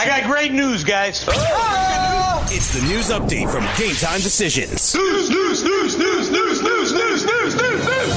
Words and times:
I 0.00 0.06
got 0.06 0.24
great 0.24 0.50
news, 0.50 0.82
guys. 0.82 1.26
Oh! 1.28 2.48
It's 2.50 2.72
the 2.72 2.80
news 2.88 3.10
update 3.10 3.52
from 3.52 3.64
Game 3.76 3.94
Time 3.96 4.22
Decisions. 4.22 4.94
News, 4.94 5.28
news, 5.28 5.62
news, 5.62 5.98
news, 5.98 6.30
news, 6.30 6.62
news, 6.62 6.92
news, 6.94 7.24
news, 7.26 7.54
news, 7.54 7.84
news. 7.84 8.14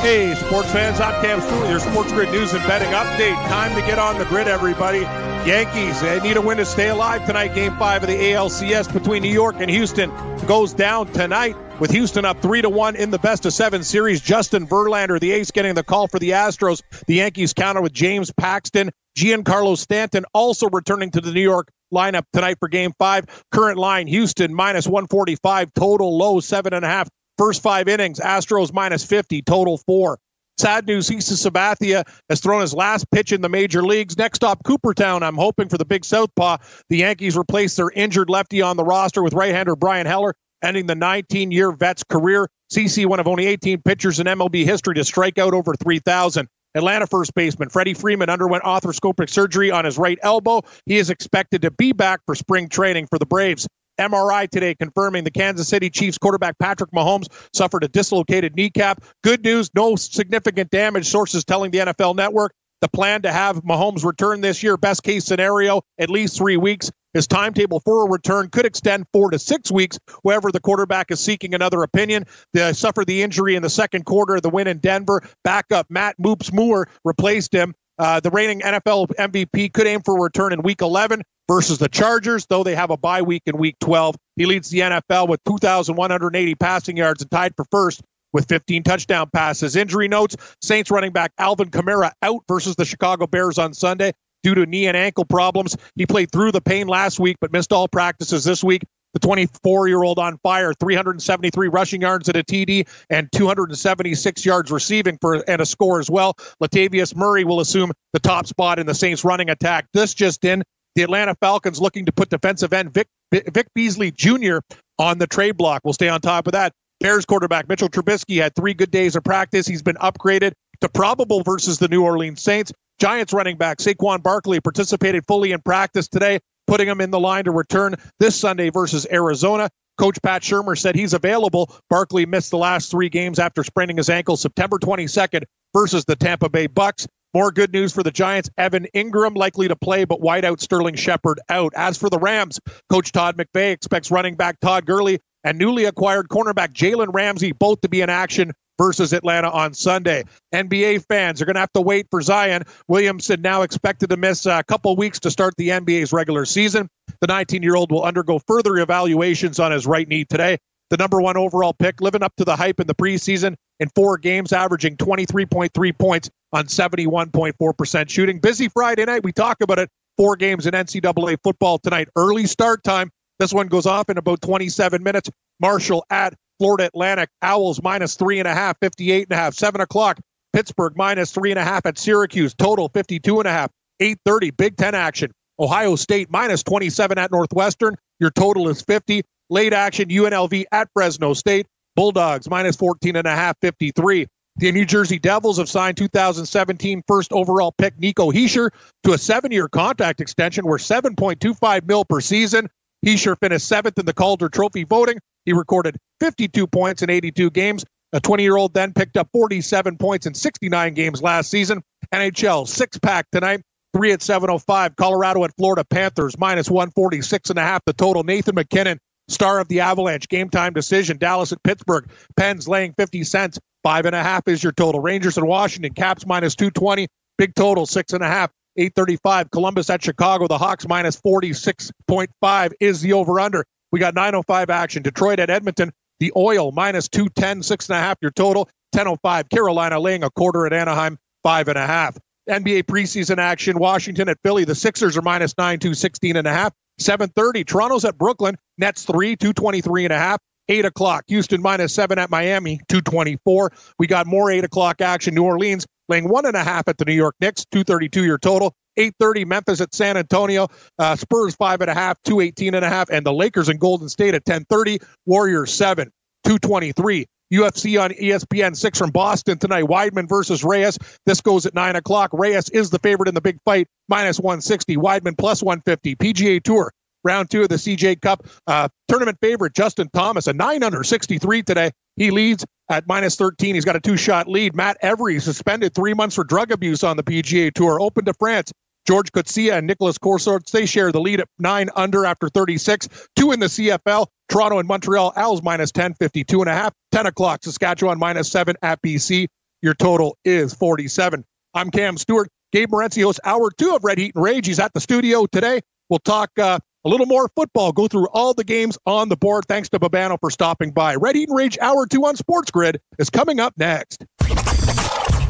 Hey, 0.00 0.34
sports 0.34 0.72
fans, 0.72 0.98
I'm 0.98 1.22
Cam 1.22 1.42
Stewart, 1.42 1.68
your 1.68 1.78
Sports 1.78 2.12
Grid 2.12 2.30
News 2.30 2.54
and 2.54 2.66
Betting 2.66 2.88
Update. 2.88 3.34
Time 3.48 3.78
to 3.78 3.86
get 3.86 3.98
on 3.98 4.18
the 4.18 4.24
grid, 4.24 4.48
everybody. 4.48 5.00
Yankees, 5.46 6.00
they 6.00 6.20
need 6.20 6.38
a 6.38 6.40
win 6.40 6.56
to 6.56 6.64
stay 6.64 6.88
alive 6.88 7.26
tonight. 7.26 7.54
Game 7.54 7.76
five 7.76 8.02
of 8.02 8.08
the 8.08 8.16
ALCS 8.16 8.90
between 8.90 9.22
New 9.22 9.28
York 9.28 9.56
and 9.58 9.70
Houston 9.70 10.10
goes 10.46 10.72
down 10.72 11.12
tonight 11.12 11.54
with 11.80 11.90
Houston 11.90 12.26
up 12.26 12.40
three 12.42 12.60
to 12.62 12.68
one 12.68 12.94
in 12.94 13.10
the 13.10 13.18
best 13.18 13.46
of 13.46 13.52
seven 13.54 13.82
series. 13.82 14.20
Justin 14.20 14.66
Verlander, 14.66 15.18
the 15.18 15.32
ace, 15.32 15.50
getting 15.50 15.74
the 15.74 15.82
call 15.82 16.06
for 16.06 16.18
the 16.18 16.30
Astros. 16.30 16.82
The 17.06 17.14
Yankees 17.14 17.54
counter 17.54 17.80
with 17.80 17.92
James 17.92 18.30
Paxton. 18.30 18.90
Giancarlo 19.16 19.76
Stanton 19.76 20.24
also 20.34 20.68
returning 20.68 21.10
to 21.12 21.20
the 21.20 21.32
New 21.32 21.40
York 21.40 21.72
lineup 21.92 22.24
tonight 22.32 22.58
for 22.60 22.68
game 22.68 22.92
five. 22.98 23.24
Current 23.50 23.78
line 23.78 24.06
Houston 24.06 24.54
minus 24.54 24.86
145, 24.86 25.72
total 25.74 26.16
low 26.16 26.38
seven 26.40 26.74
and 26.74 26.84
a 26.84 26.88
half. 26.88 27.08
First 27.38 27.62
five 27.62 27.88
innings, 27.88 28.20
Astros 28.20 28.72
minus 28.72 29.04
50, 29.04 29.42
total 29.42 29.78
four. 29.78 30.18
Sad 30.58 30.86
news, 30.86 31.08
CC 31.08 31.50
Sabathia 31.50 32.06
has 32.28 32.40
thrown 32.40 32.60
his 32.60 32.74
last 32.74 33.10
pitch 33.10 33.32
in 33.32 33.40
the 33.40 33.48
major 33.48 33.82
leagues. 33.82 34.18
Next 34.18 34.36
stop, 34.36 34.62
Cooperstown. 34.62 35.22
I'm 35.22 35.36
hoping 35.36 35.70
for 35.70 35.78
the 35.78 35.86
big 35.86 36.04
southpaw. 36.04 36.58
The 36.90 36.98
Yankees 36.98 37.34
replace 37.34 37.76
their 37.76 37.88
injured 37.88 38.28
lefty 38.28 38.60
on 38.60 38.76
the 38.76 38.84
roster 38.84 39.22
with 39.22 39.32
right-hander 39.32 39.74
Brian 39.74 40.06
Heller, 40.06 40.34
ending 40.62 40.86
the 40.86 40.94
19-year 40.94 41.72
vet's 41.72 42.04
career. 42.04 42.48
CC, 42.72 43.06
one 43.06 43.20
of 43.20 43.26
only 43.26 43.46
18 43.46 43.82
pitchers 43.82 44.20
in 44.20 44.26
MLB 44.26 44.64
history 44.64 44.94
to 44.94 45.04
strike 45.04 45.38
out 45.38 45.54
over 45.54 45.74
3,000. 45.74 46.48
Atlanta 46.74 47.06
first 47.06 47.34
baseman 47.34 47.68
Freddie 47.68 47.94
Freeman 47.94 48.30
underwent 48.30 48.62
arthroscopic 48.62 49.28
surgery 49.28 49.70
on 49.72 49.84
his 49.84 49.98
right 49.98 50.18
elbow. 50.22 50.62
He 50.86 50.98
is 50.98 51.10
expected 51.10 51.62
to 51.62 51.70
be 51.72 51.92
back 51.92 52.20
for 52.26 52.34
spring 52.36 52.68
training 52.68 53.08
for 53.08 53.18
the 53.18 53.26
Braves. 53.26 53.66
MRI 53.98 54.48
today 54.48 54.74
confirming 54.74 55.24
the 55.24 55.30
Kansas 55.30 55.68
City 55.68 55.90
Chiefs 55.90 56.16
quarterback 56.16 56.58
Patrick 56.58 56.90
Mahomes 56.92 57.26
suffered 57.52 57.84
a 57.84 57.88
dislocated 57.88 58.54
kneecap. 58.54 59.02
Good 59.22 59.44
news, 59.44 59.68
no 59.74 59.96
significant 59.96 60.70
damage. 60.70 61.06
Sources 61.06 61.44
telling 61.44 61.70
the 61.70 61.78
NFL 61.78 62.16
network 62.16 62.54
the 62.80 62.88
plan 62.88 63.22
to 63.22 63.32
have 63.32 63.62
Mahomes 63.62 64.04
return 64.04 64.40
this 64.40 64.62
year, 64.62 64.76
best 64.76 65.02
case 65.02 65.24
scenario, 65.24 65.82
at 65.98 66.08
least 66.08 66.36
three 66.36 66.56
weeks. 66.56 66.90
His 67.14 67.26
timetable 67.26 67.80
for 67.80 68.06
a 68.06 68.10
return 68.10 68.48
could 68.50 68.66
extend 68.66 69.06
four 69.12 69.30
to 69.30 69.38
six 69.38 69.70
weeks. 69.70 69.98
However, 70.24 70.52
the 70.52 70.60
quarterback 70.60 71.10
is 71.10 71.20
seeking 71.20 71.54
another 71.54 71.82
opinion. 71.82 72.24
They 72.52 72.72
suffered 72.72 73.06
the 73.06 73.22
injury 73.22 73.56
in 73.56 73.62
the 73.62 73.70
second 73.70 74.04
quarter 74.04 74.36
of 74.36 74.42
the 74.42 74.50
win 74.50 74.68
in 74.68 74.78
Denver. 74.78 75.22
Backup 75.42 75.86
Matt 75.90 76.16
Moops 76.18 76.52
Moore 76.52 76.88
replaced 77.04 77.52
him. 77.52 77.74
Uh, 77.98 78.20
the 78.20 78.30
reigning 78.30 78.60
NFL 78.60 79.08
MVP 79.18 79.72
could 79.72 79.86
aim 79.86 80.00
for 80.02 80.16
a 80.16 80.22
return 80.22 80.54
in 80.54 80.62
Week 80.62 80.80
11 80.80 81.22
versus 81.48 81.78
the 81.78 81.88
Chargers, 81.88 82.46
though 82.46 82.64
they 82.64 82.74
have 82.74 82.90
a 82.90 82.96
bye 82.96 83.20
week 83.20 83.42
in 83.44 83.58
Week 83.58 83.76
12. 83.80 84.16
He 84.36 84.46
leads 84.46 84.70
the 84.70 84.78
NFL 84.78 85.28
with 85.28 85.42
2,180 85.44 86.54
passing 86.54 86.96
yards 86.96 87.20
and 87.20 87.30
tied 87.30 87.54
for 87.56 87.66
first 87.70 88.00
with 88.32 88.48
15 88.48 88.84
touchdown 88.84 89.28
passes. 89.32 89.76
Injury 89.76 90.08
notes 90.08 90.36
Saints 90.62 90.90
running 90.90 91.12
back 91.12 91.32
Alvin 91.38 91.70
Kamara 91.70 92.12
out 92.22 92.42
versus 92.48 92.76
the 92.76 92.84
Chicago 92.84 93.26
Bears 93.26 93.58
on 93.58 93.74
Sunday 93.74 94.12
due 94.42 94.54
to 94.54 94.66
knee 94.66 94.86
and 94.86 94.96
ankle 94.96 95.24
problems. 95.24 95.76
He 95.96 96.06
played 96.06 96.30
through 96.32 96.52
the 96.52 96.60
pain 96.60 96.86
last 96.88 97.18
week, 97.18 97.36
but 97.40 97.52
missed 97.52 97.72
all 97.72 97.88
practices 97.88 98.44
this 98.44 98.62
week. 98.64 98.82
The 99.12 99.18
24 99.18 99.88
year 99.88 100.02
old 100.02 100.18
on 100.18 100.38
fire, 100.38 100.72
373 100.72 101.68
rushing 101.68 102.02
yards 102.02 102.28
at 102.28 102.36
a 102.36 102.44
TD 102.44 102.86
and 103.10 103.28
276 103.32 104.44
yards 104.44 104.70
receiving 104.70 105.18
for 105.20 105.42
and 105.48 105.60
a 105.60 105.66
score 105.66 105.98
as 105.98 106.08
well. 106.08 106.34
Latavius 106.62 107.16
Murray 107.16 107.42
will 107.42 107.60
assume 107.60 107.90
the 108.12 108.20
top 108.20 108.46
spot 108.46 108.78
in 108.78 108.86
the 108.86 108.94
Saints 108.94 109.24
running 109.24 109.50
attack. 109.50 109.86
This 109.92 110.14
just 110.14 110.44
in. 110.44 110.62
The 110.96 111.02
Atlanta 111.02 111.36
Falcons 111.40 111.80
looking 111.80 112.04
to 112.06 112.12
put 112.12 112.30
defensive 112.30 112.72
end 112.72 112.92
Vic, 112.92 113.06
Vic 113.32 113.68
Beasley 113.74 114.10
Jr. 114.10 114.58
on 114.98 115.18
the 115.18 115.26
trade 115.26 115.56
block. 115.56 115.82
We'll 115.84 115.94
stay 115.94 116.08
on 116.08 116.20
top 116.20 116.46
of 116.46 116.52
that. 116.52 116.72
Bears 117.00 117.24
quarterback 117.24 117.68
Mitchell 117.68 117.88
Trubisky 117.88 118.42
had 118.42 118.54
three 118.54 118.74
good 118.74 118.90
days 118.90 119.16
of 119.16 119.24
practice. 119.24 119.66
He's 119.66 119.82
been 119.82 119.96
upgraded 119.96 120.52
to 120.80 120.88
probable 120.88 121.42
versus 121.42 121.78
the 121.78 121.88
New 121.88 122.02
Orleans 122.02 122.42
Saints. 122.42 122.72
Giants 123.00 123.32
running 123.32 123.56
back 123.56 123.78
Saquon 123.78 124.22
Barkley 124.22 124.60
participated 124.60 125.24
fully 125.26 125.52
in 125.52 125.60
practice 125.62 126.06
today, 126.06 126.38
putting 126.66 126.86
him 126.86 127.00
in 127.00 127.10
the 127.10 127.18
line 127.18 127.44
to 127.44 127.50
return 127.50 127.94
this 128.18 128.36
Sunday 128.36 128.68
versus 128.68 129.06
Arizona. 129.10 129.70
Coach 129.98 130.18
Pat 130.22 130.42
Shurmur 130.42 130.78
said 130.78 130.94
he's 130.94 131.14
available. 131.14 131.74
Barkley 131.88 132.26
missed 132.26 132.50
the 132.50 132.58
last 132.58 132.90
three 132.90 133.08
games 133.08 133.38
after 133.38 133.64
spraining 133.64 133.96
his 133.96 134.10
ankle 134.10 134.36
September 134.36 134.78
22nd 134.78 135.44
versus 135.74 136.04
the 136.04 136.16
Tampa 136.16 136.50
Bay 136.50 136.66
Bucks. 136.66 137.06
More 137.32 137.50
good 137.50 137.72
news 137.72 137.92
for 137.92 138.02
the 138.02 138.10
Giants. 138.10 138.50
Evan 138.58 138.86
Engram 138.94 139.36
likely 139.36 139.68
to 139.68 139.76
play, 139.76 140.04
but 140.04 140.20
wideout 140.20 140.60
Sterling 140.60 140.96
Shepard 140.96 141.40
out. 141.48 141.72
As 141.76 141.96
for 141.96 142.10
the 142.10 142.18
Rams, 142.18 142.60
Coach 142.90 143.12
Todd 143.12 143.36
McVay 143.36 143.72
expects 143.72 144.10
running 144.10 144.34
back 144.34 144.58
Todd 144.60 144.84
Gurley 144.84 145.20
and 145.44 145.56
newly 145.56 145.84
acquired 145.84 146.28
cornerback 146.28 146.72
Jalen 146.72 147.14
Ramsey 147.14 147.52
both 147.52 147.80
to 147.80 147.88
be 147.88 148.02
in 148.02 148.10
action 148.10 148.52
versus 148.80 149.12
Atlanta 149.12 149.50
on 149.50 149.74
Sunday. 149.74 150.24
NBA 150.54 151.04
fans 151.06 151.42
are 151.42 151.44
going 151.44 151.54
to 151.54 151.60
have 151.60 151.72
to 151.74 151.82
wait 151.82 152.06
for 152.10 152.22
Zion 152.22 152.62
Williamson, 152.88 153.42
now 153.42 153.60
expected 153.60 154.08
to 154.08 154.16
miss 154.16 154.46
a 154.46 154.62
couple 154.62 154.96
weeks 154.96 155.20
to 155.20 155.30
start 155.30 155.52
the 155.58 155.68
NBA's 155.68 156.14
regular 156.14 156.46
season. 156.46 156.88
The 157.20 157.26
19 157.26 157.62
year 157.62 157.76
old 157.76 157.92
will 157.92 158.02
undergo 158.02 158.38
further 158.38 158.78
evaluations 158.78 159.60
on 159.60 159.70
his 159.70 159.86
right 159.86 160.08
knee 160.08 160.24
today. 160.24 160.56
The 160.88 160.96
number 160.96 161.20
one 161.20 161.36
overall 161.36 161.74
pick, 161.74 162.00
living 162.00 162.22
up 162.22 162.32
to 162.36 162.44
the 162.46 162.56
hype 162.56 162.80
in 162.80 162.86
the 162.86 162.94
preseason 162.94 163.56
in 163.80 163.90
four 163.94 164.16
games, 164.16 164.50
averaging 164.50 164.96
23.3 164.96 165.98
points 165.98 166.30
on 166.54 166.64
71.4% 166.64 168.08
shooting. 168.08 168.40
Busy 168.40 168.70
Friday 168.70 169.04
night. 169.04 169.22
We 169.22 169.32
talk 169.32 169.58
about 169.60 169.78
it. 169.78 169.90
Four 170.16 170.36
games 170.36 170.66
in 170.66 170.72
NCAA 170.72 171.36
football 171.44 171.78
tonight. 171.78 172.08
Early 172.16 172.46
start 172.46 172.82
time. 172.82 173.10
This 173.38 173.52
one 173.52 173.66
goes 173.68 173.84
off 173.84 174.08
in 174.08 174.16
about 174.16 174.40
27 174.40 175.02
minutes. 175.02 175.30
Marshall 175.60 176.06
at 176.08 176.32
Florida 176.60 176.84
Atlantic. 176.84 177.30
Owls 177.40 177.82
minus 177.82 178.16
three 178.16 178.38
and 178.38 178.46
a 178.46 178.52
half, 178.52 178.76
58 178.80 179.28
and 179.30 179.32
a 179.32 179.36
half. 179.36 179.54
Seven 179.54 179.80
o'clock. 179.80 180.20
Pittsburgh 180.52 180.92
minus 180.94 181.32
three 181.32 181.50
and 181.50 181.58
a 181.58 181.64
half 181.64 181.86
at 181.86 181.96
Syracuse. 181.96 182.54
Total 182.54 182.88
52 182.90 183.40
and 183.40 183.48
a 183.48 183.50
half. 183.50 183.70
8:30. 184.00 184.50
Big 184.50 184.76
Ten 184.76 184.94
action. 184.94 185.32
Ohio 185.58 185.96
State 185.96 186.28
minus 186.30 186.62
27 186.62 187.16
at 187.16 187.32
Northwestern. 187.32 187.96
Your 188.18 188.30
total 188.30 188.68
is 188.68 188.82
50. 188.82 189.22
Late 189.48 189.72
action. 189.72 190.10
UNLV 190.10 190.64
at 190.70 190.88
Fresno 190.92 191.32
State. 191.32 191.66
Bulldogs 191.96 192.48
minus 192.50 192.76
14 192.76 193.16
and 193.16 193.26
a 193.26 193.34
half. 193.34 193.56
53. 193.62 194.26
The 194.56 194.72
New 194.72 194.84
Jersey 194.84 195.18
Devils 195.18 195.56
have 195.56 195.70
signed 195.70 195.96
2017 195.96 197.04
first 197.06 197.32
overall 197.32 197.72
pick 197.72 197.98
Nico 197.98 198.30
Hischier 198.30 198.70
to 199.04 199.12
a 199.14 199.18
seven-year 199.18 199.68
contract 199.68 200.20
extension 200.20 200.66
worth 200.66 200.82
7.25 200.82 201.86
mil 201.86 202.04
per 202.04 202.20
season. 202.20 202.68
Hischier 203.04 203.36
finished 203.38 203.66
seventh 203.66 203.98
in 203.98 204.06
the 204.06 204.12
Calder 204.12 204.48
Trophy 204.48 204.84
voting. 204.84 205.18
He 205.44 205.52
recorded 205.52 205.96
52 206.20 206.66
points 206.66 207.02
in 207.02 207.10
82 207.10 207.50
games. 207.50 207.84
A 208.12 208.20
20-year-old 208.20 208.74
then 208.74 208.92
picked 208.92 209.16
up 209.16 209.28
47 209.32 209.96
points 209.96 210.26
in 210.26 210.34
69 210.34 210.94
games 210.94 211.22
last 211.22 211.50
season. 211.50 211.82
NHL 212.12 212.66
six-pack 212.66 213.26
tonight. 213.30 213.62
Three 213.92 214.12
at 214.12 214.22
705. 214.22 214.96
Colorado 214.96 215.44
at 215.44 215.56
Florida 215.56 215.84
Panthers 215.84 216.38
minus 216.38 216.70
146 216.70 217.50
and 217.50 217.58
a 217.58 217.62
half. 217.62 217.82
The 217.86 217.92
total. 217.92 218.22
Nathan 218.22 218.54
MacKinnon, 218.54 218.98
star 219.28 219.60
of 219.60 219.68
the 219.68 219.80
Avalanche. 219.80 220.28
Game 220.28 220.50
time 220.50 220.72
decision. 220.72 221.18
Dallas 221.18 221.52
at 221.52 221.62
Pittsburgh. 221.62 222.10
Pens 222.36 222.68
laying 222.68 222.92
50 222.94 223.24
cents. 223.24 223.58
Five 223.82 224.06
and 224.06 224.14
a 224.14 224.22
half 224.22 224.46
is 224.46 224.62
your 224.62 224.72
total. 224.72 225.00
Rangers 225.00 225.38
and 225.38 225.46
Washington. 225.46 225.94
Caps 225.94 226.26
minus 226.26 226.54
220. 226.54 227.08
Big 227.38 227.54
total. 227.54 227.86
Six 227.86 228.12
and 228.12 228.22
a 228.22 228.28
half. 228.28 228.50
835. 228.76 229.50
Columbus 229.50 229.90
at 229.90 230.02
Chicago. 230.02 230.46
The 230.46 230.58
Hawks 230.58 230.86
minus 230.86 231.20
46.5 231.20 232.72
is 232.80 233.00
the 233.00 233.12
over 233.12 233.40
under. 233.40 233.64
We 233.92 233.98
got 233.98 234.14
905 234.14 234.70
action. 234.70 235.02
Detroit 235.02 235.40
at 235.40 235.50
Edmonton. 235.50 235.92
The 236.20 236.32
Oil 236.36 236.70
minus 236.70 237.08
210, 237.08 237.62
six 237.62 237.88
and 237.88 237.96
a 237.96 238.00
half 238.00 238.18
your 238.20 238.30
total. 238.30 238.64
1005. 238.92 239.48
Carolina 239.48 239.98
laying 239.98 240.22
a 240.22 240.30
quarter 240.30 240.66
at 240.66 240.72
Anaheim, 240.72 241.18
five 241.42 241.68
and 241.68 241.78
a 241.78 241.86
half. 241.86 242.16
NBA 242.48 242.84
preseason 242.84 243.38
action. 243.38 243.78
Washington 243.78 244.28
at 244.28 244.38
Philly. 244.42 244.64
The 244.64 244.74
Sixers 244.74 245.16
are 245.16 245.22
minus 245.22 245.56
nine, 245.56 245.78
216 245.78 246.36
and 246.36 246.46
a 246.46 246.52
half. 246.52 246.72
730. 246.98 247.64
Toronto's 247.64 248.04
at 248.04 248.18
Brooklyn. 248.18 248.56
Nets 248.78 249.04
three, 249.04 249.36
223 249.36 250.04
and 250.04 250.12
a 250.12 250.18
half. 250.18 250.40
8 250.68 250.84
o'clock. 250.84 251.24
Houston 251.28 251.60
minus 251.60 251.92
7 251.94 252.18
at 252.18 252.30
Miami, 252.30 252.80
224. 252.88 253.72
We 253.98 254.06
got 254.06 254.26
more 254.26 254.50
8 254.50 254.64
o'clock 254.64 255.00
action. 255.00 255.34
New 255.34 255.42
Orleans 255.42 255.86
laying 256.10 256.28
one 256.28 256.44
and 256.44 256.56
a 256.56 256.64
half 256.64 256.88
at 256.88 256.98
the 256.98 257.04
New 257.04 257.14
York 257.14 257.34
Knicks, 257.40 257.64
232 257.70 258.24
your 258.24 258.38
total. 258.38 258.74
8.30 258.98 259.46
Memphis 259.46 259.80
at 259.80 259.94
San 259.94 260.16
Antonio. 260.16 260.68
Uh, 260.98 261.16
Spurs 261.16 261.54
five 261.54 261.80
and 261.80 261.90
a 261.90 261.94
half, 261.94 262.20
218 262.24 262.74
and 262.74 262.84
a 262.84 262.88
half. 262.88 263.08
And 263.08 263.24
the 263.24 263.32
Lakers 263.32 263.68
and 263.68 263.80
Golden 263.80 264.08
State 264.08 264.34
at 264.34 264.44
10.30. 264.44 265.02
Warriors 265.26 265.72
seven, 265.72 266.10
223. 266.44 267.26
UFC 267.52 268.00
on 268.00 268.10
ESPN 268.10 268.76
six 268.76 268.98
from 268.98 269.10
Boston 269.10 269.58
tonight. 269.58 269.84
Weidman 269.84 270.28
versus 270.28 270.62
Reyes. 270.62 270.98
This 271.26 271.40
goes 271.40 271.66
at 271.66 271.74
nine 271.74 271.96
o'clock. 271.96 272.30
Reyes 272.32 272.68
is 272.70 272.90
the 272.90 272.98
favorite 273.00 273.28
in 273.28 273.34
the 273.34 273.40
big 273.40 273.58
fight, 273.64 273.88
minus 274.08 274.38
160. 274.38 274.96
Weidman 274.96 275.36
plus 275.36 275.62
150. 275.62 276.14
PGA 276.16 276.62
Tour 276.62 276.92
round 277.24 277.50
two 277.50 277.62
of 277.62 277.68
the 277.68 277.76
CJ 277.76 278.20
Cup. 278.20 278.46
Uh, 278.66 278.88
tournament 279.08 279.38
favorite 279.40 279.74
Justin 279.74 280.08
Thomas, 280.12 280.46
a 280.46 280.52
9 280.52 280.82
under 280.82 281.02
63 281.02 281.62
today. 281.62 281.90
He 282.16 282.30
leads 282.30 282.64
at 282.90 283.06
minus 283.06 283.36
13. 283.36 283.74
He's 283.74 283.84
got 283.84 283.96
a 283.96 284.00
two 284.00 284.16
shot 284.16 284.48
lead. 284.48 284.74
Matt 284.74 284.96
Every 285.00 285.40
suspended 285.40 285.94
three 285.94 286.14
months 286.14 286.34
for 286.34 286.44
drug 286.44 286.70
abuse 286.70 287.02
on 287.04 287.16
the 287.16 287.22
PGA 287.22 287.72
Tour. 287.72 288.00
Open 288.00 288.24
to 288.24 288.34
France. 288.34 288.72
George 289.06 289.32
Coetzee 289.32 289.72
and 289.72 289.86
Nicolas 289.86 290.18
Colsaerts, 290.18 290.70
they 290.70 290.86
share 290.86 291.10
the 291.10 291.20
lead 291.20 291.40
at 291.40 291.48
nine 291.58 291.88
under 291.96 292.26
after 292.26 292.48
36. 292.48 293.08
Two 293.34 293.52
in 293.52 293.60
the 293.60 293.66
CFL. 293.66 294.26
Toronto 294.48 294.78
and 294.78 294.86
Montreal, 294.86 295.32
Als 295.36 295.62
minus 295.62 295.90
10, 295.92 296.14
52 296.14 296.60
and 296.60 296.68
a 296.68 296.74
half. 296.74 296.92
10 297.12 297.26
o'clock, 297.26 297.64
Saskatchewan 297.64 298.18
minus 298.18 298.50
seven 298.50 298.76
at 298.82 299.00
BC. 299.02 299.46
Your 299.82 299.94
total 299.94 300.36
is 300.44 300.74
47. 300.74 301.44
I'm 301.72 301.90
Cam 301.90 302.18
Stewart. 302.18 302.50
Gabe 302.72 302.90
Morency 302.90 303.22
hosts 303.22 303.40
hour 303.44 303.70
two 303.70 303.94
of 303.94 304.04
Red 304.04 304.18
Heat 304.18 304.34
and 304.34 304.44
Rage. 304.44 304.66
He's 304.66 304.78
at 304.78 304.92
the 304.92 305.00
studio 305.00 305.46
today. 305.46 305.80
We'll 306.08 306.18
talk 306.20 306.50
uh, 306.58 306.78
a 307.04 307.08
little 307.08 307.26
more 307.26 307.48
football, 307.56 307.92
go 307.92 308.08
through 308.08 308.28
all 308.32 308.54
the 308.54 308.64
games 308.64 308.98
on 309.06 309.28
the 309.28 309.36
board. 309.36 309.64
Thanks 309.68 309.88
to 309.90 309.98
Babano 309.98 310.38
for 310.38 310.50
stopping 310.50 310.90
by. 310.90 311.14
Red 311.16 311.36
Heat 311.36 311.48
and 311.48 311.56
Rage 311.56 311.78
Hour 311.80 312.06
2 312.06 312.24
on 312.24 312.36
Sports 312.36 312.70
Grid 312.70 313.00
is 313.18 313.30
coming 313.30 313.60
up 313.60 313.74
next. 313.76 314.24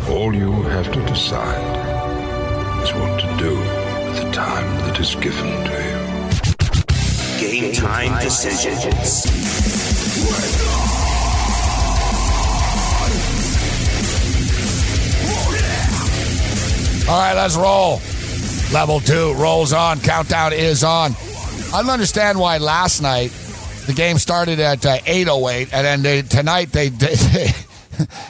All 0.09 0.35
you 0.35 0.53
have 0.63 0.93
to 0.93 1.05
decide 1.07 2.83
is 2.83 2.93
what 2.95 3.21
to 3.21 3.37
do 3.39 3.57
with 3.59 4.23
the 4.23 4.31
time 4.33 4.67
that 4.81 4.99
is 5.01 5.15
given 5.17 5.65
to 5.65 5.71
you. 5.71 6.01
Game 7.41 7.73
time 7.73 8.23
decisions. 8.23 9.27
All 17.09 17.19
right, 17.19 17.35
let's 17.35 17.57
roll. 17.57 18.01
Level 18.73 19.01
two 19.01 19.35
rolls 19.35 19.73
on. 19.73 19.99
Countdown 20.01 20.53
is 20.53 20.85
on. 20.85 21.13
I 21.73 21.83
don't 21.83 21.91
understand 21.91 22.37
why 22.37 22.59
last 22.59 23.01
night 23.01 23.29
the 23.87 23.93
game 23.93 24.19
started 24.19 24.59
at 24.59 24.85
uh, 24.85 24.99
8:08, 24.99 25.73
and 25.73 25.87
then 25.87 26.03
they, 26.03 26.23
tonight 26.23 26.73
they, 26.73 26.89
they, 26.89 27.15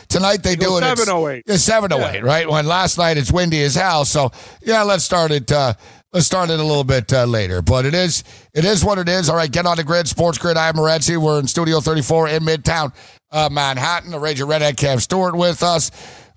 tonight 0.09 0.43
they 0.43 0.57
do 0.57 0.77
it 0.77 0.83
at 0.83 0.99
7:08. 0.99 1.43
It's 1.47 1.67
7:08, 1.67 2.23
right? 2.23 2.49
When 2.49 2.67
last 2.67 2.99
night 2.99 3.17
it's 3.17 3.33
windy 3.33 3.63
as 3.63 3.75
hell. 3.75 4.05
So 4.05 4.31
yeah, 4.63 4.83
let's 4.83 5.05
start 5.05 5.31
it. 5.31 5.51
Uh, 5.51 5.73
let's 6.13 6.27
start 6.27 6.51
it 6.51 6.61
a 6.61 6.63
little 6.63 6.85
bit 6.85 7.11
uh, 7.15 7.25
later. 7.25 7.63
But 7.63 7.87
it 7.87 7.95
is 7.95 8.25
it 8.53 8.67
is 8.67 8.85
what 8.85 8.99
it 8.99 9.09
is. 9.09 9.31
All 9.31 9.37
right, 9.37 9.51
get 9.51 9.65
on 9.65 9.79
the 9.79 9.85
grid. 9.85 10.07
Sports 10.07 10.37
Grid. 10.37 10.59
I'm 10.59 10.75
Morency. 10.75 11.17
We're 11.17 11.41
in 11.41 11.47
Studio 11.47 11.81
34 11.81 12.29
in 12.29 12.43
Midtown 12.43 12.93
uh, 13.33 13.49
Manhattan. 13.51 14.11
The 14.11 14.19
Ranger 14.19 14.45
Redhead 14.45 14.77
Cam 14.77 15.01
Stewart 15.01 15.35
with 15.35 15.63
us. 15.63 15.91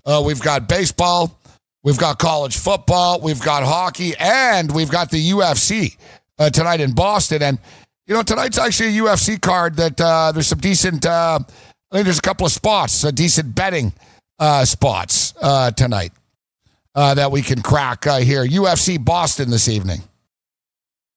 Uh, 0.06 0.22
we've 0.24 0.40
got 0.40 0.68
baseball. 0.68 1.38
We've 1.82 1.98
got 1.98 2.18
college 2.18 2.56
football. 2.56 3.20
We've 3.20 3.42
got 3.42 3.62
hockey, 3.62 4.14
and 4.18 4.72
we've 4.72 4.90
got 4.90 5.10
the 5.10 5.32
UFC 5.32 5.98
uh, 6.38 6.50
tonight 6.50 6.80
in 6.80 6.92
Boston. 6.94 7.42
And 7.42 7.58
you 8.06 8.14
know, 8.14 8.22
tonight's 8.22 8.58
actually 8.58 8.98
a 8.98 9.02
UFC 9.02 9.40
card 9.40 9.76
that 9.76 10.00
uh, 10.00 10.32
there's 10.32 10.46
some 10.48 10.58
decent. 10.58 11.06
Uh, 11.06 11.38
I 11.90 11.96
think 11.96 12.04
there's 12.04 12.18
a 12.18 12.22
couple 12.22 12.44
of 12.46 12.52
spots, 12.52 13.04
a 13.04 13.12
decent 13.12 13.54
betting 13.54 13.92
uh, 14.38 14.64
spots 14.64 15.32
uh, 15.40 15.70
tonight 15.70 16.12
uh, 16.94 17.14
that 17.14 17.30
we 17.30 17.40
can 17.40 17.62
crack 17.62 18.06
uh, 18.06 18.18
here. 18.18 18.44
UFC 18.44 19.02
Boston 19.02 19.50
this 19.50 19.68
evening. 19.68 20.00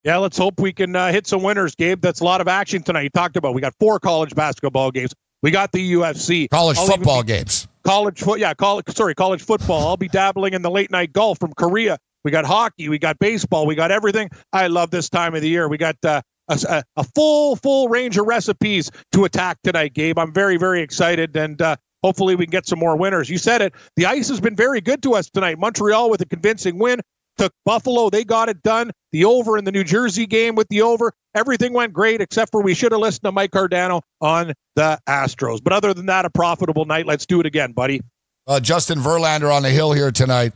Yeah, 0.04 0.18
let's 0.18 0.38
hope 0.38 0.60
we 0.60 0.72
can 0.72 0.94
uh, 0.94 1.10
hit 1.12 1.26
some 1.26 1.42
winners, 1.42 1.74
Gabe. 1.74 2.00
That's 2.00 2.20
a 2.20 2.24
lot 2.24 2.40
of 2.40 2.48
action 2.48 2.82
tonight. 2.82 3.02
You 3.02 3.10
talked 3.10 3.36
about 3.36 3.54
we 3.54 3.60
got 3.60 3.74
four 3.80 3.98
college 3.98 4.34
basketball 4.34 4.90
games. 4.90 5.12
We 5.42 5.50
got 5.50 5.70
the 5.72 5.92
UFC, 5.92 6.48
College 6.50 6.78
I'll 6.78 6.86
football 6.86 7.22
be- 7.22 7.28
games. 7.28 7.68
college 7.84 8.20
foot. 8.20 8.40
Yeah, 8.40 8.54
college. 8.54 8.86
Sorry, 8.88 9.14
college 9.14 9.42
football. 9.42 9.86
I'll 9.86 9.96
be 9.96 10.08
dabbling 10.08 10.54
in 10.54 10.62
the 10.62 10.70
late 10.70 10.90
night 10.90 11.12
golf 11.12 11.38
from 11.38 11.52
Korea. 11.54 11.98
We 12.24 12.30
got 12.30 12.44
hockey. 12.44 12.88
We 12.88 12.98
got 12.98 13.18
baseball. 13.18 13.66
We 13.66 13.74
got 13.74 13.90
everything. 13.90 14.30
I 14.52 14.66
love 14.66 14.90
this 14.90 15.08
time 15.08 15.34
of 15.34 15.42
the 15.42 15.48
year. 15.48 15.68
We 15.68 15.78
got 15.78 15.96
uh, 16.04 16.22
a, 16.48 16.82
a, 16.96 17.04
full 17.14 17.56
full 17.56 17.88
range 17.88 18.16
of 18.18 18.26
recipes 18.26 18.90
to 19.12 19.24
attack 19.24 19.58
tonight, 19.62 19.94
Gabe. 19.94 20.18
I'm 20.18 20.32
very 20.32 20.56
very 20.56 20.82
excited, 20.82 21.36
and 21.36 21.60
uh, 21.60 21.76
hopefully 22.02 22.34
we 22.34 22.46
can 22.46 22.50
get 22.50 22.66
some 22.66 22.78
more 22.78 22.96
winners. 22.96 23.28
You 23.28 23.38
said 23.38 23.62
it. 23.62 23.74
The 23.96 24.06
ice 24.06 24.28
has 24.28 24.40
been 24.40 24.56
very 24.56 24.80
good 24.80 25.02
to 25.04 25.14
us 25.14 25.30
tonight. 25.30 25.58
Montreal 25.58 26.10
with 26.10 26.20
a 26.20 26.26
convincing 26.26 26.78
win. 26.78 27.00
Took 27.36 27.52
Buffalo. 27.64 28.10
They 28.10 28.24
got 28.24 28.48
it 28.48 28.62
done. 28.62 28.90
The 29.12 29.24
over 29.24 29.56
in 29.56 29.64
the 29.64 29.70
New 29.70 29.84
Jersey 29.84 30.26
game 30.26 30.56
with 30.56 30.68
the 30.68 30.82
over. 30.82 31.12
Everything 31.36 31.72
went 31.72 31.92
great 31.92 32.20
except 32.20 32.50
for 32.50 32.62
we 32.62 32.74
should 32.74 32.90
have 32.90 33.00
listened 33.00 33.22
to 33.24 33.32
Mike 33.32 33.52
Cardano 33.52 34.02
on 34.20 34.54
the 34.74 34.98
Astros. 35.08 35.62
But 35.62 35.72
other 35.72 35.94
than 35.94 36.06
that, 36.06 36.24
a 36.24 36.30
profitable 36.30 36.84
night. 36.84 37.06
Let's 37.06 37.26
do 37.26 37.38
it 37.38 37.46
again, 37.46 37.72
buddy. 37.72 38.00
Uh, 38.48 38.58
Justin 38.58 38.98
Verlander 38.98 39.54
on 39.54 39.62
the 39.62 39.70
hill 39.70 39.92
here 39.92 40.10
tonight. 40.10 40.52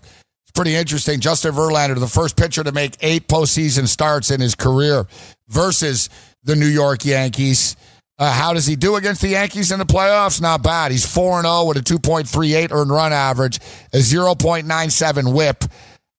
Pretty 0.55 0.75
interesting. 0.75 1.21
Justin 1.21 1.53
Verlander, 1.55 1.99
the 1.99 2.07
first 2.07 2.37
pitcher 2.37 2.63
to 2.63 2.73
make 2.73 2.97
eight 3.01 3.27
postseason 3.27 3.89
starts 3.89 4.31
in 4.31 4.41
his 4.41 4.55
career 4.55 5.07
versus 5.49 6.11
the 6.45 6.57
New 6.57 6.67
York 6.67 7.05
Yankees. 7.05 7.77
Uh, 8.19 8.31
how 8.31 8.53
does 8.53 8.67
he 8.67 8.77
do 8.77 8.97
against 8.97 9.23
the 9.23 9.29
Yankees 9.29 9.73
in 9.73 9.79
the 9.79 9.87
playoffs? 9.87 10.41
Not 10.41 10.63
bad. 10.63 10.93
He's 10.93 11.07
4 11.07 11.43
0 11.43 11.65
with 11.65 11.79
a 11.79 11.81
2.38 11.81 12.71
earned 12.71 12.91
run 12.91 13.13
average, 13.13 13.57
a 13.93 13.99
0.97 13.99 15.35
whip. 15.35 15.65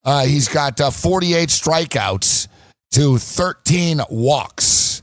Uh, 0.02 0.24
he's 0.26 0.48
got 0.48 0.80
uh, 0.80 0.90
48 0.90 1.48
strikeouts 1.48 2.48
to 2.92 3.18
13 3.18 4.00
walks 4.10 5.02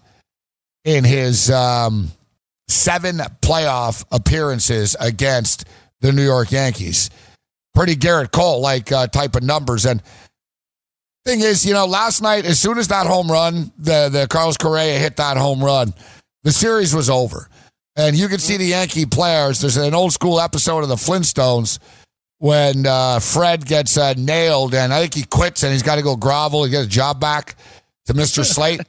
in 0.84 1.04
his 1.04 1.50
um, 1.50 2.12
seven 2.68 3.18
playoff 3.42 4.04
appearances 4.12 4.96
against 5.00 5.66
the 6.02 6.12
New 6.12 6.24
York 6.24 6.52
Yankees. 6.52 7.10
Pretty 7.74 7.96
Gerrit 7.96 8.32
Cole 8.32 8.62
like 8.62 8.92
uh, 8.92 9.08
type 9.08 9.36
of 9.36 9.44
numbers. 9.44 9.86
And 9.86 10.02
thing 11.26 11.42
is, 11.42 11.66
you 11.66 11.74
know, 11.74 11.86
last 11.86 12.22
night, 12.22 12.46
as 12.46 12.60
soon 12.60 12.78
as 12.78 12.88
that 12.90 13.08
home 13.08 13.32
run, 13.32 13.72
the, 13.78 14.10
the 14.10 14.28
Carlos 14.30 14.58
Correa 14.58 14.98
hit 15.00 15.18
that 15.18 15.38
home 15.38 15.64
run, 15.64 15.94
the 16.44 16.52
series 16.52 16.94
was 16.96 17.10
over. 17.10 17.48
And 17.96 18.16
you 18.16 18.28
can 18.28 18.40
see 18.40 18.58
the 18.58 18.66
Yankee 18.66 19.06
players. 19.06 19.60
There's 19.62 19.78
an 19.78 19.94
old 19.94 20.14
school 20.14 20.40
episode 20.40 20.80
of 20.84 20.90
the 20.90 20.96
Flintstones 20.96 21.80
when 22.38 22.88
uh, 22.88 23.20
Fred 23.20 23.66
gets 23.66 23.98
uh, 23.98 24.14
nailed, 24.18 24.74
and 24.74 24.92
I 24.94 25.02
think 25.02 25.14
he 25.14 25.24
quits 25.24 25.64
and 25.64 25.72
he's 25.72 25.84
got 25.84 25.98
to 25.98 26.02
go 26.02 26.16
grovel. 26.16 26.64
He 26.64 26.72
gets 26.72 26.88
a 26.88 26.90
job 26.90 27.20
back 27.20 27.56
to 28.08 28.14
Mr. 28.14 28.44
Slate, 28.44 28.82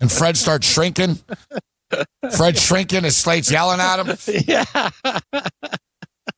and 0.00 0.10
Fred 0.10 0.36
starts 0.36 0.66
shrinking. 0.66 1.18
Fred 2.36 2.56
shrinking, 2.56 3.04
as 3.04 3.16
Slate's 3.16 3.50
yelling 3.50 3.80
at 3.80 4.04
him. 4.04 4.16
Yeah, 4.46 4.90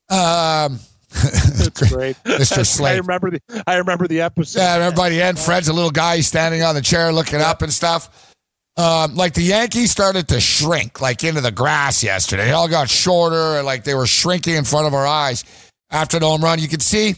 Um, 0.08 0.80
that's 1.22 1.92
great. 1.92 2.16
Mr. 2.24 2.64
Slate. 2.64 2.92
I 2.94 2.98
remember 2.98 3.30
the 3.30 3.64
I 3.66 3.76
remember 3.76 4.06
the 4.06 4.20
episode. 4.20 4.60
Yeah, 4.60 4.74
everybody 4.74 5.20
in. 5.20 5.36
Fred's 5.36 5.68
a 5.68 5.72
little 5.72 5.90
guy 5.90 6.20
standing 6.20 6.62
on 6.62 6.74
the 6.74 6.82
chair 6.82 7.12
looking 7.12 7.40
up 7.40 7.62
and 7.62 7.72
stuff. 7.72 8.34
Um, 8.76 9.14
like 9.14 9.32
the 9.32 9.42
Yankees 9.42 9.90
started 9.90 10.28
to 10.28 10.40
shrink, 10.40 11.00
like 11.00 11.24
into 11.24 11.40
the 11.40 11.50
grass 11.50 12.02
yesterday. 12.02 12.46
They 12.46 12.52
all 12.52 12.68
got 12.68 12.90
shorter, 12.90 13.56
and 13.56 13.64
like 13.64 13.84
they 13.84 13.94
were 13.94 14.06
shrinking 14.06 14.54
in 14.54 14.64
front 14.64 14.86
of 14.86 14.92
our 14.92 15.06
eyes 15.06 15.44
after 15.90 16.18
the 16.18 16.26
home 16.26 16.42
run. 16.42 16.58
You 16.58 16.68
could 16.68 16.82
see 16.82 17.14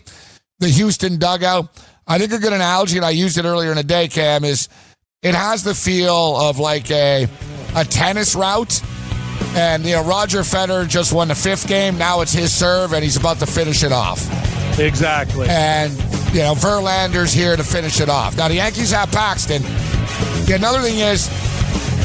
the 0.60 0.68
Houston 0.68 1.18
dugout. 1.18 1.68
I 2.06 2.18
think 2.18 2.32
a 2.32 2.38
good 2.38 2.52
analogy, 2.52 2.96
and 2.96 3.04
I 3.04 3.10
used 3.10 3.38
it 3.38 3.44
earlier 3.44 3.70
in 3.70 3.76
the 3.76 3.82
day, 3.82 4.06
Cam, 4.08 4.44
is 4.44 4.68
it 5.22 5.34
has 5.34 5.64
the 5.64 5.74
feel 5.74 6.36
of 6.36 6.58
like 6.60 6.90
a 6.92 7.26
a 7.74 7.84
tennis 7.84 8.36
route. 8.36 8.80
And 9.54 9.84
you 9.84 9.92
know, 9.92 10.04
Roger 10.04 10.40
Federer 10.40 10.88
just 10.88 11.12
won 11.12 11.28
the 11.28 11.34
fifth 11.34 11.66
game. 11.66 11.98
Now 11.98 12.20
it's 12.20 12.32
his 12.32 12.52
serve, 12.54 12.92
and 12.92 13.02
he's 13.02 13.16
about 13.16 13.38
to 13.40 13.46
finish 13.46 13.82
it 13.82 13.92
off. 13.92 14.26
Exactly. 14.78 15.48
And, 15.48 15.92
you 16.32 16.40
know, 16.40 16.54
Verlander's 16.54 17.32
here 17.32 17.56
to 17.56 17.64
finish 17.64 18.00
it 18.00 18.08
off. 18.08 18.36
Now, 18.36 18.48
the 18.48 18.54
Yankees 18.54 18.92
have 18.92 19.10
Paxton. 19.10 19.62
The 19.62 20.52
another 20.54 20.80
thing 20.80 20.98
is, 20.98 21.26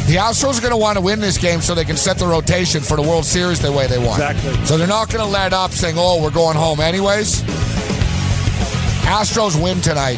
the 0.07 0.15
Astros 0.15 0.57
are 0.57 0.61
going 0.61 0.71
to 0.71 0.77
want 0.77 0.97
to 0.97 1.01
win 1.01 1.19
this 1.19 1.37
game 1.37 1.61
so 1.61 1.75
they 1.75 1.85
can 1.85 1.97
set 1.97 2.17
the 2.17 2.25
rotation 2.25 2.81
for 2.81 2.97
the 2.97 3.03
World 3.03 3.25
Series 3.25 3.59
the 3.61 3.71
way 3.71 3.87
they 3.87 3.99
want. 3.99 4.21
Exactly. 4.21 4.65
So 4.65 4.77
they're 4.77 4.87
not 4.87 5.09
going 5.09 5.23
to 5.23 5.31
let 5.31 5.53
up 5.53 5.71
saying, 5.71 5.95
oh, 5.97 6.21
we're 6.21 6.31
going 6.31 6.57
home 6.57 6.79
anyways. 6.79 7.43
Astros 9.03 9.61
win 9.61 9.79
tonight. 9.81 10.17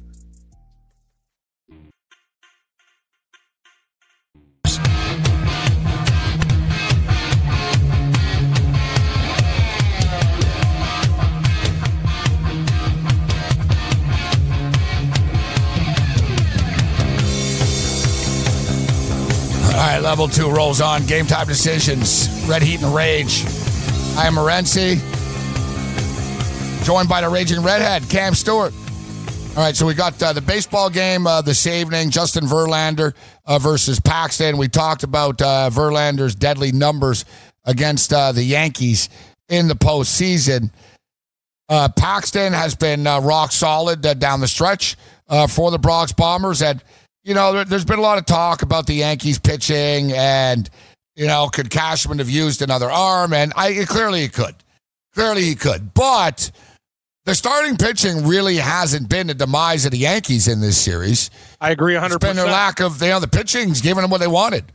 Right, 19.87 19.99
level 19.99 20.27
two 20.27 20.49
rolls 20.49 20.79
on. 20.79 21.05
Game 21.05 21.25
time 21.25 21.47
decisions. 21.47 22.45
Red 22.47 22.61
Heat 22.61 22.83
and 22.83 22.93
Rage. 22.93 23.43
I 24.15 24.27
am 24.27 24.35
Morency. 24.35 24.99
Joined 26.85 27.09
by 27.09 27.21
the 27.21 27.29
Raging 27.29 27.63
Redhead, 27.63 28.09
Cam 28.09 28.35
Stewart. 28.35 28.73
All 29.51 29.57
right, 29.57 29.75
so 29.75 29.85
we 29.85 29.93
got 29.93 30.21
uh, 30.21 30.33
the 30.33 30.41
baseball 30.41 30.89
game 30.89 31.27
uh, 31.27 31.41
this 31.41 31.67
evening. 31.67 32.09
Justin 32.09 32.45
Verlander 32.45 33.13
uh, 33.45 33.59
versus 33.59 33.99
Paxton. 33.99 34.57
We 34.57 34.67
talked 34.67 35.03
about 35.03 35.41
uh, 35.41 35.69
Verlander's 35.73 36.35
deadly 36.35 36.71
numbers 36.71 37.25
against 37.65 38.13
uh, 38.13 38.31
the 38.31 38.43
Yankees 38.43 39.09
in 39.49 39.67
the 39.67 39.73
postseason. 39.75 40.71
Uh, 41.67 41.89
Paxton 41.89 42.53
has 42.53 42.75
been 42.75 43.03
rock 43.03 43.51
solid 43.51 44.01
down 44.19 44.41
the 44.41 44.47
stretch 44.47 44.95
for 45.49 45.71
the 45.71 45.79
Bronx 45.79 46.13
Bombers. 46.13 46.61
And 46.61 46.83
you 47.23 47.33
know, 47.33 47.53
there, 47.53 47.65
has 47.65 47.85
been 47.85 47.99
a 47.99 48.03
lot 48.03 48.17
of 48.17 48.25
talk 48.25 48.61
about 48.61 48.87
the 48.87 48.95
Yankees 48.95 49.39
pitching 49.39 50.11
and, 50.13 50.69
you 51.15 51.27
know, 51.27 51.47
could 51.47 51.69
Cashman 51.69 52.19
have 52.19 52.29
used 52.29 52.61
another 52.61 52.89
arm? 52.89 53.33
And 53.33 53.53
I 53.55 53.85
clearly 53.85 54.21
he 54.21 54.29
could. 54.29 54.55
Clearly 55.13 55.43
he 55.43 55.55
could. 55.55 55.93
But 55.93 56.51
the 57.25 57.35
starting 57.35 57.77
pitching 57.77 58.25
really 58.25 58.55
hasn't 58.55 59.09
been 59.09 59.27
the 59.27 59.33
demise 59.33 59.85
of 59.85 59.91
the 59.91 59.99
Yankees 59.99 60.47
in 60.47 60.61
this 60.61 60.77
series. 60.77 61.29
I 61.59 61.71
agree 61.71 61.93
100%. 61.93 62.05
It's 62.05 62.17
been 62.17 62.35
their 62.35 62.45
lack 62.45 62.79
of, 62.79 63.01
you 63.01 63.09
know, 63.09 63.19
the 63.19 63.27
pitching's 63.27 63.81
giving 63.81 64.01
them 64.01 64.09
what 64.09 64.19
they 64.19 64.27
wanted. 64.27 64.65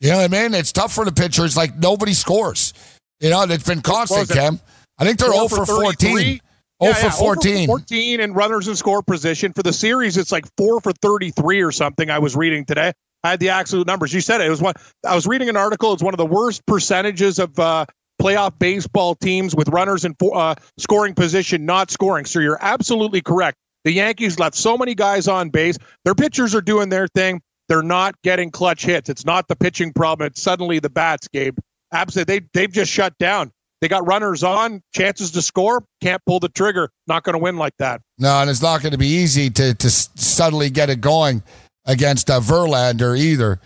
You 0.00 0.10
know 0.10 0.18
what 0.18 0.32
I 0.32 0.42
mean? 0.42 0.54
It's 0.54 0.72
tough 0.72 0.92
for 0.94 1.04
the 1.04 1.12
pitchers. 1.12 1.56
Like 1.56 1.76
nobody 1.76 2.14
scores. 2.14 2.72
You 3.20 3.30
know, 3.30 3.42
it's 3.42 3.66
been 3.66 3.82
constant, 3.82 4.30
Cam. 4.30 4.60
I 4.98 5.04
think 5.04 5.18
they're 5.18 5.32
0 5.32 5.48
for 5.48 5.66
14. 5.66 6.40
Oh 6.80 6.88
yeah, 6.88 6.94
for 6.94 7.06
yeah. 7.06 7.10
14. 7.10 7.66
14 7.66 8.20
and 8.20 8.34
runners 8.34 8.68
in 8.68 8.74
score 8.76 9.02
position. 9.02 9.52
For 9.52 9.62
the 9.62 9.72
series, 9.72 10.16
it's 10.16 10.32
like 10.32 10.46
4 10.56 10.80
for 10.80 10.92
33 10.92 11.60
or 11.60 11.72
something 11.72 12.10
I 12.10 12.18
was 12.18 12.36
reading 12.36 12.64
today. 12.64 12.92
I 13.22 13.30
had 13.30 13.40
the 13.40 13.50
absolute 13.50 13.86
numbers. 13.86 14.14
You 14.14 14.20
said 14.22 14.40
it. 14.40 14.46
It 14.46 14.50
was 14.50 14.62
one 14.62 14.74
I 15.06 15.14
was 15.14 15.26
reading 15.26 15.48
an 15.48 15.56
article. 15.56 15.92
It's 15.92 16.02
one 16.02 16.14
of 16.14 16.18
the 16.18 16.26
worst 16.26 16.64
percentages 16.66 17.38
of 17.38 17.58
uh, 17.58 17.84
playoff 18.20 18.58
baseball 18.58 19.14
teams 19.14 19.54
with 19.54 19.68
runners 19.68 20.04
in 20.04 20.14
uh, 20.32 20.54
scoring 20.78 21.14
position 21.14 21.66
not 21.66 21.90
scoring. 21.90 22.24
So 22.24 22.38
you're 22.40 22.58
absolutely 22.60 23.20
correct. 23.20 23.58
The 23.84 23.92
Yankees 23.92 24.38
left 24.38 24.56
so 24.56 24.76
many 24.76 24.94
guys 24.94 25.28
on 25.28 25.50
base. 25.50 25.76
Their 26.04 26.14
pitchers 26.14 26.54
are 26.54 26.60
doing 26.60 26.88
their 26.88 27.08
thing. 27.08 27.40
They're 27.68 27.82
not 27.82 28.14
getting 28.22 28.50
clutch 28.50 28.84
hits. 28.84 29.08
It's 29.08 29.24
not 29.24 29.48
the 29.48 29.56
pitching 29.56 29.92
problem. 29.92 30.26
It's 30.26 30.42
suddenly 30.42 30.80
the 30.80 30.90
bats, 30.90 31.28
Gabe. 31.28 31.58
Absolutely. 31.92 32.40
They, 32.40 32.46
they've 32.52 32.72
just 32.72 32.90
shut 32.90 33.16
down. 33.18 33.52
They 33.80 33.88
got 33.88 34.06
runners 34.06 34.42
on, 34.42 34.82
chances 34.94 35.30
to 35.32 35.42
score, 35.42 35.84
can't 36.02 36.22
pull 36.26 36.38
the 36.38 36.50
trigger. 36.50 36.90
Not 37.06 37.22
going 37.22 37.34
to 37.34 37.38
win 37.38 37.56
like 37.56 37.76
that. 37.78 38.02
No, 38.18 38.40
and 38.40 38.50
it's 38.50 38.60
not 38.60 38.82
going 38.82 38.92
to 38.92 38.98
be 38.98 39.08
easy 39.08 39.48
to 39.50 39.74
to 39.74 39.90
suddenly 39.90 40.68
get 40.70 40.90
it 40.90 41.00
going 41.00 41.42
against 41.86 42.30
uh, 42.30 42.40
Verlander 42.40 43.18
either. 43.18 43.60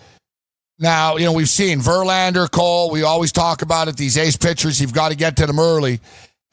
Now, 0.79 1.17
you 1.17 1.25
know, 1.25 1.33
we've 1.33 1.49
seen 1.49 1.79
Verlander, 1.81 2.51
Cole, 2.51 2.91
we 2.91 3.03
always 3.03 3.33
talk 3.33 3.63
about 3.63 3.89
it, 3.89 3.97
these 3.97 4.17
ace 4.19 4.37
pitchers, 4.37 4.81
you've 4.81 4.93
got 4.93 5.11
to 5.11 5.17
get 5.17 5.37
to 5.37 5.47
them 5.47 5.61
early. 5.61 6.01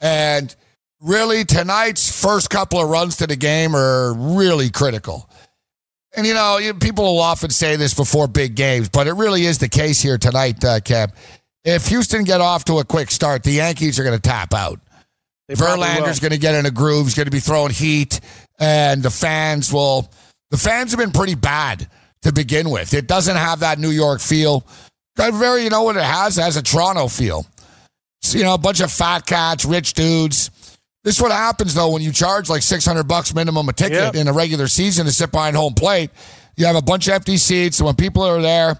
And 0.00 0.54
really, 1.00 1.44
tonight's 1.44 2.20
first 2.20 2.48
couple 2.48 2.80
of 2.80 2.88
runs 2.88 3.16
to 3.16 3.26
the 3.26 3.36
game 3.36 3.74
are 3.74 4.14
really 4.14 4.70
critical. 4.70 5.28
And, 6.14 6.26
you 6.26 6.34
know, 6.34 6.60
people 6.80 7.04
will 7.04 7.20
often 7.20 7.50
say 7.50 7.76
this 7.76 7.94
before 7.94 8.28
big 8.28 8.54
games, 8.54 8.88
but 8.88 9.06
it 9.06 9.14
really 9.14 9.44
is 9.44 9.58
the 9.58 9.68
case 9.68 10.00
here 10.00 10.18
tonight, 10.18 10.62
uh, 10.64 10.80
Cap 10.80 11.16
if 11.64 11.86
Houston 11.88 12.24
get 12.24 12.40
off 12.40 12.64
to 12.66 12.78
a 12.78 12.84
quick 12.84 13.10
start, 13.10 13.42
the 13.42 13.52
Yankees 13.52 13.98
are 13.98 14.04
going 14.04 14.16
to 14.16 14.22
tap 14.22 14.54
out. 14.54 14.80
They 15.48 15.54
Verlander's 15.54 16.20
going 16.20 16.32
to 16.32 16.38
get 16.38 16.54
in 16.54 16.66
a 16.66 16.70
groove. 16.70 17.06
He's 17.06 17.14
going 17.14 17.26
to 17.26 17.32
be 17.32 17.40
throwing 17.40 17.72
heat, 17.72 18.20
and 18.58 19.02
the 19.02 19.10
fans 19.10 19.72
will. 19.72 20.10
The 20.50 20.56
fans 20.56 20.90
have 20.92 21.00
been 21.00 21.12
pretty 21.12 21.34
bad 21.34 21.88
to 22.22 22.32
begin 22.32 22.70
with. 22.70 22.94
It 22.94 23.06
doesn't 23.06 23.36
have 23.36 23.60
that 23.60 23.78
New 23.78 23.90
York 23.90 24.20
feel. 24.20 24.66
Very, 25.16 25.64
you 25.64 25.70
know 25.70 25.82
what 25.82 25.96
it 25.96 26.02
has? 26.02 26.38
It 26.38 26.42
has 26.42 26.56
a 26.56 26.62
Toronto 26.62 27.08
feel. 27.08 27.46
So, 28.20 28.38
you 28.38 28.44
know, 28.44 28.54
a 28.54 28.58
bunch 28.58 28.80
of 28.80 28.90
fat 28.90 29.26
cats, 29.26 29.64
rich 29.64 29.94
dudes. 29.94 30.50
This 31.04 31.16
is 31.16 31.22
what 31.22 31.32
happens 31.32 31.74
though 31.74 31.90
when 31.90 32.02
you 32.02 32.12
charge 32.12 32.48
like 32.48 32.62
six 32.62 32.84
hundred 32.84 33.08
bucks 33.08 33.34
minimum 33.34 33.68
a 33.68 33.72
ticket 33.72 33.98
yep. 33.98 34.14
in 34.14 34.28
a 34.28 34.32
regular 34.32 34.68
season 34.68 35.06
to 35.06 35.12
sit 35.12 35.32
behind 35.32 35.56
home 35.56 35.74
plate. 35.74 36.10
You 36.56 36.66
have 36.66 36.76
a 36.76 36.82
bunch 36.82 37.08
of 37.08 37.14
empty 37.14 37.38
seats. 37.38 37.78
so 37.78 37.86
when 37.86 37.96
people 37.96 38.22
are 38.22 38.40
there, 38.40 38.78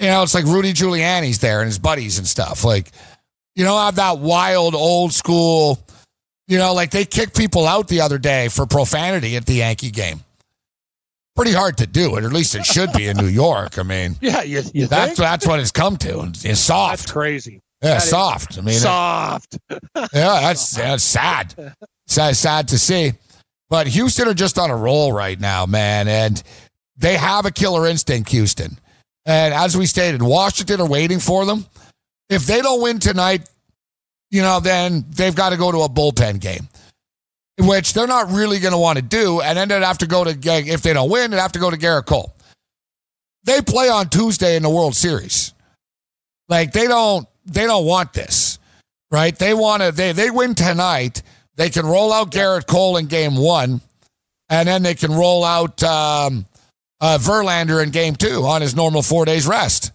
you 0.00 0.06
know, 0.06 0.22
it's 0.22 0.34
like 0.34 0.46
Rudy 0.46 0.72
Giuliani's 0.72 1.38
there 1.38 1.60
and 1.60 1.66
his 1.66 1.78
buddies 1.78 2.18
and 2.18 2.26
stuff. 2.26 2.64
Like, 2.64 2.90
you 3.54 3.64
don't 3.64 3.78
have 3.78 3.96
that 3.96 4.18
wild, 4.18 4.74
old 4.74 5.12
school, 5.12 5.78
you 6.48 6.58
know, 6.58 6.72
like 6.72 6.90
they 6.90 7.04
kicked 7.04 7.36
people 7.36 7.66
out 7.66 7.86
the 7.86 8.00
other 8.00 8.18
day 8.18 8.48
for 8.48 8.66
profanity 8.66 9.36
at 9.36 9.46
the 9.46 9.54
Yankee 9.54 9.90
game. 9.90 10.20
Pretty 11.36 11.52
hard 11.52 11.78
to 11.78 11.86
do 11.86 12.16
it, 12.16 12.24
or 12.24 12.26
at 12.26 12.32
least 12.32 12.54
it 12.54 12.66
should 12.66 12.92
be 12.92 13.06
in 13.06 13.16
New 13.16 13.28
York. 13.28 13.78
I 13.78 13.82
mean, 13.82 14.16
yeah, 14.20 14.42
you, 14.42 14.62
you 14.74 14.86
that's 14.86 15.10
think? 15.10 15.18
that's 15.18 15.46
what 15.46 15.60
it's 15.60 15.70
come 15.70 15.96
to. 15.98 16.32
It's 16.42 16.58
soft. 16.58 17.02
That's 17.02 17.12
crazy. 17.12 17.62
Yeah, 17.82 17.94
That 17.94 18.02
soft. 18.02 18.58
I 18.58 18.62
mean, 18.62 18.74
soft. 18.74 19.58
yeah, 19.70 19.78
that's 20.12 20.72
that's 20.72 21.04
sad. 21.04 21.74
Sad, 22.06 22.36
sad 22.36 22.68
to 22.68 22.78
see. 22.78 23.12
But 23.68 23.86
Houston 23.86 24.26
are 24.26 24.34
just 24.34 24.58
on 24.58 24.70
a 24.70 24.76
roll 24.76 25.12
right 25.12 25.38
now, 25.38 25.66
man, 25.66 26.08
and 26.08 26.42
they 26.96 27.16
have 27.16 27.46
a 27.46 27.50
killer 27.52 27.86
instinct, 27.86 28.30
Houston. 28.30 28.78
And 29.26 29.52
as 29.54 29.76
we 29.76 29.86
stated, 29.86 30.22
Washington 30.22 30.80
are 30.80 30.88
waiting 30.88 31.20
for 31.20 31.44
them. 31.44 31.66
If 32.28 32.46
they 32.46 32.60
don't 32.62 32.82
win 32.82 32.98
tonight, 32.98 33.48
you 34.30 34.42
know, 34.42 34.60
then 34.60 35.04
they've 35.10 35.34
got 35.34 35.50
to 35.50 35.56
go 35.56 35.72
to 35.72 35.78
a 35.80 35.88
bullpen 35.88 36.40
game, 36.40 36.68
which 37.58 37.92
they're 37.92 38.06
not 38.06 38.30
really 38.30 38.58
going 38.60 38.72
to 38.72 38.78
want 38.78 38.96
to 38.96 39.02
do. 39.02 39.40
And 39.40 39.58
then 39.58 39.68
they'd 39.68 39.82
have 39.82 39.98
to 39.98 40.06
go 40.06 40.24
to, 40.24 40.30
if 40.30 40.82
they 40.82 40.92
don't 40.92 41.10
win, 41.10 41.30
they'd 41.30 41.38
have 41.38 41.52
to 41.52 41.58
go 41.58 41.70
to 41.70 41.76
Gerrit 41.76 42.06
Cole. 42.06 42.34
They 43.44 43.60
play 43.60 43.88
on 43.88 44.08
Tuesday 44.08 44.56
in 44.56 44.62
the 44.62 44.70
World 44.70 44.94
Series. 44.94 45.52
Like 46.48 46.72
they 46.72 46.86
don't, 46.86 47.26
they 47.46 47.66
don't 47.66 47.86
want 47.86 48.12
this, 48.12 48.58
right? 49.10 49.36
They 49.36 49.54
want 49.54 49.82
to, 49.82 49.92
they, 49.92 50.12
they 50.12 50.30
win 50.30 50.54
tonight. 50.54 51.22
They 51.56 51.70
can 51.70 51.84
roll 51.86 52.12
out 52.12 52.30
Gerrit 52.30 52.66
Cole 52.66 52.96
in 52.96 53.06
game 53.06 53.36
one, 53.36 53.80
and 54.48 54.68
then 54.68 54.82
they 54.82 54.94
can 54.94 55.12
roll 55.12 55.44
out 55.44 55.82
um, 55.82 56.46
uh, 57.00 57.18
Verlander 57.20 57.82
in 57.82 57.90
game 57.90 58.14
two 58.14 58.44
on 58.44 58.62
his 58.62 58.76
normal 58.76 59.02
four 59.02 59.24
days 59.24 59.46
rest. 59.46 59.92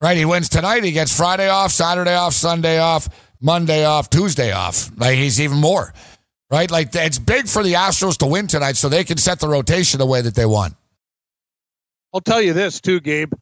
Right? 0.00 0.16
He 0.16 0.24
wins 0.24 0.48
tonight. 0.48 0.84
He 0.84 0.92
gets 0.92 1.16
Friday 1.16 1.48
off, 1.48 1.72
Saturday 1.72 2.14
off, 2.14 2.34
Sunday 2.34 2.78
off, 2.78 3.08
Monday 3.40 3.84
off, 3.84 4.10
Tuesday 4.10 4.52
off. 4.52 4.90
Like 4.98 5.16
he's 5.16 5.40
even 5.40 5.58
more. 5.58 5.94
Right? 6.50 6.70
Like 6.70 6.94
it's 6.94 7.18
big 7.18 7.48
for 7.48 7.62
the 7.62 7.74
Astros 7.74 8.18
to 8.18 8.26
win 8.26 8.46
tonight 8.46 8.76
so 8.76 8.88
they 8.88 9.04
can 9.04 9.16
set 9.16 9.40
the 9.40 9.48
rotation 9.48 9.98
the 9.98 10.06
way 10.06 10.20
that 10.20 10.34
they 10.34 10.46
want. 10.46 10.74
I'll 12.12 12.20
tell 12.20 12.40
you 12.40 12.52
this 12.52 12.80
too, 12.80 13.00
Gabe. 13.00 13.32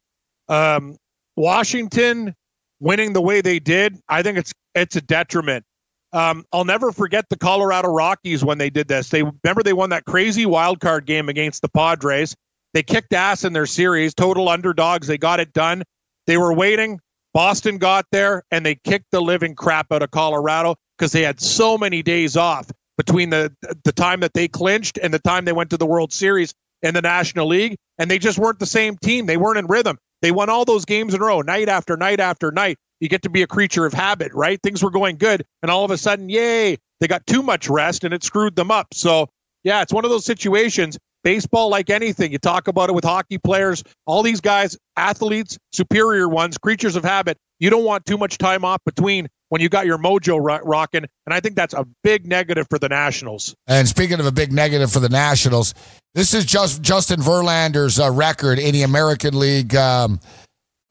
Um, 0.47 0.97
Washington 1.35 2.33
winning 2.79 3.13
the 3.13 3.21
way 3.21 3.41
they 3.41 3.59
did, 3.59 3.97
I 4.09 4.23
think 4.23 4.37
it's 4.37 4.51
it's 4.75 4.95
a 4.95 5.01
detriment. 5.01 5.65
Um, 6.11 6.45
I'll 6.53 6.65
never 6.65 6.91
forget 6.91 7.25
the 7.29 7.37
Colorado 7.37 7.89
Rockies 7.89 8.43
when 8.43 8.59
they 8.59 8.69
did 8.69 8.87
this. 8.87 9.09
They 9.09 9.23
remember 9.23 9.63
they 9.63 9.73
won 9.73 9.89
that 9.89 10.05
crazy 10.05 10.45
wild 10.45 10.79
card 10.79 11.05
game 11.05 11.27
against 11.27 11.61
the 11.61 11.69
Padres. 11.69 12.35
They 12.73 12.83
kicked 12.83 13.13
ass 13.13 13.43
in 13.43 13.53
their 13.53 13.65
series, 13.65 14.13
total 14.13 14.49
underdogs. 14.49 15.07
They 15.07 15.17
got 15.17 15.39
it 15.39 15.53
done. 15.53 15.83
They 16.27 16.37
were 16.37 16.53
waiting. 16.53 16.99
Boston 17.33 17.77
got 17.77 18.05
there 18.11 18.43
and 18.51 18.65
they 18.65 18.75
kicked 18.75 19.07
the 19.11 19.21
living 19.21 19.55
crap 19.55 19.91
out 19.91 20.03
of 20.03 20.11
Colorado 20.11 20.75
because 20.97 21.11
they 21.11 21.23
had 21.23 21.41
so 21.41 21.77
many 21.77 22.03
days 22.03 22.37
off 22.37 22.71
between 22.97 23.31
the 23.31 23.51
the 23.83 23.91
time 23.91 24.19
that 24.19 24.33
they 24.33 24.47
clinched 24.47 24.99
and 25.01 25.13
the 25.13 25.19
time 25.19 25.45
they 25.45 25.51
went 25.51 25.69
to 25.71 25.77
the 25.77 25.85
World 25.85 26.13
Series 26.13 26.53
in 26.83 26.93
the 26.93 27.01
National 27.01 27.47
League, 27.47 27.77
and 27.97 28.11
they 28.11 28.19
just 28.19 28.37
weren't 28.37 28.59
the 28.59 28.65
same 28.65 28.97
team. 28.97 29.25
They 29.25 29.37
weren't 29.37 29.57
in 29.57 29.67
rhythm. 29.67 29.97
They 30.21 30.31
won 30.31 30.49
all 30.49 30.65
those 30.65 30.85
games 30.85 31.13
in 31.13 31.21
a 31.21 31.25
row, 31.25 31.41
night 31.41 31.69
after 31.69 31.97
night 31.97 32.19
after 32.19 32.51
night. 32.51 32.77
You 32.99 33.09
get 33.09 33.23
to 33.23 33.29
be 33.29 33.41
a 33.41 33.47
creature 33.47 33.85
of 33.85 33.93
habit, 33.93 34.33
right? 34.33 34.59
Things 34.61 34.83
were 34.83 34.91
going 34.91 35.17
good, 35.17 35.43
and 35.61 35.71
all 35.71 35.83
of 35.83 35.91
a 35.91 35.97
sudden, 35.97 36.29
yay, 36.29 36.77
they 36.99 37.07
got 37.07 37.25
too 37.25 37.41
much 37.41 37.69
rest 37.69 38.03
and 38.03 38.13
it 38.13 38.23
screwed 38.23 38.55
them 38.55 38.71
up. 38.71 38.87
So, 38.93 39.29
yeah, 39.63 39.81
it's 39.81 39.91
one 39.91 40.05
of 40.05 40.11
those 40.11 40.25
situations. 40.25 40.97
Baseball, 41.23 41.69
like 41.69 41.89
anything, 41.89 42.31
you 42.31 42.37
talk 42.37 42.67
about 42.67 42.89
it 42.89 42.93
with 42.93 43.03
hockey 43.03 43.37
players, 43.37 43.83
all 44.05 44.23
these 44.23 44.41
guys, 44.41 44.77
athletes, 44.97 45.57
superior 45.71 46.27
ones, 46.27 46.57
creatures 46.57 46.95
of 46.95 47.03
habit. 47.03 47.37
You 47.59 47.69
don't 47.69 47.85
want 47.85 48.05
too 48.05 48.17
much 48.17 48.37
time 48.37 48.65
off 48.65 48.81
between 48.85 49.29
when 49.49 49.61
you 49.61 49.69
got 49.69 49.85
your 49.85 49.97
mojo 49.97 50.37
ro- 50.43 50.59
rocking. 50.63 51.05
And 51.25 51.33
I 51.33 51.39
think 51.39 51.55
that's 51.55 51.73
a 51.73 51.85
big 52.03 52.27
negative 52.27 52.67
for 52.69 52.77
the 52.77 52.89
Nationals. 52.89 53.55
And 53.67 53.87
speaking 53.87 54.19
of 54.19 54.25
a 54.25 54.31
big 54.31 54.51
negative 54.51 54.91
for 54.91 54.99
the 54.99 55.09
Nationals, 55.09 55.73
this 56.13 56.33
is 56.33 56.43
just 56.43 56.81
Justin 56.81 57.21
Verlander's 57.21 57.99
uh, 57.99 58.11
record 58.11 58.59
in 58.59 58.73
the 58.73 58.83
American 58.83 59.39
League 59.39 59.75
um, 59.75 60.19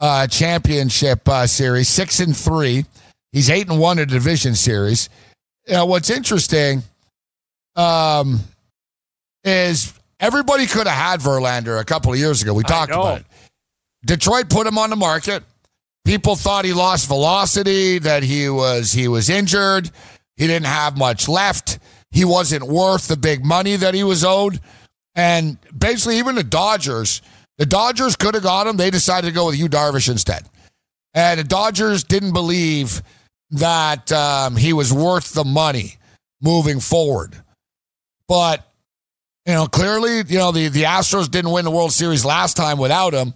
uh, 0.01 0.27
Championship 0.27 1.29
uh, 1.29 1.47
Series, 1.47 1.89
six 1.89 2.21
and 2.21 2.37
three. 2.37 2.85
He's 3.33 3.51
eight 3.51 3.69
and 3.69 3.79
one 3.79 3.99
in 3.99 4.09
the 4.09 4.15
division 4.15 4.55
series. 4.55 5.09
Know, 5.69 5.87
what's 5.87 6.11
interesting 6.11 6.83
um, 7.77 8.41
is 9.45 9.93
everybody 10.23 10.67
could 10.67 10.87
have 10.87 10.97
had 10.97 11.21
Verlander 11.21 11.79
a 11.79 11.85
couple 11.85 12.13
of 12.13 12.19
years 12.19 12.41
ago. 12.41 12.55
We 12.55 12.63
talked 12.63 12.93
about 12.93 13.21
it. 13.21 13.27
Detroit 14.07 14.49
put 14.49 14.67
him 14.67 14.79
on 14.79 14.89
the 14.89 14.97
market. 14.97 15.43
People 16.05 16.35
thought 16.35 16.65
he 16.65 16.73
lost 16.73 17.07
velocity, 17.07 17.99
that 17.99 18.23
he 18.23 18.49
was 18.49 18.91
he 18.93 19.07
was 19.07 19.29
injured, 19.29 19.91
he 20.37 20.47
didn't 20.47 20.67
have 20.67 20.97
much 20.97 21.29
left, 21.29 21.79
he 22.11 22.25
wasn't 22.25 22.65
worth 22.65 23.07
the 23.07 23.17
big 23.17 23.45
money 23.45 23.77
that 23.77 23.95
he 23.95 24.03
was 24.03 24.25
owed. 24.25 24.59
And 25.15 25.59
basically, 25.77 26.19
even 26.19 26.35
the 26.35 26.43
Dodgers, 26.43 27.23
the 27.59 27.67
Dodgers 27.67 28.17
could 28.17 28.35
have 28.35 28.43
got 28.43 28.67
him. 28.67 28.77
They 28.77 28.91
decided 28.91 29.29
to 29.29 29.33
go 29.33 29.47
with 29.47 29.57
Yu 29.59 29.69
Darvish 29.69 30.11
instead. 30.11 30.43
And 31.15 31.39
the 31.39 31.45
Dodgers 31.45 32.03
didn't 32.03 32.33
believe 32.33 33.03
that 33.51 34.11
um, 34.11 34.57
he 34.57 34.73
was 34.73 34.93
worth 34.93 35.35
the 35.35 35.45
money 35.45 35.97
moving 36.41 36.81
forward. 36.81 37.37
But, 38.27 38.67
you 39.47 39.55
know, 39.55 39.67
clearly, 39.67 40.23
you 40.27 40.39
know, 40.39 40.53
the, 40.53 40.69
the 40.69 40.85
Astros 40.85 41.31
didn't 41.31 41.51
win 41.51 41.65
the 41.65 41.71
World 41.71 41.93
Series 41.93 42.25
last 42.25 42.57
time 42.57 42.79
without 42.79 43.13
him. 43.13 43.35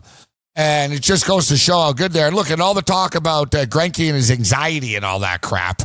And 0.54 0.92
it 0.92 1.02
just 1.02 1.26
goes 1.26 1.48
to 1.48 1.56
show 1.56 1.78
how 1.78 1.92
good 1.92 2.12
they 2.12 2.22
are. 2.22 2.30
Look 2.30 2.50
at 2.50 2.60
all 2.60 2.72
the 2.72 2.82
talk 2.82 3.14
about 3.14 3.54
uh, 3.54 3.66
Greinke 3.66 4.06
and 4.06 4.16
his 4.16 4.30
anxiety 4.30 4.94
and 4.94 5.04
all 5.04 5.20
that 5.20 5.42
crap. 5.42 5.82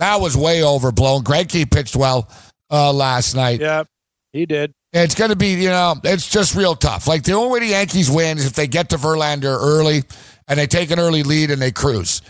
That 0.00 0.20
was 0.20 0.36
way 0.36 0.64
overblown. 0.64 1.22
Greinke 1.22 1.70
pitched 1.70 1.94
well 1.94 2.28
uh, 2.70 2.92
last 2.92 3.36
night. 3.36 3.60
Yeah, 3.60 3.84
he 4.32 4.46
did. 4.46 4.72
It's 4.92 5.14
going 5.14 5.30
to 5.30 5.36
be, 5.36 5.54
you 5.54 5.68
know, 5.68 5.94
it's 6.02 6.28
just 6.28 6.54
real 6.54 6.74
tough. 6.74 7.06
Like 7.06 7.22
the 7.22 7.32
only 7.32 7.52
way 7.52 7.60
the 7.60 7.72
Yankees 7.72 8.10
win 8.10 8.38
is 8.38 8.46
if 8.46 8.54
they 8.54 8.66
get 8.66 8.90
to 8.90 8.96
Verlander 8.96 9.56
early 9.56 10.02
and 10.48 10.58
they 10.58 10.66
take 10.66 10.90
an 10.90 10.98
early 10.98 11.22
lead 11.22 11.50
and 11.50 11.60
they 11.60 11.72
cruise. 11.72 12.22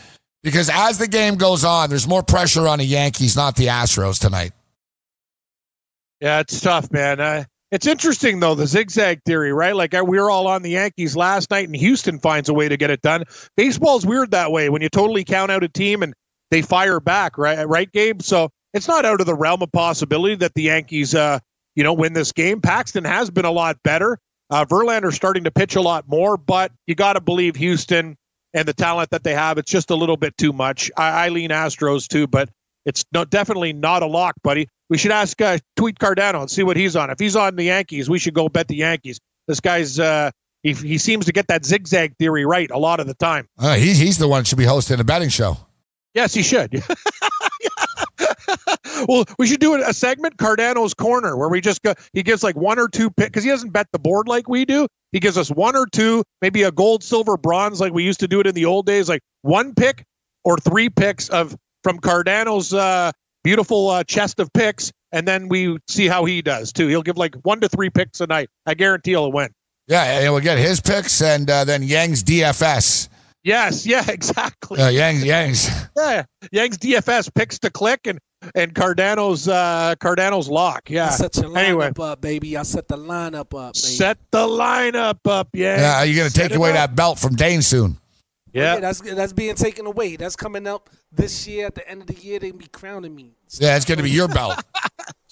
Because 0.42 0.70
as 0.70 0.98
the 0.98 1.08
game 1.08 1.36
goes 1.36 1.64
on, 1.64 1.88
there's 1.88 2.06
more 2.06 2.22
pressure 2.22 2.68
on 2.68 2.78
the 2.78 2.84
Yankees, 2.84 3.36
not 3.36 3.56
the 3.56 3.68
Astros 3.68 4.20
tonight. 4.20 4.52
Yeah, 6.24 6.40
it's 6.40 6.58
tough, 6.58 6.90
man. 6.90 7.20
Uh, 7.20 7.44
it's 7.70 7.86
interesting 7.86 8.40
though 8.40 8.54
the 8.54 8.66
zigzag 8.66 9.20
theory, 9.26 9.52
right? 9.52 9.76
Like 9.76 9.92
we 9.92 10.18
were 10.18 10.30
all 10.30 10.46
on 10.46 10.62
the 10.62 10.70
Yankees 10.70 11.14
last 11.14 11.50
night, 11.50 11.66
and 11.66 11.76
Houston 11.76 12.18
finds 12.18 12.48
a 12.48 12.54
way 12.54 12.66
to 12.66 12.78
get 12.78 12.88
it 12.88 13.02
done. 13.02 13.24
Baseball's 13.58 14.06
weird 14.06 14.30
that 14.30 14.50
way 14.50 14.70
when 14.70 14.80
you 14.80 14.88
totally 14.88 15.24
count 15.24 15.50
out 15.50 15.62
a 15.64 15.68
team 15.68 16.02
and 16.02 16.14
they 16.50 16.62
fire 16.62 16.98
back, 16.98 17.36
right? 17.36 17.68
Right, 17.68 17.92
Gabe. 17.92 18.22
So 18.22 18.48
it's 18.72 18.88
not 18.88 19.04
out 19.04 19.20
of 19.20 19.26
the 19.26 19.34
realm 19.34 19.60
of 19.60 19.70
possibility 19.70 20.36
that 20.36 20.54
the 20.54 20.62
Yankees, 20.62 21.14
uh, 21.14 21.40
you 21.74 21.84
know, 21.84 21.92
win 21.92 22.14
this 22.14 22.32
game. 22.32 22.62
Paxton 22.62 23.04
has 23.04 23.30
been 23.30 23.44
a 23.44 23.52
lot 23.52 23.76
better. 23.84 24.18
Uh, 24.48 24.64
Verlander's 24.64 25.16
starting 25.16 25.44
to 25.44 25.50
pitch 25.50 25.76
a 25.76 25.82
lot 25.82 26.08
more, 26.08 26.38
but 26.38 26.72
you 26.86 26.94
got 26.94 27.14
to 27.14 27.20
believe 27.20 27.54
Houston 27.56 28.16
and 28.54 28.66
the 28.66 28.72
talent 28.72 29.10
that 29.10 29.24
they 29.24 29.34
have. 29.34 29.58
It's 29.58 29.70
just 29.70 29.90
a 29.90 29.94
little 29.94 30.16
bit 30.16 30.38
too 30.38 30.54
much. 30.54 30.90
I, 30.96 31.26
I 31.26 31.28
lean 31.28 31.50
Astros 31.50 32.08
too, 32.08 32.26
but 32.26 32.48
it's 32.84 33.04
no, 33.12 33.24
definitely 33.24 33.72
not 33.72 34.02
a 34.02 34.06
lock, 34.06 34.34
buddy. 34.42 34.68
We 34.90 34.98
should 34.98 35.10
ask 35.10 35.40
uh, 35.40 35.58
Tweet 35.76 35.98
Cardano 35.98 36.40
and 36.40 36.50
see 36.50 36.62
what 36.62 36.76
he's 36.76 36.96
on. 36.96 37.10
If 37.10 37.18
he's 37.18 37.36
on 37.36 37.56
the 37.56 37.64
Yankees, 37.64 38.10
we 38.10 38.18
should 38.18 38.34
go 38.34 38.48
bet 38.48 38.68
the 38.68 38.76
Yankees. 38.76 39.18
This 39.48 39.60
guy's 39.60 39.98
uh, 39.98 40.30
he, 40.62 40.72
he 40.72 40.98
seems 40.98 41.26
to 41.26 41.32
get 41.32 41.48
that 41.48 41.64
zigzag 41.64 42.16
theory 42.18 42.44
right 42.44 42.70
a 42.70 42.78
lot 42.78 43.00
of 43.00 43.06
the 43.06 43.14
time. 43.14 43.48
Uh, 43.58 43.74
he, 43.74 43.92
he's 43.94 44.18
the 44.18 44.28
one 44.28 44.40
that 44.40 44.46
should 44.46 44.58
be 44.58 44.64
hosting 44.64 45.00
a 45.00 45.04
betting 45.04 45.28
show. 45.28 45.58
Yes, 46.14 46.32
he 46.32 46.42
should. 46.42 46.82
well, 49.08 49.24
we 49.38 49.46
should 49.46 49.60
do 49.60 49.74
a 49.74 49.92
segment, 49.92 50.36
Cardano's 50.36 50.94
Corner, 50.94 51.36
where 51.36 51.48
we 51.48 51.60
just 51.60 51.82
go. 51.82 51.94
He 52.12 52.22
gives 52.22 52.42
like 52.42 52.56
one 52.56 52.78
or 52.78 52.88
two 52.88 53.10
pick 53.10 53.28
because 53.28 53.44
he 53.44 53.50
doesn't 53.50 53.70
bet 53.70 53.88
the 53.92 53.98
board 53.98 54.28
like 54.28 54.48
we 54.48 54.64
do. 54.64 54.86
He 55.12 55.20
gives 55.20 55.38
us 55.38 55.50
one 55.50 55.76
or 55.76 55.86
two, 55.86 56.24
maybe 56.42 56.62
a 56.62 56.72
gold, 56.72 57.02
silver, 57.02 57.36
bronze, 57.36 57.80
like 57.80 57.92
we 57.92 58.02
used 58.02 58.20
to 58.20 58.28
do 58.28 58.40
it 58.40 58.46
in 58.46 58.54
the 58.54 58.64
old 58.64 58.86
days, 58.86 59.08
like 59.08 59.22
one 59.42 59.74
pick 59.74 60.04
or 60.44 60.58
three 60.58 60.88
picks 60.88 61.28
of 61.28 61.56
from 61.84 62.00
Cardano's 62.00 62.74
uh, 62.74 63.12
beautiful 63.44 63.90
uh, 63.90 64.02
chest 64.02 64.40
of 64.40 64.52
picks, 64.52 64.90
and 65.12 65.28
then 65.28 65.46
we 65.48 65.78
see 65.88 66.08
how 66.08 66.24
he 66.24 66.42
does 66.42 66.72
too. 66.72 66.88
He'll 66.88 67.02
give 67.02 67.16
like 67.16 67.36
one 67.44 67.60
to 67.60 67.68
three 67.68 67.90
picks 67.90 68.20
a 68.20 68.26
night. 68.26 68.48
I 68.66 68.74
guarantee 68.74 69.12
he'll 69.12 69.30
win. 69.30 69.50
Yeah, 69.86 70.02
and 70.20 70.32
we'll 70.32 70.42
get 70.42 70.58
his 70.58 70.80
picks 70.80 71.22
and 71.22 71.48
uh, 71.48 71.64
then 71.64 71.82
Yang's 71.82 72.24
DFS. 72.24 73.08
Yes, 73.44 73.84
yeah, 73.86 74.02
exactly. 74.08 74.80
Uh, 74.80 74.88
Yang's, 74.88 75.22
Yang's. 75.24 75.70
Yeah, 75.96 76.24
Yang's 76.50 76.78
DFS 76.78 77.32
picks 77.34 77.58
to 77.60 77.70
click 77.70 78.00
and 78.06 78.18
and 78.54 78.74
Cardano's 78.74 79.48
uh 79.48 79.94
Cardano's 80.00 80.48
lock. 80.48 80.90
Yeah. 80.90 81.06
I 81.06 81.10
set 81.10 81.36
your 81.36 81.46
lineup 81.46 81.64
anyway, 81.64 81.92
up, 81.98 82.20
baby. 82.20 82.56
I 82.56 82.62
set 82.62 82.88
the 82.88 82.96
lineup 82.98 83.58
up. 83.58 83.74
Baby. 83.74 83.78
set 83.78 84.18
the 84.32 84.46
lineup 84.46 85.18
up. 85.26 85.48
Yeah. 85.52 85.76
Yeah, 85.78 86.02
you're 86.02 86.16
going 86.16 86.28
to 86.28 86.34
Set 86.34 86.42
take 86.42 86.50
it 86.52 86.56
away 86.56 86.70
up. 86.70 86.74
that 86.74 86.96
belt 86.96 87.18
from 87.18 87.36
Dane 87.36 87.62
soon. 87.62 87.98
Yeah. 88.54 88.80
that's 88.80 89.00
that's 89.00 89.32
being 89.32 89.54
taken 89.56 89.86
away. 89.86 90.16
That's 90.16 90.36
coming 90.36 90.66
up 90.66 90.88
this 91.12 91.46
year. 91.46 91.66
At 91.66 91.74
the 91.74 91.88
end 91.88 92.02
of 92.02 92.06
the 92.06 92.14
year, 92.14 92.38
they 92.38 92.52
be 92.52 92.66
crowning 92.66 93.14
me. 93.14 93.32
Yeah, 93.58 93.76
it's 93.76 93.84
going 93.84 93.98
to 93.98 94.04
be 94.04 94.10
your 94.10 94.28
belt. 94.28 94.62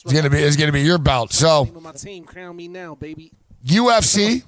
It's 0.04 0.12
going 0.12 0.24
to 0.24 0.30
be 0.30 0.38
it's 0.38 0.56
going 0.56 0.66
to 0.66 0.72
be 0.72 0.80
your 0.80 0.98
belt. 0.98 1.32
So 1.32 1.64
my 1.80 1.92
team, 1.92 2.24
crown 2.24 2.56
me 2.56 2.66
now, 2.66 2.96
baby. 2.96 3.30
UFC, 3.64 4.42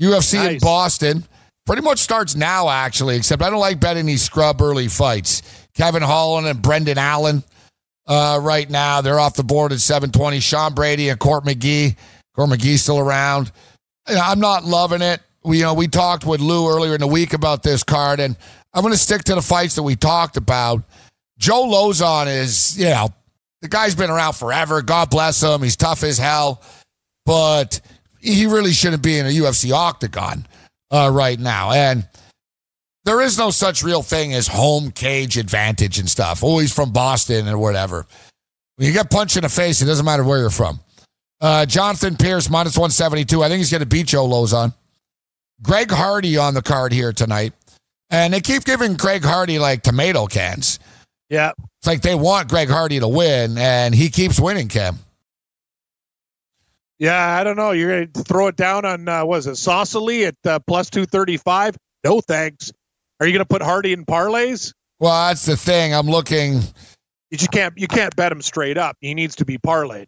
UFC 0.00 0.54
in 0.54 0.58
Boston. 0.58 1.24
Pretty 1.64 1.82
much 1.82 2.00
starts 2.00 2.34
now, 2.34 2.68
actually, 2.68 3.16
except 3.16 3.42
I 3.42 3.50
don't 3.50 3.60
like 3.60 3.78
betting 3.78 4.06
these 4.06 4.22
scrub 4.22 4.60
early 4.60 4.88
fights. 4.88 5.42
Kevin 5.74 6.02
Holland 6.02 6.48
and 6.48 6.60
Brendan 6.60 6.98
Allen 6.98 7.44
uh, 8.08 8.40
right 8.42 8.68
now. 8.68 9.00
They're 9.00 9.20
off 9.20 9.34
the 9.34 9.44
board 9.44 9.72
at 9.72 9.78
720. 9.78 10.40
Sean 10.40 10.74
Brady 10.74 11.08
and 11.08 11.20
Court 11.20 11.44
McGee. 11.44 11.94
Court 12.34 12.50
McGee's 12.50 12.82
still 12.82 12.98
around. 12.98 13.52
I'm 14.08 14.40
not 14.40 14.64
loving 14.64 15.02
it. 15.02 15.20
We, 15.44 15.58
you 15.58 15.64
know, 15.64 15.74
we 15.74 15.88
talked 15.88 16.24
with 16.24 16.40
Lou 16.40 16.68
earlier 16.68 16.94
in 16.94 17.00
the 17.00 17.06
week 17.06 17.32
about 17.32 17.62
this 17.62 17.82
card, 17.82 18.20
and 18.20 18.36
I'm 18.72 18.82
going 18.82 18.92
to 18.92 18.98
stick 18.98 19.24
to 19.24 19.34
the 19.34 19.42
fights 19.42 19.74
that 19.74 19.82
we 19.82 19.96
talked 19.96 20.36
about. 20.36 20.82
Joe 21.38 21.64
Lauzon 21.64 22.28
is, 22.28 22.78
you 22.78 22.86
know, 22.86 23.08
the 23.60 23.68
guy's 23.68 23.94
been 23.94 24.10
around 24.10 24.34
forever. 24.34 24.82
God 24.82 25.10
bless 25.10 25.42
him. 25.42 25.62
He's 25.62 25.76
tough 25.76 26.04
as 26.04 26.18
hell, 26.18 26.62
but 27.26 27.80
he 28.20 28.46
really 28.46 28.72
shouldn't 28.72 29.02
be 29.02 29.18
in 29.18 29.26
a 29.26 29.30
UFC 29.30 29.72
octagon 29.72 30.46
uh, 30.90 31.10
right 31.12 31.38
now. 31.38 31.72
And 31.72 32.06
there 33.04 33.20
is 33.20 33.36
no 33.38 33.50
such 33.50 33.82
real 33.82 34.02
thing 34.02 34.32
as 34.32 34.46
home 34.46 34.90
cage 34.92 35.36
advantage 35.36 35.98
and 35.98 36.08
stuff. 36.08 36.42
Always 36.42 36.72
from 36.72 36.92
Boston 36.92 37.48
or 37.48 37.58
whatever. 37.58 38.06
When 38.76 38.86
you 38.86 38.94
get 38.94 39.10
punched 39.10 39.36
in 39.36 39.42
the 39.42 39.48
face, 39.48 39.82
it 39.82 39.86
doesn't 39.86 40.04
matter 40.04 40.24
where 40.24 40.38
you're 40.38 40.50
from. 40.50 40.80
Uh, 41.40 41.66
Jonathan 41.66 42.16
Pearce 42.16 42.48
minus 42.48 42.76
172. 42.76 43.42
I 43.42 43.48
think 43.48 43.58
he's 43.58 43.70
going 43.70 43.80
to 43.80 43.86
beat 43.86 44.06
Joe 44.06 44.26
Lauzon. 44.28 44.74
Greg 45.62 45.90
Hardy 45.90 46.36
on 46.36 46.54
the 46.54 46.62
card 46.62 46.92
here 46.92 47.12
tonight. 47.12 47.52
And 48.10 48.34
they 48.34 48.40
keep 48.40 48.64
giving 48.64 48.94
Greg 48.94 49.24
Hardy 49.24 49.58
like 49.58 49.82
tomato 49.82 50.26
cans. 50.26 50.78
Yeah. 51.30 51.52
It's 51.78 51.86
like 51.86 52.02
they 52.02 52.14
want 52.14 52.48
Greg 52.48 52.68
Hardy 52.68 53.00
to 53.00 53.08
win, 53.08 53.56
and 53.56 53.94
he 53.94 54.10
keeps 54.10 54.38
winning, 54.38 54.68
Cam. 54.68 54.98
Yeah, 56.98 57.36
I 57.36 57.42
don't 57.42 57.56
know. 57.56 57.72
You're 57.72 57.90
going 57.90 58.12
to 58.12 58.22
throw 58.22 58.46
it 58.46 58.56
down 58.56 58.84
on, 58.84 59.08
uh, 59.08 59.24
was 59.24 59.46
it 59.46 59.52
Sosoli 59.52 60.28
at 60.28 60.36
uh, 60.44 60.60
plus 60.60 60.90
235? 60.90 61.76
No 62.04 62.20
thanks. 62.20 62.70
Are 63.18 63.26
you 63.26 63.32
going 63.32 63.40
to 63.40 63.48
put 63.48 63.62
Hardy 63.62 63.92
in 63.92 64.04
parlays? 64.04 64.72
Well, 65.00 65.28
that's 65.28 65.46
the 65.46 65.56
thing. 65.56 65.94
I'm 65.94 66.06
looking. 66.06 66.60
You 67.32 67.38
just 67.38 67.50
can't 67.50 67.76
you 67.76 67.88
can't 67.88 68.14
bet 68.14 68.30
him 68.30 68.40
straight 68.42 68.78
up. 68.78 68.96
He 69.00 69.14
needs 69.14 69.34
to 69.36 69.44
be 69.44 69.58
parlayed. 69.58 70.06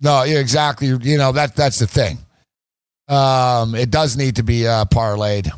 No, 0.00 0.22
yeah, 0.22 0.38
exactly. 0.38 0.86
You 0.86 1.18
know 1.18 1.32
that 1.32 1.54
that's 1.54 1.78
the 1.78 1.86
thing. 1.86 2.18
Um, 3.12 3.74
it 3.74 3.90
does 3.90 4.16
need 4.16 4.36
to 4.36 4.42
be 4.42 4.66
uh, 4.66 4.84
parlayed. 4.86 5.50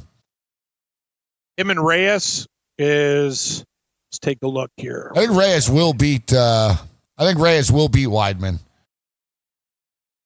Him 1.56 1.70
and 1.70 1.84
Reyes 1.84 2.46
is. 2.78 3.64
Let's 4.10 4.18
take 4.20 4.38
a 4.42 4.48
look 4.48 4.70
here. 4.76 5.12
I 5.14 5.20
think 5.26 5.32
Reyes 5.36 5.70
will 5.70 5.92
beat. 5.92 6.32
Uh, 6.32 6.74
I 7.18 7.24
think 7.24 7.38
Reyes 7.38 7.70
will 7.70 7.88
beat 7.88 8.08
Weidman. 8.08 8.58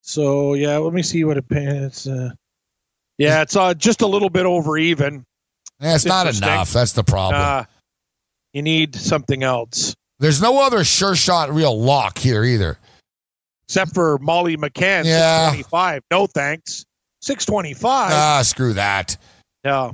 So 0.03 0.55
yeah, 0.55 0.77
let 0.79 0.95
me 0.95 1.03
see 1.03 1.25
what 1.25 1.37
it 1.37 1.49
pays. 1.49 2.07
Uh, 2.07 2.31
yeah, 3.19 3.43
it's 3.43 3.57
uh, 3.57 3.75
just 3.75 4.01
a 4.03 4.07
little 4.07 4.31
bit 4.31 4.47
over 4.47 4.79
even. 4.79 5.25
Yeah, 5.81 5.95
it's 5.95 6.07
not 6.07 6.27
enough. 6.27 6.73
That's 6.73 6.93
the 6.93 7.05
problem. 7.05 7.41
Uh, 7.43 7.65
you 8.53 8.63
need 8.63 8.95
something 8.95 9.43
else, 9.43 9.95
There's 10.19 10.41
no 10.41 10.61
other 10.63 10.83
sure 10.83 11.15
shot 11.15 11.53
real 11.53 11.79
lock 11.79 12.17
here 12.19 12.43
either. 12.43 12.79
except 13.69 13.93
for 13.95 14.19
Molly 14.19 14.57
McCann. 14.57 15.05
Yeah. 15.05 15.49
25. 15.51 16.03
No 16.11 16.27
thanks. 16.27 16.87
625. 17.21 18.11
Ah, 18.13 18.43
screw 18.43 18.73
that. 18.75 19.17
yeah. 19.65 19.91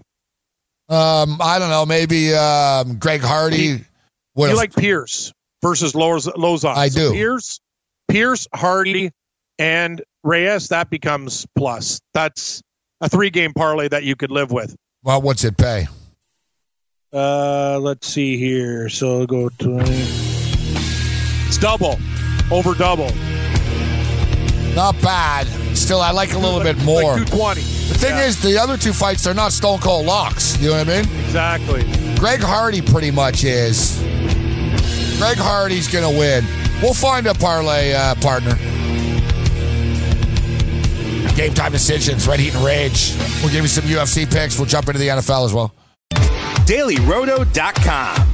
Um, 0.88 1.38
I 1.40 1.58
don't 1.58 1.70
know. 1.70 1.86
Maybe 1.86 2.34
um, 2.34 2.98
Greg 2.98 3.22
Hardy. 3.22 3.84
would 4.34 4.44
You 4.44 4.48
have- 4.50 4.56
like 4.58 4.74
Pearce 4.74 5.32
versus 5.62 5.94
Loz- 5.94 6.26
Lauzon. 6.26 6.76
I 6.76 6.88
So 6.88 7.12
do. 7.12 7.18
Pearce, 7.18 7.58
Pearce, 8.08 8.46
Hardy, 8.54 9.10
and 9.58 10.02
Reyes. 10.24 10.68
That 10.68 10.90
becomes 10.90 11.46
plus. 11.56 12.00
That's 12.12 12.60
a 13.00 13.08
three-game 13.08 13.54
parlay 13.54 13.88
that 13.88 14.04
you 14.04 14.14
could 14.14 14.30
live 14.30 14.52
with. 14.52 14.76
well, 15.02 15.22
what's 15.22 15.42
it 15.44 15.56
pay? 15.56 15.86
Uh, 17.12 17.78
let's 17.80 18.06
see 18.08 18.36
here. 18.36 18.88
So 18.90 19.24
go 19.26 19.48
to 19.48 19.78
it's 21.46 21.56
double, 21.58 21.98
over 22.50 22.74
double. 22.74 23.08
Not 24.74 25.00
bad. 25.00 25.46
Still, 25.84 26.00
I 26.00 26.12
like 26.12 26.32
a 26.32 26.38
little 26.38 26.60
bit 26.60 26.82
more. 26.82 27.18
Like 27.18 27.26
220. 27.26 27.60
the 27.60 27.98
thing 27.98 28.16
is, 28.16 28.40
the 28.40 28.56
other 28.56 28.78
two 28.78 28.94
fights, 28.94 29.22
they're 29.22 29.34
not 29.34 29.52
stone 29.52 29.80
cold 29.80 30.06
locks. 30.06 30.58
You 30.58 30.70
know 30.70 30.78
what 30.78 30.88
I 30.88 31.02
mean? 31.02 31.24
Exactly. 31.26 31.82
Greg 32.18 32.40
Hardy 32.40 32.80
pretty 32.80 33.10
much 33.10 33.44
is. 33.44 33.98
Greg 35.18 35.36
Hardy's 35.36 35.86
going 35.86 36.10
to 36.10 36.18
win. 36.18 36.42
We'll 36.80 36.94
find 36.94 37.26
a 37.26 37.34
parlay 37.34 37.92
uh, 37.92 38.14
partner. 38.14 38.54
Game 41.36 41.52
time 41.52 41.72
decisions, 41.72 42.26
Red 42.26 42.40
Heat 42.40 42.54
and 42.54 42.64
Rage. 42.64 43.14
We'll 43.42 43.52
give 43.52 43.60
you 43.60 43.68
some 43.68 43.84
UFC 43.84 44.24
picks. 44.32 44.58
We'll 44.58 44.64
jump 44.66 44.88
into 44.88 45.00
the 45.00 45.08
NFL 45.08 45.44
as 45.44 45.52
well. 45.52 45.74
DailyRoto.com. 46.64 48.33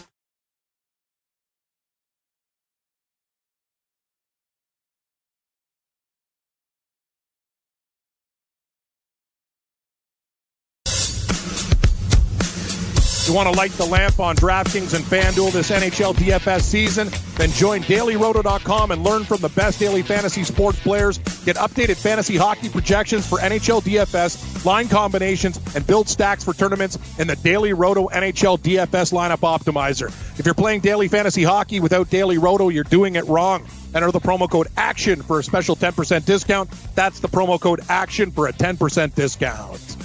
You 13.31 13.37
want 13.37 13.47
to 13.47 13.57
light 13.57 13.71
the 13.71 13.85
lamp 13.85 14.19
on 14.19 14.35
DraftKings 14.35 14.93
and 14.93 15.05
FanDuel 15.05 15.53
this 15.53 15.71
NHL 15.71 16.13
DFS 16.15 16.63
season? 16.63 17.07
Then 17.37 17.49
join 17.51 17.79
DailyRoto.com 17.83 18.91
and 18.91 19.05
learn 19.05 19.23
from 19.23 19.39
the 19.39 19.47
best 19.47 19.79
daily 19.79 20.01
fantasy 20.01 20.43
sports 20.43 20.77
players. 20.81 21.17
Get 21.45 21.55
updated 21.55 21.95
fantasy 21.95 22.35
hockey 22.35 22.67
projections 22.67 23.25
for 23.25 23.39
NHL 23.39 23.83
DFS, 23.83 24.65
line 24.65 24.89
combinations, 24.89 25.61
and 25.77 25.87
build 25.87 26.09
stacks 26.09 26.43
for 26.43 26.53
tournaments 26.53 26.99
in 27.19 27.27
the 27.27 27.37
Daily 27.37 27.71
Roto 27.71 28.09
NHL 28.09 28.59
DFS 28.59 29.13
lineup 29.13 29.39
optimizer. 29.47 30.07
If 30.37 30.45
you're 30.45 30.53
playing 30.53 30.81
daily 30.81 31.07
fantasy 31.07 31.45
hockey 31.45 31.79
without 31.79 32.09
Daily 32.09 32.37
Roto, 32.37 32.67
you're 32.67 32.83
doing 32.83 33.15
it 33.15 33.25
wrong. 33.27 33.65
Enter 33.95 34.11
the 34.11 34.19
promo 34.19 34.51
code 34.51 34.67
ACTION 34.75 35.21
for 35.21 35.39
a 35.39 35.43
special 35.43 35.77
10% 35.77 36.25
discount. 36.25 36.69
That's 36.95 37.21
the 37.21 37.29
promo 37.29 37.57
code 37.61 37.79
ACTION 37.87 38.31
for 38.31 38.49
a 38.49 38.51
10% 38.51 39.15
discount. 39.15 40.00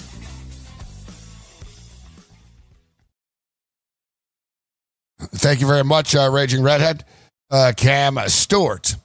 Thank 5.38 5.61
you 5.61 5.66
very 5.66 5.85
much, 5.85 6.14
uh, 6.14 6.31
Raging 6.31 6.62
Redhead. 6.62 7.05
Uh, 7.51 7.72
Cam 7.77 8.18
Stewart. 8.27 8.96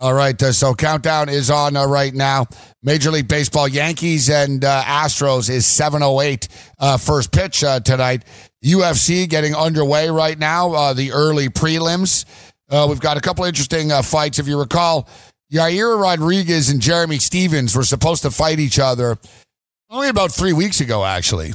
All 0.00 0.14
right, 0.14 0.40
uh, 0.42 0.52
so 0.52 0.74
countdown 0.74 1.28
is 1.28 1.50
on 1.50 1.76
uh, 1.76 1.86
right 1.86 2.12
now. 2.12 2.46
Major 2.82 3.10
League 3.10 3.28
Baseball 3.28 3.68
Yankees 3.68 4.30
and 4.30 4.64
uh, 4.64 4.82
Astros 4.82 5.48
is 5.48 5.64
7:08 5.64 6.48
uh, 6.78 6.96
first 6.96 7.30
pitch 7.30 7.60
tonight. 7.84 8.24
UFC 8.64 9.28
getting 9.28 9.54
underway 9.54 10.08
right 10.10 10.38
now. 10.38 10.92
The 10.92 11.12
early 11.12 11.48
prelims. 11.48 12.24
We've 12.70 13.00
got 13.00 13.16
a 13.16 13.20
couple 13.20 13.44
interesting 13.44 13.90
fights. 14.02 14.38
If 14.38 14.48
you 14.48 14.58
recall, 14.58 15.08
Yair 15.52 16.00
Rodriguez 16.00 16.70
and 16.70 16.80
Jeremy 16.80 17.18
Stephens 17.18 17.76
were 17.76 17.84
supposed 17.84 18.22
to 18.22 18.30
fight 18.30 18.58
each 18.58 18.78
other 18.78 19.18
only 19.90 20.08
about 20.08 20.32
three 20.32 20.54
weeks 20.54 20.80
ago, 20.80 21.04
actually. 21.04 21.52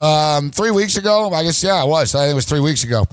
Um, 0.00 0.50
three 0.50 0.70
weeks 0.70 0.96
ago, 0.96 1.32
I 1.32 1.42
guess, 1.42 1.64
yeah, 1.64 1.82
it 1.82 1.88
was. 1.88 2.14
I 2.14 2.24
think 2.24 2.32
it 2.32 2.34
was 2.34 2.44
three 2.44 2.60
weeks 2.60 2.84
ago. 2.84 3.06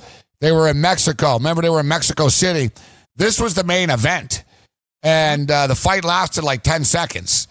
They 0.43 0.51
were 0.51 0.67
in 0.67 0.81
Mexico. 0.81 1.35
Remember, 1.35 1.61
they 1.61 1.69
were 1.69 1.79
in 1.79 1.87
Mexico 1.87 2.27
City. 2.27 2.69
This 3.15 3.39
was 3.39 3.53
the 3.53 3.63
main 3.63 3.89
event, 3.89 4.43
and 5.01 5.49
uh, 5.49 5.67
the 5.67 5.75
fight 5.75 6.03
lasted 6.03 6.43
like 6.43 6.63
10 6.63 6.83
seconds. 6.83 7.47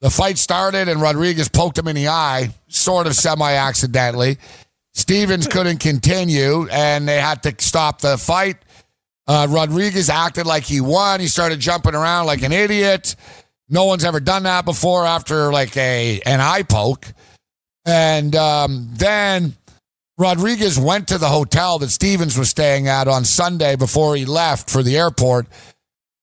The 0.00 0.08
fight 0.08 0.38
started, 0.38 0.88
and 0.88 1.02
Rodriguez 1.02 1.50
poked 1.50 1.76
him 1.76 1.86
in 1.86 1.96
the 1.96 2.08
eye, 2.08 2.54
sort 2.68 3.06
of 3.06 3.14
semi 3.14 3.52
accidentally. 3.52 4.38
Stephens 4.94 5.48
couldn't 5.48 5.80
continue, 5.80 6.66
and 6.70 7.06
they 7.06 7.20
had 7.20 7.42
to 7.42 7.54
stop 7.58 8.00
the 8.00 8.16
fight. 8.16 8.56
Uh, 9.26 9.46
Rodriguez 9.50 10.08
acted 10.08 10.46
like 10.46 10.62
he 10.62 10.80
won. 10.80 11.20
He 11.20 11.26
started 11.26 11.60
jumping 11.60 11.94
around 11.94 12.24
like 12.24 12.40
an 12.40 12.52
idiot. 12.52 13.16
No 13.68 13.84
one's 13.84 14.02
ever 14.02 14.18
done 14.18 14.44
that 14.44 14.64
before 14.64 15.04
after 15.04 15.52
like 15.52 15.76
a 15.76 16.22
an 16.24 16.40
eye 16.40 16.62
poke. 16.62 17.06
And 17.84 18.34
um, 18.34 18.88
then 18.92 19.56
Rodriguez 20.20 20.78
went 20.78 21.08
to 21.08 21.16
the 21.16 21.30
hotel 21.30 21.78
that 21.78 21.88
Stephens 21.88 22.36
was 22.38 22.50
staying 22.50 22.88
at 22.88 23.08
on 23.08 23.24
Sunday 23.24 23.74
before 23.74 24.16
he 24.16 24.26
left 24.26 24.68
for 24.68 24.82
the 24.82 24.98
airport 24.98 25.46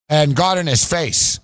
and 0.08 0.36
got 0.36 0.60
in 0.60 0.68
his 0.68 0.86
face. 0.86 1.40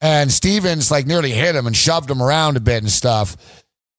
And 0.00 0.30
Stephens 0.32 0.90
like 0.90 1.06
nearly 1.06 1.30
hit 1.30 1.54
him 1.54 1.68
and 1.68 1.76
shoved 1.76 2.10
him 2.10 2.20
around 2.20 2.56
a 2.56 2.60
bit 2.60 2.82
and 2.82 2.90
stuff. 2.90 3.36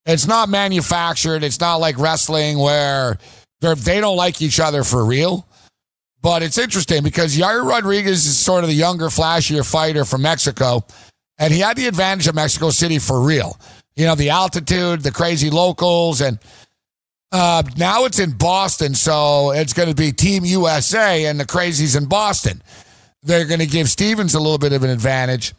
It's 0.05 0.27
not 0.27 0.49
manufactured. 0.49 1.41
It's 1.41 1.62
not 1.62 1.77
like 1.77 1.97
wrestling 1.97 2.60
where 2.60 3.17
they're, 3.62 3.75
don't 3.75 4.17
like 4.17 4.41
each 4.41 4.60
other 4.60 4.84
for 4.84 5.05
real. 5.05 5.47
But 6.21 6.43
it's 6.43 6.58
interesting 6.58 7.01
because 7.01 7.38
Yair 7.38 7.65
Rodriguez 7.65 8.25
is 8.25 8.38
sort 8.38 8.65
of 8.65 8.69
the 8.69 8.75
younger, 8.75 9.05
flashier 9.05 9.65
fighter 9.65 10.03
from 10.03 10.23
Mexico, 10.23 10.84
and 11.38 11.53
he 11.53 11.62
had 11.62 11.77
the 11.77 11.88
advantage 11.88 12.27
of 12.27 12.36
Mexico 12.36 12.71
City 12.71 12.99
for 12.99 13.21
real. 13.21 13.58
You 13.95 14.05
know, 14.05 14.15
the 14.15 14.31
altitude, 14.31 15.01
the 15.01 15.12
crazy 15.12 15.49
locals, 15.49 16.19
and 16.19 16.39
uh, 17.36 17.63
now 17.76 18.06
it's 18.06 18.19
in 18.19 18.32
Boston, 18.32 18.95
so 18.95 19.52
it's 19.52 19.74
going 19.74 19.89
to 19.89 19.95
be 19.95 20.13
Team 20.13 20.45
USA 20.45 21.26
and 21.26 21.38
the 21.38 21.43
crazies 21.43 21.98
in 21.98 22.06
Boston. 22.06 22.63
They're 23.24 23.43
going 23.43 23.60
to 23.60 23.65
give 23.65 23.89
Stephens 23.89 24.36
a 24.36 24.39
little 24.39 24.58
bit 24.58 24.71
of 24.71 24.84
an 24.84 24.89
advantage. 24.89 25.54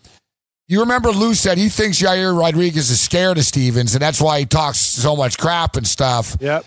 You 0.69 0.81
remember 0.81 1.11
Lou 1.11 1.35
said 1.35 1.59
he 1.59 1.69
thinks 1.69 2.01
Yair 2.01 2.37
Rodriguez 2.37 2.91
is 2.91 2.99
scared 2.99 3.37
of 3.37 3.45
Stephens, 3.45 3.95
and 3.95 4.01
that's 4.01 4.23
why 4.23 4.39
he 4.39 4.47
talks 4.47 4.79
so 4.79 5.17
much 5.17 5.37
crap 5.37 5.77
and 5.77 5.87
stuff. 5.87 6.39
Yep. 6.41 6.65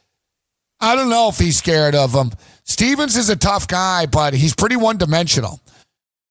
I 0.80 0.96
don't 0.96 1.10
know 1.10 1.30
if 1.30 1.40
he's 1.40 1.58
scared 1.58 1.96
of 1.96 2.14
him. 2.14 2.32
Stephens 2.64 3.18
is 3.18 3.32
a 3.32 3.36
tough 3.36 3.68
guy, 3.68 4.06
but 4.06 4.36
he's 4.36 4.54
pretty 4.54 4.76
one 4.76 4.98
dimensional. 4.98 5.60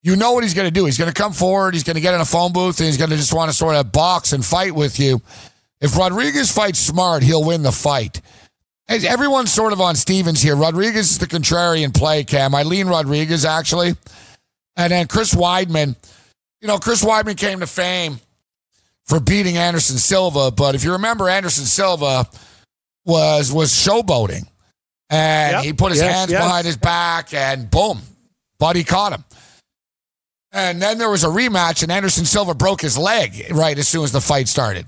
You 0.05 0.14
know 0.14 0.35
what 0.35 0.45
he's 0.45 0.55
going 0.55 0.69
to 0.69 0.73
do. 0.73 0.85
He's 0.85 0.99
going 0.99 1.12
to 1.12 1.21
come 1.21 1.33
forward. 1.33 1.75
He's 1.75 1.83
going 1.83 1.97
to 1.97 2.01
get 2.01 2.14
in 2.14 2.21
a 2.21 2.25
phone 2.25 2.53
booth, 2.53 2.79
and 2.79 2.87
he's 2.87 2.97
going 2.97 3.11
to 3.11 3.17
just 3.17 3.35
want 3.35 3.51
to 3.51 3.57
sort 3.57 3.75
of 3.75 3.91
box 3.91 4.33
and 4.33 4.45
fight 4.45 4.73
with 4.73 5.01
you. 5.01 5.21
If 5.81 5.97
Rodriguez 5.97 6.53
fights 6.53 6.79
smart, 6.79 7.25
he'll 7.25 7.45
win 7.45 7.62
the 7.64 7.73
fight. 7.73 8.21
Everyone's 8.88 9.53
sort 9.53 9.72
of 9.72 9.81
on 9.81 9.94
Stephens 9.96 10.40
here. 10.40 10.57
Rodriguez 10.57 11.11
is 11.11 11.18
the 11.18 11.27
contrarian 11.27 11.94
play, 11.94 12.24
Cam. 12.24 12.55
I 12.55 12.62
lean 12.62 12.87
Rodriguez, 12.88 13.44
actually. 13.44 13.94
And 14.77 14.92
then 14.92 15.07
Chris 15.09 15.35
Weidman. 15.35 15.94
You 16.61 16.68
know, 16.68 16.79
Chris 16.79 17.05
Weidman 17.05 17.37
came 17.37 17.61
to 17.61 17.66
fame 17.66 18.18
for 19.07 19.20
beating 19.20 19.57
Anderson 19.57 19.98
Silva, 19.98 20.51
but 20.51 20.74
if 20.74 20.85
you 20.85 20.92
remember, 20.92 21.29
Anderson 21.29 21.64
Silva 21.66 22.27
was 23.05 23.53
was 23.53 23.70
showboating. 23.72 24.46
And 25.11 25.53
Yep. 25.57 25.64
he 25.64 25.72
put 25.72 25.92
his 25.92 26.01
Yes, 26.01 26.14
hands 26.14 26.31
yes. 26.33 26.42
behind 26.44 26.66
his 26.66 26.77
back, 26.77 27.33
and 27.33 27.70
boom, 27.70 28.03
Buddy 28.59 28.85
caught 28.85 29.12
him. 29.12 29.24
And 30.53 30.81
then 30.81 30.98
there 30.98 31.11
was 31.11 31.24
a 31.24 31.29
rematch, 31.29 31.83
and 31.83 31.92
Anderson 31.92 32.24
Silva 32.24 32.55
broke 32.55 32.81
his 32.81 32.96
leg 32.98 33.46
right 33.51 33.79
as 33.79 33.87
soon 33.88 34.05
as 34.05 34.12
the 34.12 34.20
fight 34.20 34.48
started. 34.48 34.87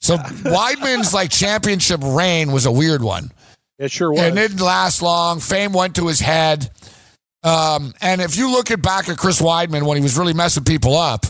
So 0.00 0.16
Weidman's 0.16 1.12
like 1.14 1.30
championship 1.30 2.00
reign 2.02 2.52
was 2.52 2.66
a 2.66 2.72
weird 2.72 3.02
one. 3.02 3.30
It 3.78 3.90
sure 3.90 4.12
was. 4.12 4.20
And 4.20 4.38
it 4.38 4.48
didn't 4.48 4.60
last 4.64 5.02
long. 5.02 5.40
Fame 5.40 5.72
went 5.72 5.96
to 5.96 6.06
his 6.06 6.20
head. 6.20 6.70
Um, 7.42 7.94
and 8.02 8.20
if 8.20 8.36
you 8.36 8.50
look 8.50 8.70
at 8.70 8.82
back 8.82 9.08
at 9.08 9.16
Chris 9.16 9.40
Weidman 9.40 9.86
when 9.86 9.96
he 9.96 10.02
was 10.02 10.18
really 10.18 10.34
messing 10.34 10.64
people 10.64 10.96
up, 10.96 11.24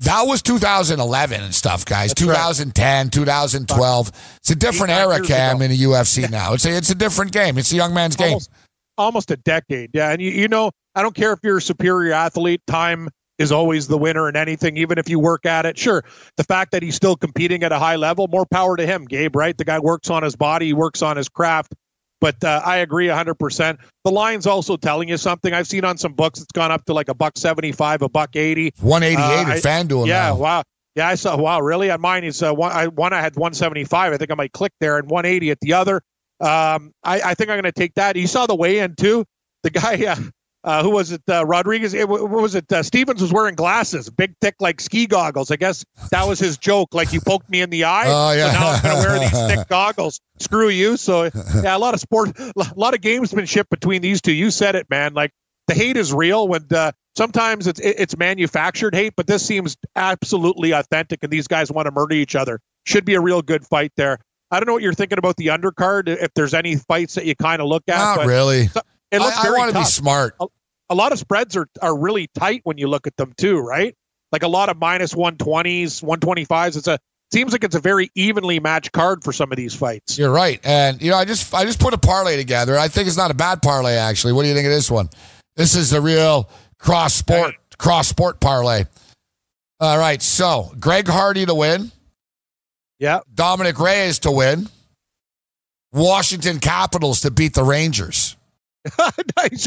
that 0.00 0.22
was 0.22 0.42
2011 0.42 1.42
and 1.42 1.54
stuff, 1.54 1.84
guys. 1.84 2.14
2010, 2.14 3.10
2012. 3.10 4.12
It's 4.38 4.50
a 4.50 4.54
different 4.54 4.92
Eight, 4.92 5.00
era, 5.00 5.20
Cam, 5.20 5.56
ago. 5.56 5.64
in 5.64 5.70
the 5.70 5.76
UFC 5.78 6.30
now. 6.30 6.54
It's 6.54 6.64
a, 6.64 6.74
it's 6.76 6.90
a 6.90 6.94
different 6.94 7.32
game. 7.32 7.58
It's 7.58 7.72
a 7.72 7.76
young 7.76 7.92
man's 7.92 8.16
game. 8.16 8.28
almost, 8.28 8.50
almost 8.96 9.30
a 9.30 9.36
decade. 9.36 9.90
Yeah, 9.92 10.10
and 10.10 10.20
you, 10.20 10.30
you 10.30 10.48
know, 10.48 10.70
I 10.94 11.02
don't 11.02 11.14
care 11.14 11.32
if 11.32 11.40
you're 11.42 11.58
a 11.58 11.62
superior 11.62 12.12
athlete. 12.12 12.62
Time 12.66 13.08
is 13.40 13.50
always 13.50 13.88
the 13.88 13.98
winner 13.98 14.28
in 14.28 14.36
anything, 14.36 14.76
even 14.76 14.98
if 14.98 15.08
you 15.08 15.18
work 15.18 15.46
at 15.46 15.66
it. 15.66 15.76
Sure, 15.78 16.04
the 16.36 16.44
fact 16.44 16.70
that 16.72 16.82
he's 16.82 16.94
still 16.94 17.16
competing 17.16 17.62
at 17.64 17.72
a 17.72 17.78
high 17.78 17.96
level, 17.96 18.28
more 18.28 18.46
power 18.46 18.76
to 18.76 18.86
him, 18.86 19.04
Gabe. 19.06 19.34
Right? 19.34 19.56
The 19.56 19.64
guy 19.64 19.78
works 19.80 20.10
on 20.10 20.22
his 20.22 20.36
body, 20.36 20.66
he 20.66 20.72
works 20.74 21.02
on 21.02 21.16
his 21.16 21.28
craft. 21.28 21.74
But 22.20 22.44
uh, 22.44 22.60
I 22.66 22.76
agree 22.76 23.06
100%. 23.06 23.78
The 24.04 24.10
line's 24.10 24.46
also 24.46 24.76
telling 24.76 25.08
you 25.08 25.16
something. 25.16 25.54
I've 25.54 25.66
seen 25.66 25.86
on 25.86 25.96
some 25.96 26.12
books 26.12 26.38
it's 26.38 26.52
gone 26.52 26.70
up 26.70 26.84
to 26.84 26.92
like 26.92 27.08
a 27.08 27.14
buck 27.14 27.38
75, 27.38 28.02
a 28.02 28.08
buck 28.10 28.36
80. 28.36 28.74
188 28.78 29.18
Uh, 29.18 29.50
at 29.50 29.62
FanDuel 29.62 30.06
Yeah, 30.06 30.28
now. 30.28 30.36
wow. 30.36 30.62
Yeah, 30.96 31.08
I 31.08 31.14
saw. 31.14 31.36
Wow, 31.38 31.60
really? 31.60 31.90
On 31.90 31.98
mine 31.98 32.24
is 32.24 32.42
uh, 32.42 32.52
one. 32.52 32.72
I 32.72 32.88
one 32.88 33.14
I 33.14 33.22
had 33.22 33.36
175. 33.36 34.12
I 34.12 34.16
think 34.18 34.30
I 34.30 34.34
might 34.34 34.52
click 34.52 34.72
there, 34.80 34.98
and 34.98 35.08
180 35.08 35.50
at 35.50 35.60
the 35.60 35.72
other. 35.72 36.02
Um, 36.40 36.92
I, 37.04 37.20
I 37.22 37.34
think 37.34 37.48
I'm 37.48 37.54
going 37.56 37.62
to 37.62 37.72
take 37.72 37.94
that. 37.94 38.16
You 38.16 38.26
saw 38.26 38.46
the 38.46 38.54
weigh-in 38.56 38.96
too. 38.96 39.24
The 39.62 39.70
guy, 39.70 40.04
uh, 40.08 40.16
uh, 40.62 40.82
who 40.82 40.90
was 40.90 41.10
it? 41.10 41.22
Uh, 41.28 41.44
Rodriguez. 41.46 41.94
It, 41.94 42.08
what 42.08 42.28
was 42.28 42.54
it? 42.54 42.70
Uh, 42.70 42.82
Stephens 42.82 43.22
was 43.22 43.32
wearing 43.32 43.54
glasses, 43.54 44.10
big, 44.10 44.34
thick, 44.40 44.56
like 44.60 44.80
ski 44.80 45.06
goggles. 45.06 45.50
I 45.50 45.56
guess 45.56 45.84
that 46.10 46.26
was 46.26 46.38
his 46.38 46.58
joke. 46.58 46.94
Like 46.94 47.12
you 47.12 47.20
poked 47.20 47.48
me 47.48 47.62
in 47.62 47.70
the 47.70 47.84
eye. 47.84 48.04
Oh, 48.06 48.32
yeah. 48.32 48.52
So 48.52 48.58
now 48.58 48.70
I'm 48.70 48.82
going 48.82 49.02
to 49.02 49.08
wear 49.08 49.18
these 49.20 49.56
thick 49.56 49.68
goggles. 49.68 50.20
Screw 50.38 50.68
you. 50.68 50.96
So 50.96 51.24
yeah, 51.62 51.76
a 51.76 51.78
lot 51.78 51.94
of 51.94 52.00
sport, 52.00 52.38
a 52.38 52.52
lot 52.76 52.94
of 52.94 53.00
gamesmanship 53.00 53.68
between 53.70 54.02
these 54.02 54.20
two. 54.20 54.32
You 54.32 54.50
said 54.50 54.74
it, 54.74 54.88
man. 54.90 55.14
Like 55.14 55.32
the 55.66 55.74
hate 55.74 55.96
is 55.96 56.12
real 56.12 56.46
when 56.46 56.66
uh, 56.70 56.92
sometimes 57.16 57.66
it's 57.66 57.80
it's 57.80 58.16
manufactured 58.16 58.94
hate, 58.94 59.14
but 59.16 59.26
this 59.26 59.44
seems 59.44 59.76
absolutely 59.96 60.72
authentic, 60.72 61.20
and 61.22 61.32
these 61.32 61.46
guys 61.46 61.72
want 61.72 61.86
to 61.86 61.92
murder 61.92 62.14
each 62.14 62.36
other. 62.36 62.60
Should 62.84 63.04
be 63.04 63.14
a 63.14 63.20
real 63.20 63.40
good 63.40 63.64
fight 63.64 63.92
there. 63.96 64.18
I 64.50 64.58
don't 64.58 64.66
know 64.66 64.72
what 64.72 64.82
you're 64.82 64.94
thinking 64.94 65.18
about 65.18 65.36
the 65.36 65.46
undercard. 65.46 66.08
If 66.08 66.34
there's 66.34 66.54
any 66.54 66.76
fights 66.76 67.14
that 67.14 67.24
you 67.24 67.36
kind 67.36 67.62
of 67.62 67.68
look 67.68 67.84
at, 67.88 68.16
Not 68.16 68.26
really. 68.26 68.68
It 69.10 69.20
looks 69.20 69.36
I, 69.36 69.40
I 69.40 69.42
very 69.44 69.58
want 69.58 69.72
to 69.72 69.78
be 69.78 69.84
smart. 69.84 70.36
A, 70.40 70.46
a 70.90 70.94
lot 70.94 71.12
of 71.12 71.18
spreads 71.18 71.56
are 71.56 71.66
are 71.82 71.96
really 71.96 72.28
tight 72.34 72.60
when 72.64 72.78
you 72.78 72.88
look 72.88 73.06
at 73.06 73.16
them 73.16 73.32
too, 73.36 73.58
right? 73.58 73.94
Like 74.32 74.42
a 74.42 74.48
lot 74.48 74.68
of 74.68 74.78
minus 74.78 75.14
120s, 75.14 76.02
125s. 76.02 76.76
It's 76.76 76.86
a 76.86 76.98
seems 77.32 77.52
like 77.52 77.64
it's 77.64 77.74
a 77.74 77.80
very 77.80 78.10
evenly 78.14 78.60
matched 78.60 78.92
card 78.92 79.24
for 79.24 79.32
some 79.32 79.52
of 79.52 79.56
these 79.56 79.74
fights. 79.74 80.18
You're 80.18 80.32
right. 80.32 80.60
And 80.64 81.00
you 81.00 81.10
know, 81.10 81.16
I 81.16 81.24
just 81.24 81.52
I 81.54 81.64
just 81.64 81.80
put 81.80 81.94
a 81.94 81.98
parlay 81.98 82.36
together. 82.36 82.78
I 82.78 82.88
think 82.88 83.08
it's 83.08 83.16
not 83.16 83.30
a 83.30 83.34
bad 83.34 83.62
parlay 83.62 83.94
actually. 83.94 84.32
What 84.32 84.42
do 84.42 84.48
you 84.48 84.54
think 84.54 84.66
of 84.66 84.72
this 84.72 84.90
one? 84.90 85.08
This 85.56 85.74
is 85.74 85.90
the 85.90 86.00
real 86.00 86.48
cross 86.78 87.14
sport 87.14 87.54
cross 87.78 88.08
sport 88.08 88.40
parlay. 88.40 88.84
All 89.80 89.98
right, 89.98 90.20
so 90.20 90.72
Greg 90.78 91.08
Hardy 91.08 91.46
to 91.46 91.54
win. 91.54 91.90
Yeah. 92.98 93.20
Dominic 93.34 93.78
Reyes 93.78 94.18
to 94.20 94.30
win. 94.30 94.68
Washington 95.92 96.60
Capitals 96.60 97.22
to 97.22 97.30
beat 97.30 97.54
the 97.54 97.64
Rangers. 97.64 98.36
nice. 99.36 99.66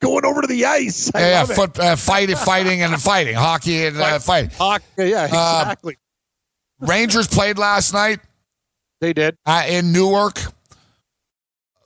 Going 0.00 0.24
over 0.24 0.40
to 0.42 0.46
the 0.46 0.64
ice. 0.66 1.10
I 1.14 1.20
yeah, 1.20 1.28
yeah, 1.28 1.44
foot, 1.44 1.78
uh, 1.78 1.96
fighting, 1.96 2.36
fighting, 2.36 2.82
and 2.82 3.00
fighting. 3.02 3.34
Hockey 3.34 3.86
and 3.86 3.96
uh, 4.00 4.18
fighting. 4.18 4.50
Hockey, 4.50 4.84
yeah, 4.98 5.28
Uh, 5.32 5.60
exactly. 5.62 5.98
Rangers 6.80 7.28
played 7.28 7.58
last 7.58 7.92
night. 7.92 8.20
They 9.00 9.12
did. 9.12 9.36
Uh, 9.46 9.64
in 9.68 9.92
Newark. 9.92 10.40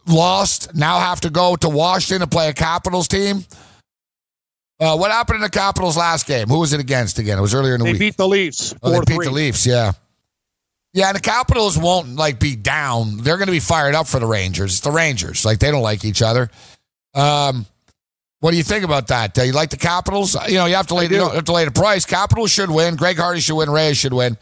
Lost. 0.06 0.74
Now 0.74 1.00
have 1.00 1.20
to 1.22 1.30
go 1.30 1.56
to 1.56 1.68
Washington 1.68 2.20
to 2.20 2.26
play 2.32 2.48
a 2.48 2.52
Capitals 2.52 3.08
team. 3.08 3.44
Uh, 4.78 4.96
what 4.96 5.10
happened 5.10 5.36
in 5.36 5.42
the 5.42 5.50
Capitals 5.50 5.96
last 5.96 6.26
game? 6.26 6.48
Who 6.48 6.60
was 6.60 6.72
it 6.72 6.80
against 6.80 7.18
again? 7.18 7.38
It 7.38 7.40
was 7.40 7.54
earlier 7.54 7.74
in 7.74 7.80
the 7.80 7.84
They 7.86 7.92
week. 7.92 7.98
They 7.98 8.06
beat 8.08 8.16
the 8.16 8.28
Leafs. 8.28 8.74
oh, 8.82 8.90
they 8.90 9.00
beat 9.06 9.22
the 9.24 9.30
Leafs, 9.30 9.66
yeah. 9.66 9.92
Yeah, 10.96 11.08
and 11.08 11.16
the 11.16 11.20
Capitals 11.20 11.76
won't 11.76 12.16
like 12.16 12.40
be 12.40 12.56
down. 12.56 13.18
They're 13.18 13.36
going 13.36 13.48
to 13.48 13.52
be 13.52 13.60
fired 13.60 13.94
up 13.94 14.06
for 14.06 14.18
the 14.18 14.24
Rangers. 14.24 14.72
It's 14.72 14.80
the 14.80 14.90
Rangers. 14.90 15.44
Like 15.44 15.58
they 15.58 15.70
don't 15.70 15.82
like 15.82 16.06
each 16.06 16.22
other. 16.22 16.48
Um, 17.12 17.66
what 18.40 18.52
do 18.52 18.56
you 18.56 18.62
think 18.62 18.82
about 18.82 19.08
that? 19.08 19.38
Uh, 19.38 19.42
you 19.42 19.52
like 19.52 19.68
the 19.68 19.76
Capitals? 19.76 20.34
You 20.48 20.54
know, 20.54 20.64
you 20.64 20.74
have 20.74 20.86
to 20.86 20.94
lay 20.94 21.06
you 21.06 21.28
have 21.28 21.44
to 21.44 21.52
lay 21.52 21.66
the 21.66 21.70
price. 21.70 22.06
Capitals 22.06 22.50
should 22.50 22.70
win. 22.70 22.96
Greg 22.96 23.18
Hardy 23.18 23.40
should 23.40 23.56
win. 23.56 23.68
Reyes 23.68 23.98
should 23.98 24.14
win. 24.14 24.38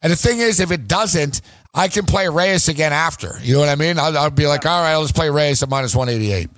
And 0.00 0.12
the 0.12 0.16
thing 0.16 0.38
is, 0.38 0.60
if 0.60 0.70
it 0.70 0.86
doesn't, 0.86 1.40
I 1.74 1.88
can 1.88 2.06
play 2.06 2.28
Reyes 2.28 2.68
again 2.68 2.92
after. 2.92 3.36
You 3.42 3.54
know 3.54 3.60
what 3.60 3.68
I 3.68 3.74
mean? 3.74 3.98
I'll, 3.98 4.16
I'll 4.16 4.30
be 4.30 4.46
like, 4.46 4.64
all 4.66 4.80
right, 4.80 4.94
let's 4.94 5.10
play 5.10 5.30
Reyes 5.30 5.64
at 5.64 5.68
minus 5.68 5.96
one 5.96 6.08
eighty 6.08 6.30
eight. 6.30 6.48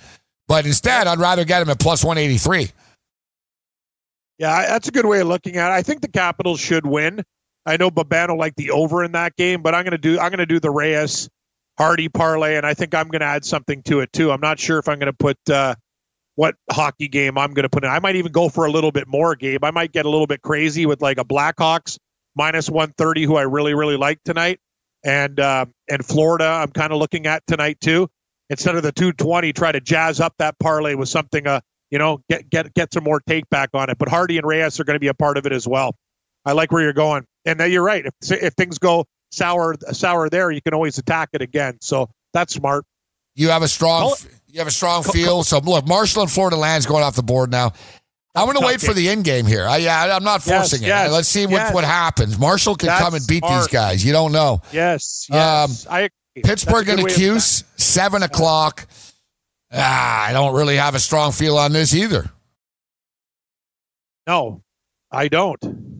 But 0.48 0.66
instead, 0.66 1.06
I'd 1.06 1.18
rather 1.18 1.46
get 1.46 1.62
him 1.62 1.70
at 1.70 1.80
plus 1.80 2.04
one 2.04 2.18
eighty 2.18 2.36
three. 2.36 2.72
Yeah, 4.36 4.66
that's 4.66 4.88
a 4.88 4.90
good 4.90 5.06
way 5.06 5.20
of 5.20 5.28
looking 5.28 5.56
at 5.56 5.70
it. 5.70 5.72
I 5.72 5.80
think 5.80 6.02
the 6.02 6.08
Capitals 6.08 6.60
should 6.60 6.84
win. 6.84 7.24
I 7.66 7.76
know 7.76 7.90
Babano 7.90 8.36
liked 8.36 8.56
the 8.56 8.70
over 8.70 9.04
in 9.04 9.12
that 9.12 9.36
game, 9.36 9.62
but 9.62 9.74
I'm 9.74 9.84
gonna 9.84 9.98
do 9.98 10.18
I'm 10.18 10.30
gonna 10.30 10.46
do 10.46 10.60
the 10.60 10.70
Reyes 10.70 11.28
Hardy 11.78 12.08
parlay, 12.08 12.56
and 12.56 12.66
I 12.66 12.74
think 12.74 12.94
I'm 12.94 13.08
gonna 13.08 13.26
add 13.26 13.44
something 13.44 13.82
to 13.84 14.00
it 14.00 14.12
too. 14.12 14.30
I'm 14.32 14.40
not 14.40 14.58
sure 14.58 14.78
if 14.78 14.88
I'm 14.88 14.98
gonna 14.98 15.12
put 15.12 15.36
uh, 15.50 15.74
what 16.36 16.54
hockey 16.70 17.08
game 17.08 17.36
I'm 17.36 17.52
gonna 17.52 17.68
put 17.68 17.84
in. 17.84 17.90
I 17.90 17.98
might 17.98 18.16
even 18.16 18.32
go 18.32 18.48
for 18.48 18.64
a 18.64 18.70
little 18.70 18.92
bit 18.92 19.06
more, 19.06 19.34
Gabe. 19.34 19.64
I 19.64 19.70
might 19.70 19.92
get 19.92 20.06
a 20.06 20.10
little 20.10 20.26
bit 20.26 20.42
crazy 20.42 20.86
with 20.86 21.02
like 21.02 21.18
a 21.18 21.24
Blackhawks 21.24 21.98
minus 22.34 22.70
130, 22.70 23.24
who 23.24 23.36
I 23.36 23.42
really 23.42 23.74
really 23.74 23.96
like 23.96 24.22
tonight, 24.24 24.60
and 25.04 25.38
uh, 25.38 25.66
and 25.88 26.04
Florida. 26.04 26.46
I'm 26.46 26.70
kind 26.72 26.92
of 26.92 26.98
looking 26.98 27.26
at 27.26 27.46
tonight 27.46 27.78
too. 27.80 28.08
Instead 28.48 28.74
of 28.74 28.82
the 28.82 28.90
220, 28.90 29.52
try 29.52 29.70
to 29.70 29.80
jazz 29.80 30.18
up 30.18 30.34
that 30.38 30.58
parlay 30.58 30.94
with 30.94 31.08
something 31.08 31.46
uh 31.46 31.60
you 31.90 31.98
know, 31.98 32.22
get 32.28 32.48
get 32.48 32.72
get 32.74 32.92
some 32.92 33.04
more 33.04 33.20
take 33.20 33.48
back 33.50 33.70
on 33.74 33.90
it. 33.90 33.98
But 33.98 34.08
Hardy 34.08 34.38
and 34.38 34.46
Reyes 34.46 34.78
are 34.80 34.84
going 34.84 34.94
to 34.94 35.00
be 35.00 35.08
a 35.08 35.14
part 35.14 35.36
of 35.36 35.46
it 35.46 35.52
as 35.52 35.66
well. 35.66 35.94
I 36.44 36.52
like 36.52 36.72
where 36.72 36.82
you're 36.82 36.92
going, 36.92 37.26
and 37.50 37.72
you're 37.72 37.82
right. 37.82 38.04
If 38.06 38.14
if 38.30 38.54
things 38.54 38.78
go 38.78 39.06
sour 39.32 39.76
sour 39.92 40.28
there, 40.28 40.50
you 40.50 40.62
can 40.62 40.74
always 40.74 40.98
attack 40.98 41.30
it 41.32 41.42
again. 41.42 41.78
So 41.80 42.10
that's 42.32 42.54
smart. 42.54 42.84
You 43.34 43.48
have 43.50 43.62
a 43.62 43.68
strong, 43.68 44.14
you 44.48 44.58
have 44.58 44.68
a 44.68 44.72
strong 44.72 45.02
feel. 45.02 45.44
So 45.44 45.58
look, 45.58 45.86
Marshall 45.86 46.22
and 46.22 46.30
Florida 46.30 46.56
lands 46.56 46.86
going 46.86 47.02
off 47.02 47.16
the 47.16 47.22
board 47.22 47.50
now. 47.50 47.72
I'm 48.34 48.46
going 48.46 48.58
to 48.58 48.66
wait 48.66 48.80
for 48.80 48.94
the 48.94 49.08
end 49.08 49.24
game 49.24 49.44
here. 49.44 49.66
I, 49.66 49.78
yeah, 49.78 50.14
I'm 50.14 50.22
not 50.22 50.40
forcing 50.40 50.82
yes, 50.82 51.08
it. 51.08 51.12
Let's 51.12 51.26
see 51.26 51.46
what, 51.46 51.52
yes. 51.54 51.74
what 51.74 51.82
happens. 51.82 52.38
Marshall 52.38 52.76
can 52.76 52.90
come 52.90 53.14
and 53.14 53.14
That's 53.14 53.26
beat 53.26 53.42
these 53.42 53.66
guys. 53.66 54.04
You 54.04 54.12
don't 54.12 54.30
know. 54.30 54.62
Yes, 54.72 55.26
yes. 55.28 55.84
I 55.88 56.00
agree. 56.00 56.42
Pittsburgh 56.44 56.88
and 56.88 57.00
Accuse, 57.00 57.64
seven 57.76 58.22
o'clock. 58.22 58.86
Ah, 59.72 60.26
I 60.28 60.32
don't 60.32 60.54
really 60.54 60.76
have 60.76 60.94
a 60.94 61.00
strong 61.00 61.32
feel 61.32 61.56
on 61.56 61.72
this 61.72 61.92
either. 61.92 62.30
No, 64.28 64.62
I 65.10 65.26
don't. 65.26 65.99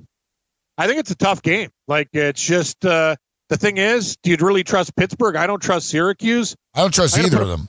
I 0.81 0.87
think 0.87 0.99
it's 0.99 1.11
a 1.11 1.15
tough 1.15 1.43
game. 1.43 1.69
Like 1.89 2.09
it's 2.15 2.43
just 2.43 2.87
uh, 2.87 3.15
the 3.51 3.59
thing 3.59 3.77
is, 3.77 4.17
do 4.23 4.31
you 4.31 4.39
really 4.41 4.65
trust 4.65 4.97
Pittsburgh? 4.97 5.37
I 5.37 5.47
don't 5.47 5.61
trust 5.61 5.91
Syracuse. 5.91 6.57
I 6.75 6.81
don't 6.81 6.95
trust 6.95 7.19
either 7.19 7.37
put, 7.37 7.43
of 7.43 7.49
them. 7.49 7.69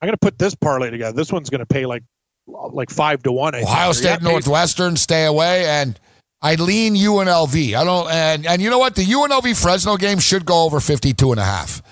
I'm 0.00 0.06
going 0.06 0.14
to 0.14 0.18
put 0.18 0.38
this 0.38 0.54
parlay 0.54 0.90
together. 0.90 1.16
This 1.16 1.32
one's 1.32 1.50
going 1.50 1.58
to 1.58 1.66
pay 1.66 1.84
like 1.84 2.04
like 2.46 2.90
five 2.90 3.24
to 3.24 3.32
one. 3.32 3.56
I 3.56 3.62
Ohio 3.62 3.92
think. 3.92 4.20
State, 4.20 4.22
Northwestern, 4.22 4.94
stay 4.94 5.24
away, 5.24 5.66
and 5.66 5.98
I 6.40 6.54
lean 6.54 6.94
UNLV. 6.94 7.74
I 7.74 7.82
don't, 7.82 8.08
and 8.08 8.46
and 8.46 8.62
you 8.62 8.70
know 8.70 8.78
what? 8.78 8.94
The 8.94 9.04
UNLV 9.04 9.60
Fresno 9.60 9.96
game 9.96 10.20
should 10.20 10.46
go 10.46 10.62
over 10.62 10.78
52 10.78 11.32
and 11.32 11.40
a 11.40 11.44
half. 11.44 11.82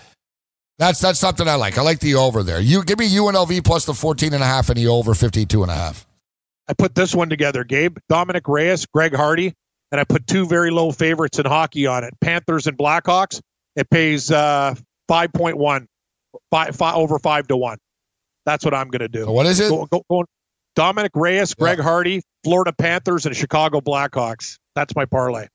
That's 0.79 1.01
that's 1.01 1.19
something 1.19 1.49
I 1.49 1.57
like. 1.57 1.77
I 1.77 1.83
like 1.83 1.99
the 1.99 2.15
over 2.15 2.45
there. 2.45 2.61
You 2.61 2.85
give 2.85 3.01
me 3.01 3.09
UNLV 3.09 3.65
plus 3.65 3.85
the 3.85 3.95
14 3.95 4.33
and 4.33 4.45
a 4.45 4.47
half 4.47 4.69
and 4.69 4.79
the 4.79 4.87
over 4.87 5.13
52 5.13 5.63
and 5.63 5.73
a 5.73 5.75
half. 5.75 6.07
I 6.69 6.75
put 6.75 6.95
this 6.95 7.17
one 7.17 7.31
together, 7.31 7.65
Gabe. 7.65 7.99
Dominic 8.09 8.47
Reyes, 8.47 8.87
Greg 8.87 9.13
Hardy, 9.13 9.53
and 9.93 10.01
I 10.01 10.05
put 10.05 10.27
two 10.27 10.47
very 10.47 10.71
low 10.71 10.93
favorites 10.93 11.39
in 11.39 11.47
hockey 11.47 11.87
on 11.87 12.05
it. 12.05 12.15
Panthers 12.21 12.67
and 12.67 12.77
Blackhawks. 12.77 13.41
It 13.77 13.91
pays 13.91 14.31
uh 14.31 14.75
5.1 15.11 15.87
five, 16.51 16.77
five 16.77 16.97
over 16.97 17.19
5 17.19 17.49
to 17.49 17.57
1. 17.57 17.79
That's 18.45 18.65
what 18.65 18.75
I'm 18.75 18.89
going 18.89 19.01
to 19.01 19.09
do. 19.09 19.25
So 19.25 19.33
what 19.33 19.47
is 19.47 19.61
it? 19.61 19.69
Go, 19.69 19.87
go, 19.87 20.03
go, 20.09 20.25
Dominic 20.75 21.13
Reyes, 21.15 21.55
Greg 21.55 21.79
yeah. 21.79 21.85
Hardy, 21.85 22.23
Florida 22.45 22.73
Panthers, 22.73 23.27
and 23.27 23.35
Chicago 23.35 23.81
Blackhawks. 23.81 24.59
That's 24.75 24.95
my 24.95 25.05
parlay. 25.05 25.49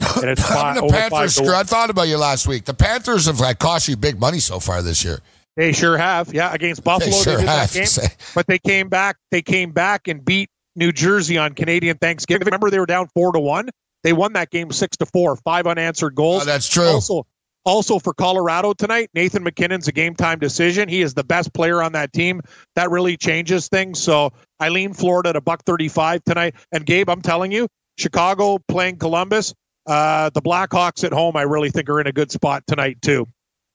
And 0.00 0.30
it's 0.30 0.42
five, 0.48 0.76
the 0.76 0.88
Panthers. 0.88 1.38
I 1.38 1.62
thought 1.62 1.90
about 1.90 2.08
you 2.08 2.18
last 2.18 2.46
week. 2.46 2.64
The 2.64 2.74
Panthers 2.74 3.26
have 3.26 3.40
like 3.40 3.58
cost 3.58 3.88
you 3.88 3.96
big 3.96 4.18
money 4.18 4.40
so 4.40 4.60
far 4.60 4.82
this 4.82 5.04
year. 5.04 5.20
They 5.56 5.72
sure 5.72 5.96
have. 5.96 6.34
Yeah, 6.34 6.52
against 6.52 6.82
Buffalo, 6.82 7.12
they, 7.12 7.22
sure 7.22 7.36
they 7.36 7.46
have, 7.46 7.72
game, 7.72 7.86
but 8.34 8.46
they 8.48 8.58
came 8.58 8.88
back. 8.88 9.16
They 9.30 9.40
came 9.40 9.70
back 9.70 10.08
and 10.08 10.24
beat 10.24 10.50
New 10.76 10.92
Jersey 10.92 11.38
on 11.38 11.54
Canadian 11.54 11.98
Thanksgiving. 11.98 12.46
Remember, 12.46 12.70
they 12.70 12.78
were 12.78 12.86
down 12.86 13.08
four 13.14 13.32
to 13.32 13.40
one. 13.40 13.70
They 14.02 14.12
won 14.12 14.34
that 14.34 14.50
game 14.50 14.70
six 14.70 14.96
to 14.98 15.06
four. 15.06 15.36
Five 15.36 15.66
unanswered 15.66 16.14
goals. 16.14 16.42
Oh, 16.42 16.44
that's 16.44 16.68
true. 16.68 16.86
Also, 16.86 17.26
also 17.64 17.98
for 17.98 18.12
Colorado 18.12 18.74
tonight, 18.74 19.08
Nathan 19.14 19.42
MacKinnon's 19.42 19.88
a 19.88 19.92
game 19.92 20.14
time 20.14 20.38
decision. 20.38 20.88
He 20.88 21.00
is 21.00 21.14
the 21.14 21.24
best 21.24 21.52
player 21.54 21.82
on 21.82 21.92
that 21.92 22.12
team. 22.12 22.42
That 22.76 22.90
really 22.90 23.16
changes 23.16 23.68
things. 23.68 23.98
So 24.00 24.32
I 24.60 24.68
lean 24.68 24.92
Florida 24.92 25.30
at 25.30 25.36
a 25.36 25.40
buck 25.40 25.64
35 25.64 26.22
tonight. 26.24 26.54
And 26.72 26.84
Gabe, 26.84 27.08
I'm 27.08 27.22
telling 27.22 27.50
you, 27.50 27.66
Chicago 27.98 28.58
playing 28.68 28.98
Columbus, 28.98 29.54
uh, 29.86 30.30
the 30.30 30.42
Blackhawks 30.42 31.04
at 31.04 31.12
home, 31.12 31.36
I 31.36 31.42
really 31.42 31.70
think 31.70 31.88
are 31.88 32.00
in 32.00 32.06
a 32.06 32.12
good 32.12 32.30
spot 32.30 32.64
tonight 32.66 33.00
too. 33.00 33.26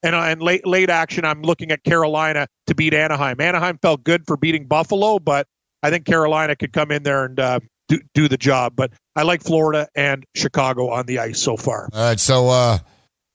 And, 0.03 0.15
uh, 0.15 0.19
and 0.19 0.41
late 0.41 0.65
late 0.65 0.89
action, 0.89 1.25
I'm 1.25 1.41
looking 1.41 1.71
at 1.71 1.83
Carolina 1.83 2.47
to 2.67 2.75
beat 2.75 2.93
Anaheim. 2.93 3.41
Anaheim 3.41 3.79
felt 3.81 4.03
good 4.03 4.25
for 4.25 4.37
beating 4.37 4.65
Buffalo, 4.65 5.19
but 5.19 5.47
I 5.83 5.89
think 5.89 6.05
Carolina 6.05 6.55
could 6.55 6.73
come 6.73 6.91
in 6.91 7.03
there 7.03 7.25
and 7.25 7.39
uh, 7.39 7.59
do, 7.87 7.99
do 8.13 8.27
the 8.27 8.37
job. 8.37 8.73
But 8.75 8.91
I 9.15 9.23
like 9.23 9.43
Florida 9.43 9.87
and 9.95 10.25
Chicago 10.35 10.89
on 10.89 11.05
the 11.05 11.19
ice 11.19 11.41
so 11.41 11.57
far. 11.57 11.89
All 11.93 12.01
right, 12.01 12.19
so 12.19 12.49
uh, 12.49 12.77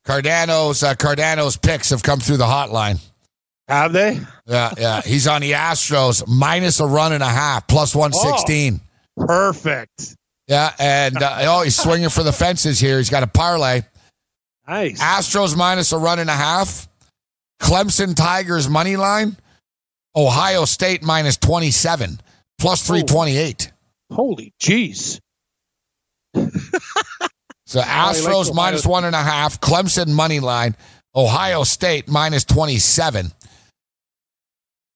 Cardano's 0.07 0.83
uh, 0.83 0.95
Cardano's 0.95 1.57
picks 1.57 1.91
have 1.91 2.03
come 2.03 2.21
through 2.21 2.39
the 2.39 2.45
hotline. 2.45 3.01
Have 3.69 3.93
they? 3.93 4.21
Yeah, 4.47 4.73
yeah. 4.77 5.01
He's 5.03 5.27
on 5.27 5.41
the 5.41 5.53
Astros 5.53 6.23
minus 6.29 6.81
a 6.81 6.87
run 6.87 7.13
and 7.13 7.23
a 7.23 7.29
half, 7.29 7.67
plus 7.67 7.95
one 7.95 8.13
sixteen. 8.13 8.81
Oh, 9.19 9.27
perfect. 9.27 10.17
Yeah, 10.47 10.73
and 10.79 11.23
uh, 11.23 11.39
oh, 11.43 11.63
he's 11.63 11.77
swinging 11.77 12.11
for 12.11 12.23
the 12.23 12.33
fences 12.33 12.79
here. 12.79 12.99
He's 12.99 13.09
got 13.09 13.23
a 13.23 13.27
parlay. 13.27 13.83
Nice. 14.69 15.01
Astros 15.03 15.57
minus 15.57 15.93
a 15.93 15.99
run 15.99 16.19
and 16.19 16.29
a 16.29 16.35
half. 16.35 16.89
Clemson 17.61 18.15
Tigers 18.15 18.69
money 18.69 18.97
line. 18.97 19.37
Ohio 20.17 20.65
State 20.65 21.03
minus 21.03 21.37
27, 21.39 22.21
plus 22.59 22.87
328. 22.87 23.73
Holy 24.11 24.53
jeez. 24.61 25.21
so 26.35 27.81
Astros 27.81 28.47
like 28.47 28.55
minus 28.55 28.87
one 28.87 29.05
and 29.05 29.15
a 29.15 29.23
half. 29.23 29.61
Clemson 29.61 30.09
money 30.09 30.41
line. 30.41 30.77
Ohio 31.15 31.63
State 31.63 32.09
minus 32.09 32.45
27. 32.45 33.31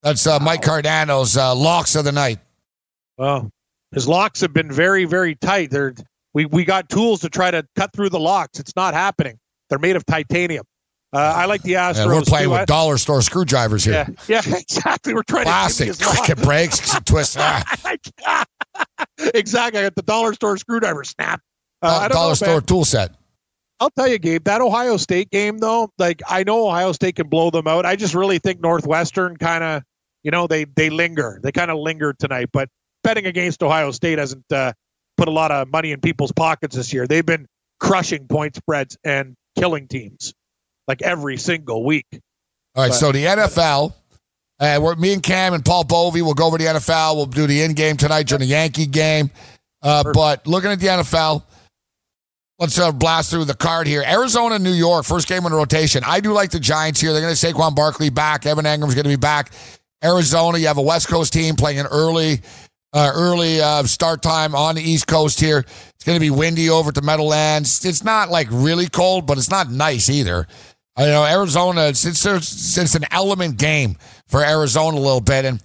That's 0.03 0.27
uh, 0.27 0.38
wow. 0.38 0.44
Mike 0.44 0.62
Cardano's 0.62 1.37
uh, 1.37 1.55
locks 1.55 1.94
of 1.94 2.05
the 2.05 2.12
night. 2.12 2.38
Well, 3.16 3.51
his 3.92 4.07
locks 4.07 4.40
have 4.40 4.53
been 4.53 4.71
very, 4.71 5.05
very 5.05 5.35
tight. 5.35 5.71
They're, 5.71 5.94
we, 6.35 6.47
we 6.47 6.64
got 6.64 6.88
tools 6.88 7.21
to 7.21 7.29
try 7.29 7.51
to 7.51 7.66
cut 7.77 7.92
through 7.92 8.11
the 8.11 8.21
locks. 8.21 8.61
It's 8.61 8.77
not 8.77 8.94
happening. 8.94 9.38
They're 9.68 9.79
made 9.79 9.97
of 9.97 10.07
titanium. 10.07 10.64
Uh, 11.12 11.18
I 11.18 11.47
like 11.47 11.62
the 11.62 11.73
Astros. 11.73 12.07
we're 12.07 12.21
playing 12.23 12.47
too. 12.47 12.51
with 12.51 12.66
dollar 12.66 12.99
store 12.99 13.23
screwdrivers 13.23 13.85
here. 13.85 14.07
Yeah, 14.29 14.42
yeah 14.44 14.57
exactly. 14.59 15.14
We're 15.14 15.23
trying 15.23 15.44
Plastic, 15.44 15.94
to 15.94 16.05
cricket 16.05 16.44
breaks, 16.44 16.81
twist. 17.07 17.37
Ah. 17.38 17.64
exactly. 19.35 19.81
I 19.81 19.85
got 19.85 19.94
the 19.94 20.03
dollar 20.03 20.35
store 20.35 20.59
screwdriver 20.59 21.05
snap. 21.05 21.40
Uh, 21.81 22.09
dollar 22.09 22.31
know, 22.31 22.35
store 22.35 22.49
man. 22.55 22.62
tool 22.62 22.85
set. 22.85 23.12
I'll 23.81 23.90
tell 23.90 24.09
you, 24.09 24.18
Gabe, 24.18 24.44
that 24.44 24.61
Ohio 24.61 24.97
State 24.97 25.31
game, 25.31 25.59
though, 25.59 25.90
like 25.99 26.21
I 26.29 26.42
know 26.42 26.66
Ohio 26.68 26.92
State 26.92 27.16
can 27.16 27.29
blow 27.29 27.51
them 27.51 27.66
out. 27.66 27.87
I 27.87 27.97
just 27.97 28.14
really 28.14 28.38
think 28.38 28.61
Northwestern 28.61 29.37
kind 29.37 29.62
of, 29.64 29.83
you 30.25 30.31
know, 30.31 30.47
they 30.47 30.64
they 30.64 30.90
linger. 30.90 31.40
They 31.42 31.53
kind 31.53 31.71
of 31.71 31.79
linger 31.79 32.12
tonight. 32.12 32.51
But 32.53 32.68
betting 33.03 33.25
against 33.25 33.62
Ohio 33.62 33.92
State 33.92 34.18
hasn't 34.18 34.44
uh, 34.53 34.73
put 35.16 35.29
a 35.29 35.31
lot 35.31 35.53
of 35.53 35.68
money 35.68 35.92
in 35.92 36.01
people's 36.01 36.33
pockets 36.33 36.77
this 36.77 36.92
year. 36.92 37.07
They've 37.07 37.25
been 37.25 37.47
crushing 37.81 38.27
point 38.27 38.57
spreads 38.57 38.99
and 39.05 39.37
killing 39.57 39.87
teams 39.88 40.35
like 40.88 41.03
every 41.03 41.37
single 41.37 41.85
week. 41.85 42.07
All 42.74 42.83
right, 42.83 42.88
but, 42.88 42.94
so 42.94 43.12
the 43.12 43.24
NFL, 43.24 43.92
uh, 44.59 44.81
we're, 44.83 44.96
me 44.96 45.12
and 45.12 45.22
Cam 45.22 45.55
and 45.55 45.64
Paul 45.64 45.85
Bovey 45.85 46.22
will 46.22 46.35
go 46.35 46.46
over 46.46 46.59
the 46.59 46.64
NFL. 46.64 47.16
We'll 47.16 47.27
do 47.27 47.46
the 47.46 47.62
in 47.62 47.74
game 47.74 47.96
tonight 47.96 48.27
during 48.27 48.40
the 48.40 48.46
Yankee 48.46 48.87
game. 48.87 49.31
Uh, 49.83 50.05
but 50.12 50.46
looking 50.46 50.70
at 50.70 50.81
the 50.81 50.87
NFL, 50.88 51.44
let's 52.59 52.79
uh, 52.79 52.90
blast 52.90 53.31
through 53.31 53.44
the 53.44 53.55
card 53.55 53.87
here. 53.87 54.03
Arizona, 54.05 54.59
New 54.59 54.72
York, 54.72 55.05
first 55.05 55.29
game 55.29 55.46
in 55.46 55.53
rotation. 55.53 56.03
I 56.05 56.20
do 56.20 56.33
like 56.33 56.51
the 56.51 56.61
Giants 56.61 57.01
here. 57.01 57.12
They're 57.12 57.22
going 57.22 57.35
to 57.35 57.46
Saquon 57.46 57.77
Barkley 57.77 58.11
back. 58.11 58.46
Evan 58.46 58.64
Engram's 58.64 58.94
going 58.94 59.05
to 59.05 59.11
be 59.11 59.16
back. 59.16 59.53
Arizona, 60.03 60.59
you 60.59 60.66
have 60.68 60.79
a 60.79 60.83
West 60.83 61.09
Coast 61.09 61.33
team 61.33 61.57
playing 61.57 61.81
an 61.81 61.87
early 61.87 62.40
uh, 62.92 63.12
early 63.14 63.61
uh, 63.61 63.83
start 63.85 64.22
time 64.22 64.55
on 64.55 64.74
the 64.74 64.83
East 64.83 65.07
Coast 65.07 65.40
here. 65.40 65.59
It's 65.59 66.05
going 66.05 66.16
to 66.16 66.20
be 66.20 66.31
windy 66.31 66.70
over 66.70 66.90
to 66.90 67.03
Meadowlands. 67.03 67.85
It's 67.85 68.03
not 68.03 68.31
like 68.31 68.48
really 68.51 68.88
cold, 68.88 69.27
but 69.27 69.38
it's 69.38 69.51
not 69.51 69.70
nice 69.70 70.09
either. 70.09 70.46
Uh, 70.98 71.02
I 71.02 71.06
know 71.06 71.24
Arizona. 71.24 71.87
It's, 71.87 72.04
it's, 72.04 72.26
it's 72.76 72.94
an 72.94 73.04
element 73.11 73.56
game 73.56 73.96
for 74.26 74.44
Arizona 74.44 74.96
a 74.96 75.00
little 75.00 75.20
bit, 75.20 75.44
and 75.44 75.62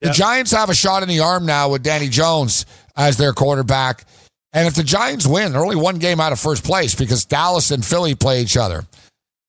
the 0.00 0.10
Giants 0.10 0.50
have 0.50 0.68
a 0.68 0.74
shot 0.74 1.02
in 1.02 1.08
the 1.08 1.20
arm 1.20 1.46
now 1.46 1.70
with 1.70 1.84
Danny 1.84 2.08
Jones 2.08 2.66
as 2.96 3.16
their 3.16 3.32
quarterback. 3.32 4.04
And 4.52 4.66
if 4.66 4.74
the 4.74 4.82
Giants 4.82 5.26
win, 5.26 5.52
they're 5.52 5.62
only 5.62 5.76
one 5.76 5.98
game 5.98 6.20
out 6.20 6.32
of 6.32 6.40
first 6.40 6.64
place 6.64 6.94
because 6.94 7.24
Dallas 7.24 7.70
and 7.70 7.84
Philly 7.84 8.14
play 8.14 8.42
each 8.42 8.56
other. 8.56 8.84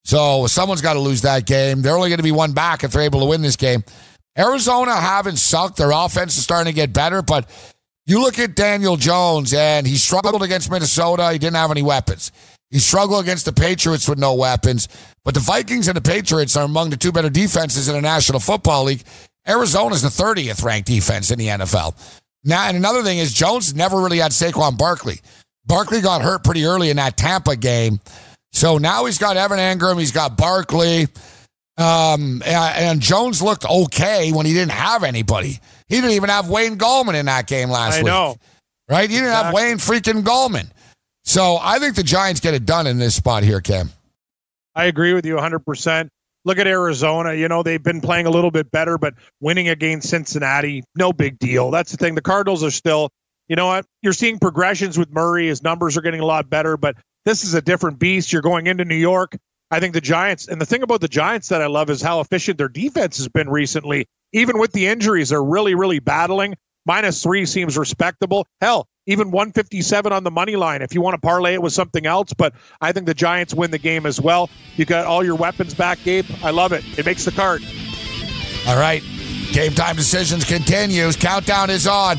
So 0.06 0.48
someone's 0.48 0.82
got 0.82 0.94
to 0.94 1.00
lose 1.00 1.22
that 1.22 1.46
game. 1.46 1.82
They're 1.82 1.96
only 1.96 2.10
going 2.10 2.20
to 2.20 2.24
be 2.24 2.32
one 2.32 2.54
back 2.54 2.84
if 2.84 2.92
they're 2.92 3.02
able 3.02 3.22
to 3.22 3.26
win 3.26 3.42
this 3.42 3.56
game. 3.56 3.84
Arizona 4.38 4.96
haven't 4.96 5.38
sucked. 5.38 5.78
Their 5.78 5.92
offense 5.92 6.38
is 6.38 6.44
starting 6.44 6.72
to 6.72 6.76
get 6.76 6.94
better, 6.94 7.22
but 7.22 7.50
you 8.06 8.22
look 8.22 8.38
at 8.38 8.56
Daniel 8.56 8.98
Jones, 8.98 9.54
and 9.54 9.88
he 9.88 9.96
struggled 9.96 10.44
against 10.44 10.70
Minnesota. 10.70 11.32
He 11.32 11.40
didn't 11.40 11.56
have 11.56 11.72
any 11.72 11.84
weapons. 11.84 12.32
He 12.70 12.80
struggled 12.80 13.24
against 13.24 13.46
the 13.46 13.54
Patriots 13.54 14.08
with 14.10 14.20
no 14.20 14.34
weapons. 14.34 14.88
But 15.26 15.34
the 15.34 15.40
Vikings 15.40 15.88
and 15.88 15.96
the 15.96 16.02
Patriots 16.02 16.58
are 16.58 16.66
among 16.66 16.90
the 16.90 16.98
two 16.98 17.12
better 17.12 17.30
defenses 17.30 17.88
in 17.88 17.96
the 17.96 18.02
National 18.02 18.40
Football 18.40 18.86
League. 18.86 19.04
Arizona's 19.48 20.02
the 20.02 20.10
30th 20.10 20.64
ranked 20.64 20.88
defense 20.88 21.32
in 21.32 21.40
the 21.40 21.48
NFL. 21.48 21.96
Now, 22.44 22.68
and 22.68 22.76
another 22.76 23.04
thing 23.04 23.20
is 23.20 23.34
Jones 23.34 23.74
never 23.74 24.02
really 24.02 24.20
had 24.20 24.32
Saquon 24.32 24.78
Barkley. 24.78 25.22
Barkley 25.66 26.02
got 26.02 26.22
hurt 26.22 26.44
pretty 26.44 26.66
early 26.66 26.90
in 26.90 26.98
that 26.98 27.16
Tampa 27.16 27.56
game. 27.56 28.00
So 28.52 28.78
now 28.78 29.06
he's 29.06 29.18
got 29.18 29.38
Evan 29.38 29.60
Engram, 29.60 29.98
he's 30.00 30.12
got 30.12 30.38
Barkley. 30.38 31.08
Um, 31.78 32.44
and 32.46 33.02
Jones 33.02 33.42
looked 33.42 33.66
okay 33.66 34.32
when 34.32 34.46
he 34.46 34.54
didn't 34.54 34.74
have 34.74 35.04
anybody. 35.04 35.60
He 35.88 35.96
didn't 35.96 36.12
even 36.12 36.30
have 36.30 36.50
Wayne 36.50 36.78
Gallman 36.78 37.16
in 37.16 37.26
that 37.26 37.48
game 37.48 37.70
last 37.70 37.96
I 37.96 38.04
week. 38.04 38.12
I 38.12 38.16
know. 38.16 38.36
Right? 38.90 39.10
He 39.10 39.16
didn't 39.16 39.30
exactly. 39.30 39.46
have 39.46 39.54
Wayne 39.54 39.78
freaking 39.78 40.24
Gallman. 40.24 40.70
So 41.24 41.58
I 41.60 41.80
think 41.80 41.96
the 41.96 42.04
Giants 42.04 42.42
get 42.42 42.54
it 42.54 42.66
done 42.66 42.86
in 42.86 43.00
this 43.00 43.16
spot 43.16 43.44
here, 43.44 43.62
Cam. 43.62 43.90
I 44.76 44.86
agree 44.86 45.14
with 45.14 45.26
you 45.26 45.36
100%. 45.36 46.10
Look 46.46 46.58
at 46.58 46.68
Arizona. 46.68 47.34
You 47.34 47.48
know, 47.48 47.64
they've 47.64 47.82
been 47.82 48.02
playing 48.02 48.26
a 48.26 48.30
little 48.30 48.52
bit 48.52 48.70
better, 48.72 48.98
but 48.98 49.14
winning 49.40 49.70
against 49.70 50.10
Cincinnati, 50.10 50.84
no 50.96 51.14
big 51.14 51.40
deal. 51.40 51.72
That's 51.72 51.92
the 51.92 51.98
thing. 51.98 52.16
The 52.16 52.22
Cardinals 52.22 52.64
are 52.64 52.72
still, 52.72 53.10
you 53.48 53.56
know 53.56 53.68
what? 53.68 53.86
You're 54.02 54.14
seeing 54.14 54.40
progressions 54.40 54.98
with 54.98 55.10
Murray. 55.12 55.48
His 55.48 55.64
numbers 55.64 55.96
are 55.96 56.02
getting 56.02 56.20
a 56.20 56.26
lot 56.26 56.50
better, 56.50 56.76
but 56.76 56.96
this 57.26 57.44
is 57.44 57.54
a 57.54 57.62
different 57.62 58.00
beast. 58.00 58.34
You're 58.34 58.42
going 58.42 58.68
into 58.68 58.84
New 58.84 58.96
York. 58.96 59.38
I 59.72 59.80
think 59.80 59.94
the 59.94 60.02
Giants, 60.02 60.48
and 60.48 60.60
the 60.62 60.66
thing 60.66 60.84
about 60.84 61.02
the 61.02 61.08
Giants 61.08 61.48
that 61.48 61.62
I 61.62 61.68
love 61.68 61.90
is 61.90 62.02
how 62.02 62.20
efficient 62.20 62.58
their 62.58 62.70
defense 62.70 63.18
has 63.18 63.28
been 63.28 63.50
recently. 63.50 64.06
Even 64.34 64.60
with 64.60 64.72
the 64.72 64.88
injuries, 64.88 65.30
they're 65.30 65.44
really, 65.44 65.76
really 65.76 66.00
battling. 66.00 66.56
Minus 66.86 67.24
three 67.24 67.46
seems 67.46 67.78
respectable. 67.78 68.48
Hell, 68.62 68.88
even 69.06 69.32
157 69.32 70.12
on 70.12 70.24
the 70.24 70.32
money 70.32 70.56
line 70.56 70.82
if 70.82 70.94
you 70.94 71.02
want 71.02 71.14
to 71.16 71.22
parlay 71.22 71.54
it 71.54 71.62
with 71.62 71.74
something 71.74 72.06
else. 72.06 72.34
But 72.34 72.54
I 72.82 72.92
think 72.92 73.06
the 73.06 73.14
Giants 73.14 73.54
win 73.54 73.72
the 73.72 73.78
game 73.78 74.06
as 74.06 74.20
well. 74.20 74.50
You 74.76 74.86
got 74.86 75.06
all 75.06 75.24
your 75.24 75.36
weapons 75.36 75.74
back, 75.74 76.00
Gabe. 76.04 76.26
I 76.44 76.52
love 76.52 76.72
it. 76.74 76.84
It 76.98 77.06
makes 77.06 77.26
the 77.26 77.32
card. 77.32 77.64
All 78.68 78.78
right. 78.78 79.04
Game 79.52 79.74
time 79.74 79.96
decisions 79.96 80.46
continues. 80.46 81.16
Countdown 81.16 81.70
is 81.70 81.86
on. 81.88 82.18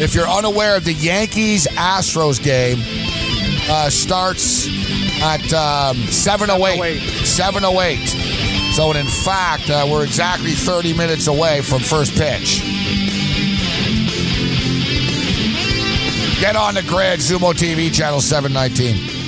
If 0.00 0.14
you're 0.14 0.28
unaware 0.28 0.76
of 0.76 0.84
the 0.84 0.92
Yankees 0.92 1.66
Astros 1.66 2.42
game, 2.42 2.78
uh, 3.70 3.90
starts 3.90 4.66
at 5.22 5.40
um, 5.52 5.96
7.08. 5.96 6.98
7.08. 6.98 8.74
So, 8.74 8.92
in 8.92 9.06
fact, 9.06 9.70
uh, 9.70 9.86
we're 9.90 10.04
exactly 10.04 10.52
30 10.52 10.94
minutes 10.94 11.26
away 11.26 11.62
from 11.62 11.80
first 11.80 12.14
pitch. 12.14 12.62
Get 16.40 16.54
on 16.54 16.74
the 16.74 16.82
grid, 16.82 17.18
Zumo 17.18 17.52
TV, 17.52 17.92
channel 17.92 18.20
719. 18.20 19.27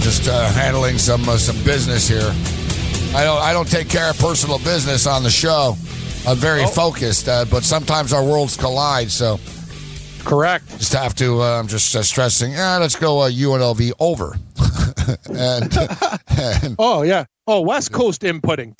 Just 0.00 0.28
uh, 0.28 0.48
handling 0.52 0.98
some 0.98 1.28
uh, 1.28 1.36
some 1.36 1.56
business 1.64 2.08
here. 2.08 2.30
I 3.16 3.24
don't 3.24 3.40
I 3.40 3.52
don't 3.52 3.70
take 3.70 3.88
care 3.88 4.10
of 4.10 4.18
personal 4.18 4.58
business 4.58 5.06
on 5.06 5.22
the 5.22 5.30
show. 5.30 5.76
I'm 6.26 6.36
very 6.36 6.62
Oh. 6.64 6.66
focused, 6.68 7.28
uh, 7.28 7.44
but 7.50 7.62
sometimes 7.64 8.12
our 8.12 8.24
worlds 8.24 8.56
collide. 8.56 9.10
So 9.10 9.38
correct. 10.24 10.68
Just 10.78 10.92
have 10.94 11.14
to. 11.16 11.42
Uh, 11.42 11.58
I'm 11.60 11.68
just 11.68 11.94
uh, 11.94 12.02
stressing. 12.02 12.52
Yeah, 12.52 12.78
let's 12.78 12.96
go 12.96 13.20
uh, 13.20 13.30
UNLV 13.30 13.92
over. 14.00 14.36
and, 15.28 15.76
and 16.38 16.76
Oh 16.78 17.02
yeah. 17.02 17.24
Oh, 17.46 17.60
West 17.60 17.92
Coast 17.92 18.22
inputting. 18.22 18.74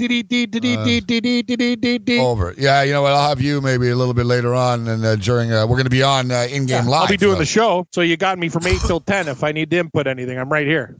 Over. 2.19 2.55
Yeah, 2.57 2.83
you 2.83 2.93
know 2.93 3.03
what? 3.03 3.13
I'll 3.13 3.29
have 3.29 3.41
you 3.41 3.61
maybe 3.61 3.91
a 3.91 3.97
little 3.97 4.15
bit 4.15 4.25
later 4.25 4.55
on, 4.55 4.89
and 4.89 5.05
uh, 5.05 5.17
during 5.17 5.53
uh, 5.53 5.67
we're 5.67 5.77
going 5.77 5.85
to 5.85 5.91
be 5.91 6.03
on 6.03 6.31
uh, 6.31 6.47
in 6.51 6.65
game 6.65 6.85
yeah, 6.85 6.91
live. 6.91 7.03
I'll 7.03 7.09
be 7.09 7.19
doing 7.19 7.39
the 7.39 7.45
show, 7.45 7.87
so 7.93 8.01
you 8.01 8.17
got 8.17 8.39
me 8.39 8.49
from 8.49 8.67
eight 8.67 8.81
till 8.87 9.01
ten. 9.07 9.29
If 9.29 9.45
I 9.45 9.53
need 9.53 9.71
to 9.71 9.77
input 9.77 10.07
anything, 10.07 10.39
I'm 10.39 10.49
right 10.49 10.67
here. 10.67 10.97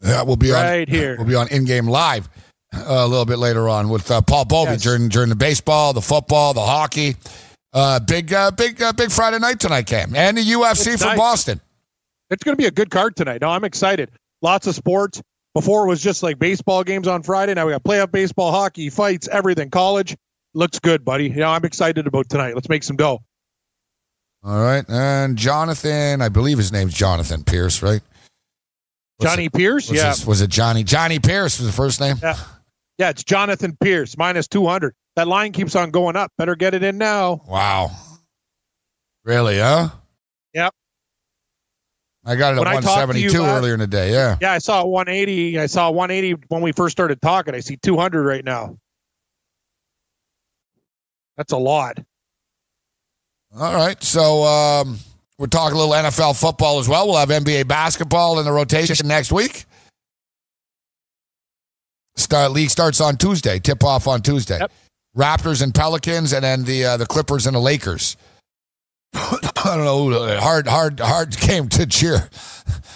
Yeah, 0.00 0.22
we'll 0.22 0.36
be 0.36 0.52
right 0.52 0.88
on, 0.88 0.94
here. 0.94 1.16
We'll 1.16 1.26
be 1.26 1.34
on 1.34 1.48
in 1.48 1.64
game 1.64 1.88
live 1.88 2.28
uh, 2.72 2.84
a 2.86 3.08
little 3.08 3.26
bit 3.26 3.38
later 3.38 3.68
on 3.68 3.88
with 3.88 4.08
uh, 4.12 4.22
Paul 4.22 4.44
Bovey 4.44 4.72
yes. 4.72 4.82
during 4.82 5.08
during 5.08 5.28
the 5.28 5.36
baseball, 5.36 5.92
the 5.92 6.02
football, 6.02 6.54
the 6.54 6.64
hockey. 6.64 7.16
big, 8.06 8.32
big, 8.56 8.80
big 8.96 9.10
Friday 9.10 9.40
night 9.40 9.58
tonight, 9.58 9.86
Cam, 9.86 10.14
and 10.14 10.36
the 10.36 10.42
UFC 10.42 10.92
it's 10.92 11.02
from 11.02 11.10
nice. 11.10 11.18
Boston. 11.18 11.60
It's 12.30 12.44
going 12.44 12.56
to 12.56 12.60
be 12.60 12.66
a 12.66 12.70
good 12.70 12.90
card 12.90 13.16
tonight. 13.16 13.40
No, 13.40 13.48
I'm 13.48 13.64
excited. 13.64 14.10
Lots 14.40 14.68
of 14.68 14.76
sports 14.76 15.20
before 15.58 15.84
it 15.84 15.88
was 15.88 16.00
just 16.00 16.22
like 16.22 16.38
baseball 16.38 16.84
games 16.84 17.08
on 17.08 17.20
Friday. 17.22 17.52
Now 17.52 17.66
we 17.66 17.72
got 17.72 17.82
playoff 17.82 18.12
baseball, 18.12 18.52
hockey, 18.52 18.90
fights, 18.90 19.26
everything. 19.26 19.70
College 19.70 20.16
looks 20.54 20.78
good, 20.78 21.04
buddy. 21.04 21.24
You 21.24 21.36
know, 21.36 21.50
I'm 21.50 21.64
excited 21.64 22.06
about 22.06 22.28
tonight. 22.28 22.54
Let's 22.54 22.68
make 22.68 22.84
some 22.84 22.96
dough. 22.96 23.18
All 24.44 24.60
right, 24.62 24.84
and 24.88 25.36
Jonathan, 25.36 26.22
I 26.22 26.28
believe 26.28 26.58
his 26.58 26.70
name's 26.70 26.94
Jonathan 26.94 27.42
Pearce, 27.42 27.82
right? 27.82 28.00
Johnny 29.20 29.46
it- 29.46 29.52
Pearce, 29.52 29.88
was 29.90 29.98
yeah, 29.98 30.10
his- 30.10 30.24
was 30.24 30.40
it 30.42 30.48
Johnny? 30.48 30.84
Johnny 30.84 31.18
Pearce 31.18 31.58
was 31.58 31.66
the 31.66 31.72
first 31.72 31.98
name. 32.00 32.16
yeah, 32.22 32.36
yeah. 32.98 33.10
It's 33.10 33.24
Jonathan 33.24 33.76
Pearce 33.80 34.16
minus 34.16 34.46
200. 34.46 34.94
That 35.16 35.26
line 35.26 35.50
keeps 35.50 35.74
on 35.74 35.90
going 35.90 36.14
up. 36.14 36.30
Better 36.38 36.54
get 36.54 36.72
it 36.74 36.84
in 36.84 36.98
now. 36.98 37.42
Wow. 37.48 37.90
Really, 39.24 39.58
huh? 39.58 39.88
Yep. 40.54 40.72
I 42.28 42.36
got 42.36 42.52
it 42.52 42.56
at 42.56 42.58
When 42.58 42.68
I 42.68 42.72
talked 42.80 42.84
to 43.12 43.18
you 43.18 43.28
172 43.30 43.40
last- 43.42 43.58
earlier 43.58 43.72
in 43.74 43.80
the 43.80 43.86
day. 43.86 44.12
Yeah. 44.12 44.36
Yeah, 44.40 44.52
I 44.52 44.58
saw 44.58 44.84
180. 44.84 45.58
I 45.58 45.64
saw 45.66 45.90
180 45.90 46.42
when 46.48 46.60
we 46.60 46.72
first 46.72 46.92
started 46.92 47.22
talking. 47.22 47.54
I 47.54 47.60
see 47.60 47.76
200 47.78 48.22
right 48.22 48.44
now. 48.44 48.76
That's 51.38 51.52
a 51.52 51.56
lot. 51.56 51.98
All 53.58 53.74
right. 53.74 54.02
So 54.02 54.42
um, 54.44 54.98
we're 55.38 55.46
talking 55.46 55.74
a 55.74 55.80
little 55.80 55.94
NFL 55.94 56.38
football 56.38 56.80
as 56.80 56.88
well. 56.88 57.06
We'll 57.06 57.16
have 57.16 57.30
NBA 57.30 57.66
basketball 57.66 58.38
in 58.40 58.44
the 58.44 58.52
rotation 58.52 59.08
next 59.08 59.32
week. 59.32 59.64
Start 62.16 62.50
league 62.50 62.68
starts 62.68 63.00
on 63.00 63.16
Tuesday. 63.16 63.58
Tip 63.58 63.82
off 63.84 64.06
on 64.06 64.20
Tuesday. 64.20 64.60
Raptors 65.16 65.62
and 65.62 65.74
Pelicans, 65.74 66.32
and 66.32 66.44
then 66.44 66.64
the 66.64 66.84
uh, 66.84 66.96
the 66.96 67.06
Clippers 67.06 67.46
and 67.46 67.56
the 67.56 67.60
Lakers. 67.60 68.16
I 69.14 69.76
don't 69.76 69.84
know. 69.84 70.38
Hard, 70.40 70.66
hard, 70.66 71.00
hard 71.00 71.36
game 71.36 71.68
to 71.70 71.86
cheer 71.86 72.28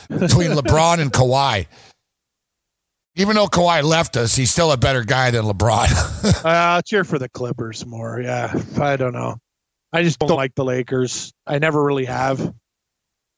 between 0.09 0.51
LeBron 0.53 0.99
and 1.01 1.13
Kawhi. 1.13 1.67
Even 3.17 3.37
though 3.37 3.47
Kawhi 3.47 3.83
left 3.83 4.17
us, 4.17 4.35
he's 4.35 4.51
still 4.51 4.73
a 4.73 4.77
better 4.79 5.05
guy 5.05 5.31
than 5.31 5.45
LeBron. 5.45 6.21
Uh, 6.45 6.49
I'll 6.49 6.83
cheer 6.83 7.05
for 7.05 7.19
the 7.19 7.29
Clippers 7.29 7.85
more. 7.87 8.21
Yeah, 8.21 8.53
I 8.81 8.97
don't 8.97 9.13
know. 9.13 9.37
I 9.93 10.03
just 10.03 10.19
don't 10.19 10.31
like 10.37 10.55
the 10.55 10.65
Lakers. 10.65 11.33
I 11.47 11.59
never 11.59 11.83
really 11.85 12.05
have. 12.07 12.41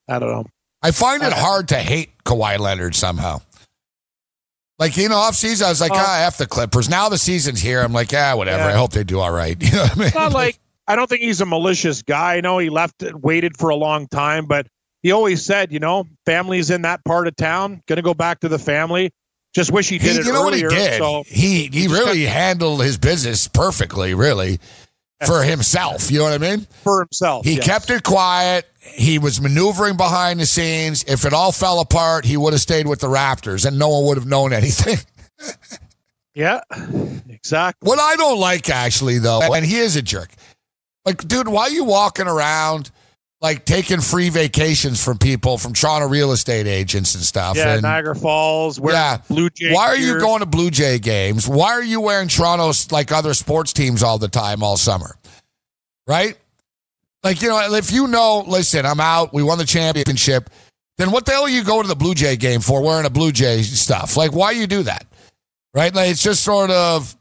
I 0.09 0.17
don't 0.19 0.29
know. 0.29 0.45
I 0.81 0.91
find 0.91 1.21
it 1.23 1.33
hard 1.33 1.67
to 1.69 1.75
hate 1.77 2.09
Kawhi 2.23 2.57
Leonard 2.57 2.95
somehow. 2.95 3.41
Like, 4.79 4.97
you 4.97 5.07
know, 5.09 5.17
off 5.17 5.35
season, 5.35 5.65
I 5.65 5.69
was 5.69 5.81
like, 5.81 5.91
Oh. 5.93 5.97
ah, 5.97 6.25
F 6.25 6.37
the 6.37 6.47
Clippers. 6.47 6.89
Now 6.89 7.09
the 7.09 7.17
season's 7.17 7.61
here. 7.61 7.81
I'm 7.81 7.93
like, 7.93 8.11
ah, 8.13 8.35
whatever. 8.35 8.63
Yeah. 8.63 8.69
I 8.69 8.73
hope 8.73 8.91
they 8.91 9.03
do 9.03 9.19
all 9.19 9.31
right. 9.31 9.55
You 9.61 9.71
know 9.71 9.81
what 9.83 9.91
I 9.91 9.95
mean? 9.99 10.07
It's 10.07 10.15
not 10.15 10.33
like 10.33 10.59
I 10.87 10.95
don't 10.95 11.07
think 11.09 11.21
he's 11.21 11.41
a 11.41 11.45
malicious 11.45 12.01
guy. 12.01 12.35
I 12.35 12.41
know 12.41 12.57
he 12.59 12.69
left, 12.69 13.01
and 13.03 13.21
waited 13.23 13.57
for 13.57 13.69
a 13.69 13.75
long 13.75 14.07
time, 14.07 14.45
but 14.45 14.67
he 15.03 15.11
always 15.11 15.43
said, 15.45 15.71
you 15.71 15.79
know, 15.79 16.05
family's 16.25 16.69
in 16.69 16.83
that 16.83 17.03
part 17.05 17.27
of 17.27 17.35
town. 17.35 17.81
Going 17.87 17.97
to 17.97 18.01
go 18.03 18.13
back 18.13 18.39
to 18.41 18.47
the 18.49 18.59
family. 18.59 19.11
Just 19.53 19.71
wish 19.71 19.87
he 19.89 19.97
did 19.97 20.13
He- 20.13 20.19
it 20.19 20.25
you 20.25 20.33
know 20.33 20.47
earlier. 20.47 20.67
what 20.67 20.77
he 20.77 20.83
did? 20.85 20.97
So 20.99 21.23
he 21.27 21.67
he 21.71 21.87
really 21.87 22.25
handled 22.25 22.83
his 22.83 22.97
business 22.97 23.47
perfectly, 23.47 24.13
really, 24.13 24.59
for 25.25 25.43
himself. 25.43 26.11
You 26.11 26.19
know 26.19 26.25
what 26.25 26.33
I 26.33 26.37
mean? 26.37 26.67
for 26.83 26.99
himself, 26.99 27.45
He 27.45 27.55
yes. 27.55 27.65
kept 27.65 27.89
it 27.89 28.03
quiet. 28.03 28.65
He 28.81 29.17
was 29.17 29.39
maneuvering 29.41 29.95
behind 29.97 30.39
the 30.39 30.45
scenes. 30.45 31.03
If 31.07 31.25
it 31.25 31.33
all 31.33 31.51
fell 31.51 31.79
apart, 31.79 32.25
he 32.25 32.35
would 32.37 32.53
have 32.53 32.61
stayed 32.61 32.85
with 32.85 32.99
the 32.99 33.07
Raptors, 33.07 33.65
and 33.65 33.79
no 33.79 33.87
one 33.89 34.05
would 34.07 34.17
have 34.17 34.27
known 34.27 34.53
anything. 34.53 34.97
Yeah, 36.33 36.59
exactly. 37.29 37.87
What 37.87 37.97
I 37.97 38.17
don't 38.17 38.37
like, 38.39 38.69
actually, 38.69 39.19
though, 39.19 39.53
and 39.53 39.65
he 39.65 39.77
is 39.77 39.95
a 39.95 40.01
jerk. 40.01 40.29
Like, 41.05 41.27
dude, 41.27 41.47
why 41.47 41.63
are 41.63 41.69
you 41.69 41.83
walking 41.85 42.27
around 42.27 42.91
like 43.41 43.65
taking 43.65 44.01
free 44.01 44.29
vacations 44.29 45.03
from 45.03 45.17
people, 45.19 45.57
from 45.57 45.73
Toronto 45.73 46.07
real 46.07 46.31
estate 46.31 46.67
agents 46.67 47.13
and 47.13 47.23
stuff? 47.23 47.57
Yeah, 47.57 47.73
and, 47.73 47.83
Niagara 47.83 48.15
Falls. 48.15 48.79
Yeah. 48.79 49.17
Blue 49.29 49.49
Jay. 49.51 49.71
Why 49.71 49.87
are 49.87 49.97
you 49.97 50.19
going 50.19 50.39
to 50.39 50.45
Blue 50.45 50.71
Jay 50.71 50.97
games? 50.97 51.47
Why 51.47 51.73
are 51.73 51.83
you 51.83 52.01
wearing 52.01 52.27
Toronto's 52.27 52.91
like 52.91 53.11
other 53.11 53.33
sports 53.33 53.71
teams 53.71 54.01
all 54.01 54.17
the 54.17 54.27
time, 54.27 54.63
all 54.63 54.77
summer? 54.77 55.15
Right? 56.07 56.37
Like, 57.23 57.41
you 57.41 57.49
know, 57.49 57.73
if 57.73 57.91
you 57.91 58.07
know, 58.07 58.43
listen, 58.47 58.85
I'm 58.85 58.99
out, 58.99 59.33
we 59.33 59.41
won 59.41 59.57
the 59.57 59.65
championship, 59.65 60.49
then 60.97 61.11
what 61.11 61.25
the 61.25 61.31
hell 61.31 61.43
are 61.43 61.49
you 61.49 61.63
going 61.63 61.81
to 61.81 61.87
the 61.87 61.95
Blue 61.95 62.13
Jay 62.13 62.35
game 62.37 62.61
for 62.61 62.81
wearing 62.81 63.05
a 63.05 63.09
Blue 63.09 63.31
Jay 63.31 63.63
stuff? 63.63 64.15
Like, 64.15 64.31
why 64.31 64.51
you 64.51 64.67
do 64.67 64.83
that? 64.83 65.05
Right? 65.73 65.93
Like, 65.93 66.11
it's 66.11 66.23
just 66.23 66.43
sort 66.43 66.71
of, 66.71 67.15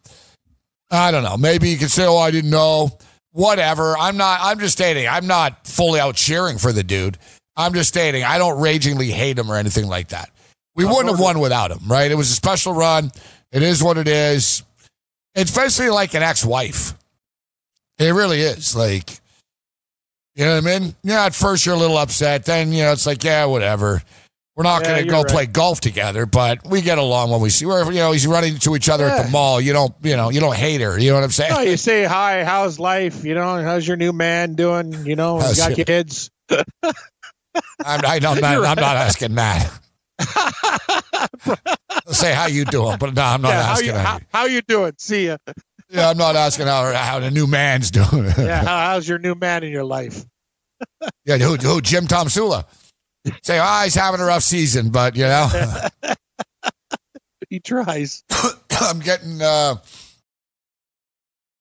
I 0.91 1.11
don't 1.11 1.25
know. 1.25 1.37
Maybe 1.37 1.71
you 1.71 1.79
could 1.79 1.91
say, 1.91 2.07
oh, 2.07 2.19
I 2.19 2.31
didn't 2.31 2.51
know. 2.51 2.91
Whatever. 3.35 3.99
I'm 3.99 4.17
not, 4.17 4.39
I'm 4.43 4.61
just 4.61 4.75
stating, 4.75 5.09
I'm 5.09 5.27
not 5.27 5.67
fully 5.67 5.99
out 5.99 6.15
cheering 6.15 6.57
for 6.57 6.71
the 6.71 6.85
dude. 6.85 7.19
I'm 7.57 7.75
just 7.75 7.89
stating, 7.89 8.23
I 8.23 8.39
don't 8.39 8.61
ragingly 8.61 9.11
hate 9.11 9.37
him 9.37 9.51
or 9.51 9.57
anything 9.57 9.89
like 9.89 10.11
that. 10.11 10.31
We 10.77 10.85
wouldn't 10.85 11.09
have 11.09 11.19
won 11.19 11.41
without 11.41 11.73
him, 11.73 11.81
right? 11.89 12.09
It 12.09 12.15
was 12.15 12.31
a 12.31 12.35
special 12.35 12.75
run. 12.75 13.11
It 13.51 13.65
is 13.65 13.83
what 13.83 13.99
it 13.99 14.07
is. 14.07 14.63
It's 15.35 15.53
basically 15.53 15.91
like 15.91 16.15
an 16.15 16.23
ex 16.23 16.45
wife. 16.45 16.95
It 17.99 18.15
really 18.15 18.41
is. 18.41 18.77
Like, 18.77 19.19
you 20.37 20.45
know 20.45 20.55
what 20.55 20.65
I 20.65 20.79
mean? 20.79 20.95
Yeah, 21.03 21.25
at 21.25 21.35
first 21.35 21.67
you're 21.67 21.75
a 21.75 21.79
little 21.79 21.99
upset. 21.99 22.45
Then, 22.45 22.73
you 22.73 22.85
know, 22.85 22.93
it's 22.93 23.07
like, 23.07 23.25
yeah, 23.25 23.47
whatever. 23.47 24.01
We're 24.57 24.63
not 24.63 24.83
Yeah, 24.83 24.93
going 24.93 25.05
to 25.05 25.11
go 25.11 25.23
right. 25.23 25.29
play 25.29 25.47
golf 25.47 25.81
together, 25.81 26.27
but 26.27 26.65
we 26.65 26.81
get 26.81 26.99
along 26.99 27.31
when 27.31 27.41
we 27.41 27.51
see. 27.51 27.67
We're, 27.67 27.85
you 27.91 27.99
know, 27.99 28.13
he's 28.13 28.27
running 28.27 28.55
into 28.55 28.77
each 28.77 28.89
other 28.89 29.05
at 29.07 29.25
the 29.25 29.31
mall. 29.31 29.61
You 29.61 29.73
don't, 29.73 29.93
you 30.03 30.17
know, 30.17 30.31
you 30.31 30.39
don't 30.39 30.55
hate 30.55 30.81
her. 30.81 30.97
You 30.99 31.11
know 31.11 31.17
what 31.17 31.25
I'm 31.25 31.31
saying? 31.33 31.53
No, 31.53 31.61
you 31.61 31.77
say 31.77 32.05
hi. 32.05 32.45
How's 32.45 32.79
life? 32.79 33.25
You 33.25 33.35
know, 33.35 33.63
how's 33.63 33.87
your 33.87 33.97
new 33.97 34.13
man 34.13 34.55
doing? 34.55 34.93
You 35.05 35.17
know, 35.17 35.41
How's 35.41 35.57
got 35.57 35.77
your- 35.77 35.85
kids. 35.85 36.31
I'm, 36.51 38.05
I, 38.05 38.17
am 38.17 38.23
not, 38.23 38.53
You're 38.53 38.67
I'm 38.67 38.77
not 38.77 38.97
asking 38.97 39.35
that. 39.37 39.71
Say 42.09 42.33
how 42.33 42.47
you 42.47 42.65
doing, 42.65 42.97
but 42.99 43.15
no, 43.15 43.23
I'm 43.23 43.43
not 43.43 43.49
yeah, 43.49 43.63
how 43.63 43.73
asking 43.73 43.87
you, 43.89 43.95
how, 43.95 44.03
how, 44.05 44.21
how 44.33 44.47
you 44.47 44.61
doing? 44.63 44.93
See 44.99 45.27
ya. 45.27 45.37
Yeah, 45.91 46.11
I'm 46.11 46.19
not 46.19 46.37
asking 46.37 46.67
how 46.67 46.93
how 46.93 47.21
the 47.21 47.31
new 47.31 47.47
man's 47.47 47.91
doing. 47.91 48.25
Yeah, 48.39 48.63
how, 48.65 48.79
how's 48.79 49.09
your 49.09 49.19
new 49.19 49.35
man 49.35 49.63
in 49.65 49.71
your 49.73 49.85
life? 49.85 50.25
yeah, 51.25 51.39
who, 51.39 51.57
who 51.57 51.81
Jim 51.81 52.07
Tom 52.07 52.29
Sula? 52.29 52.67
Say, 53.43 53.59
oh, 53.61 53.81
he's 53.85 53.95
having 53.95 54.21
a 54.21 54.25
rough 54.25 54.43
season, 54.43 54.91
but 54.91 55.17
you 55.17 55.25
know, 55.25 55.49
he 57.49 57.61
tries. 57.61 58.25
I'm 58.81 59.01
getting, 59.01 59.41
uh, 59.41 59.77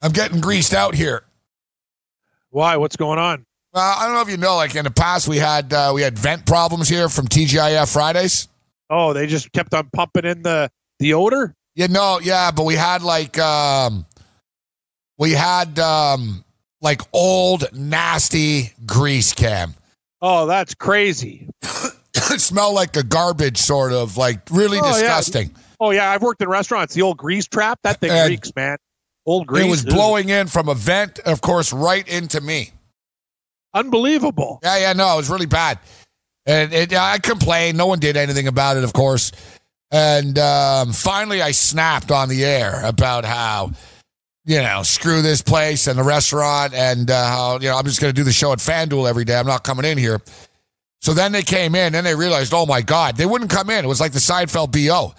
I'm 0.01 0.11
getting 0.11 0.41
greased 0.41 0.73
out 0.73 0.95
here. 0.95 1.23
Why? 2.49 2.77
What's 2.77 2.95
going 2.95 3.19
on? 3.19 3.45
Well, 3.73 3.95
I 3.97 4.05
don't 4.05 4.13
know 4.13 4.21
if 4.21 4.29
you 4.29 4.37
know, 4.37 4.55
like 4.55 4.75
in 4.75 4.83
the 4.83 4.91
past, 4.91 5.27
we 5.27 5.37
had 5.37 5.73
uh, 5.73 5.91
we 5.95 6.03
had 6.03 6.17
vent 6.17 6.45
problems 6.45 6.87
here 6.87 7.09
from 7.09 7.27
TGIF 7.27 7.91
Fridays. 7.91 8.47
Oh, 8.89 9.13
they 9.13 9.25
just 9.25 9.51
kept 9.51 9.73
on 9.73 9.89
pumping 9.91 10.25
in 10.25 10.43
the 10.43 10.69
the 10.99 11.15
odor. 11.15 11.55
Yeah, 11.75 11.87
no, 11.87 12.19
yeah, 12.21 12.51
but 12.51 12.65
we 12.65 12.75
had 12.75 13.01
like 13.01 13.39
um, 13.39 14.05
we 15.17 15.31
had 15.31 15.79
um, 15.79 16.43
like 16.81 17.01
old 17.13 17.65
nasty 17.73 18.73
grease 18.85 19.33
cam. 19.33 19.73
Oh, 20.25 20.47
that's 20.47 20.73
crazy. 20.73 21.49
it 21.61 22.39
smelled 22.41 22.73
like 22.75 22.95
a 22.95 23.03
garbage 23.03 23.57
sort 23.57 23.91
of 23.91 24.15
like 24.17 24.39
really 24.49 24.79
Oh, 24.81 24.85
yeah. 24.85 24.93
disgusting. 24.93 25.53
Oh 25.81 25.91
yeah, 25.91 26.09
I've 26.09 26.21
worked 26.21 26.41
in 26.41 26.47
restaurants. 26.47 26.93
The 26.93 27.01
old 27.01 27.17
grease 27.17 27.45
trap. 27.45 27.77
That 27.83 27.99
thing 27.99 28.09
And 28.09 28.29
reeks, 28.29 28.55
man. 28.55 28.77
Old 29.25 29.47
grease. 29.47 29.65
It 29.65 29.69
was 29.69 29.83
blowing 29.83 30.29
in 30.29 30.47
from 30.47 30.69
a 30.69 30.75
vent, 30.75 31.19
of 31.19 31.41
course, 31.41 31.73
right 31.73 32.07
into 32.07 32.39
me. 32.39 32.71
Unbelievable. 33.73 34.59
Yeah, 34.63 34.77
yeah, 34.77 34.93
no, 34.93 35.13
it 35.13 35.17
was 35.17 35.29
really 35.29 35.45
bad. 35.45 35.79
And 36.45 36.73
it, 36.73 36.93
I 36.93 37.19
complained. 37.19 37.77
No 37.77 37.87
one 37.87 37.99
did 37.99 38.15
anything 38.17 38.47
about 38.47 38.77
it, 38.77 38.83
of 38.83 38.93
course. 38.93 39.31
And 39.91 40.39
um, 40.39 40.91
finally, 40.93 41.41
I 41.41 41.51
snapped 41.51 42.11
on 42.11 42.29
the 42.29 42.43
air 42.45 42.81
about 42.83 43.25
how, 43.25 43.71
you 44.45 44.61
know, 44.61 44.83
screw 44.83 45.21
this 45.21 45.41
place 45.41 45.87
and 45.87 45.97
the 45.97 46.03
restaurant, 46.03 46.73
and 46.73 47.09
uh, 47.09 47.27
how, 47.27 47.59
you 47.59 47.69
know, 47.69 47.77
I'm 47.77 47.85
just 47.85 48.01
going 48.01 48.13
to 48.13 48.15
do 48.15 48.23
the 48.23 48.33
show 48.33 48.51
at 48.51 48.59
FanDuel 48.59 49.09
every 49.09 49.23
day. 49.23 49.37
I'm 49.37 49.47
not 49.47 49.63
coming 49.63 49.85
in 49.85 49.97
here. 49.97 50.21
So 51.01 51.13
then 51.13 51.31
they 51.31 51.43
came 51.43 51.75
in, 51.75 51.95
and 51.95 52.05
they 52.05 52.15
realized, 52.15 52.53
oh 52.53 52.65
my 52.65 52.81
God, 52.81 53.17
they 53.17 53.25
wouldn't 53.25 53.49
come 53.49 53.69
in. 53.69 53.85
It 53.85 53.87
was 53.87 54.01
like 54.01 54.11
the 54.11 54.19
Seinfeld 54.19 54.71
BO. 54.71 55.13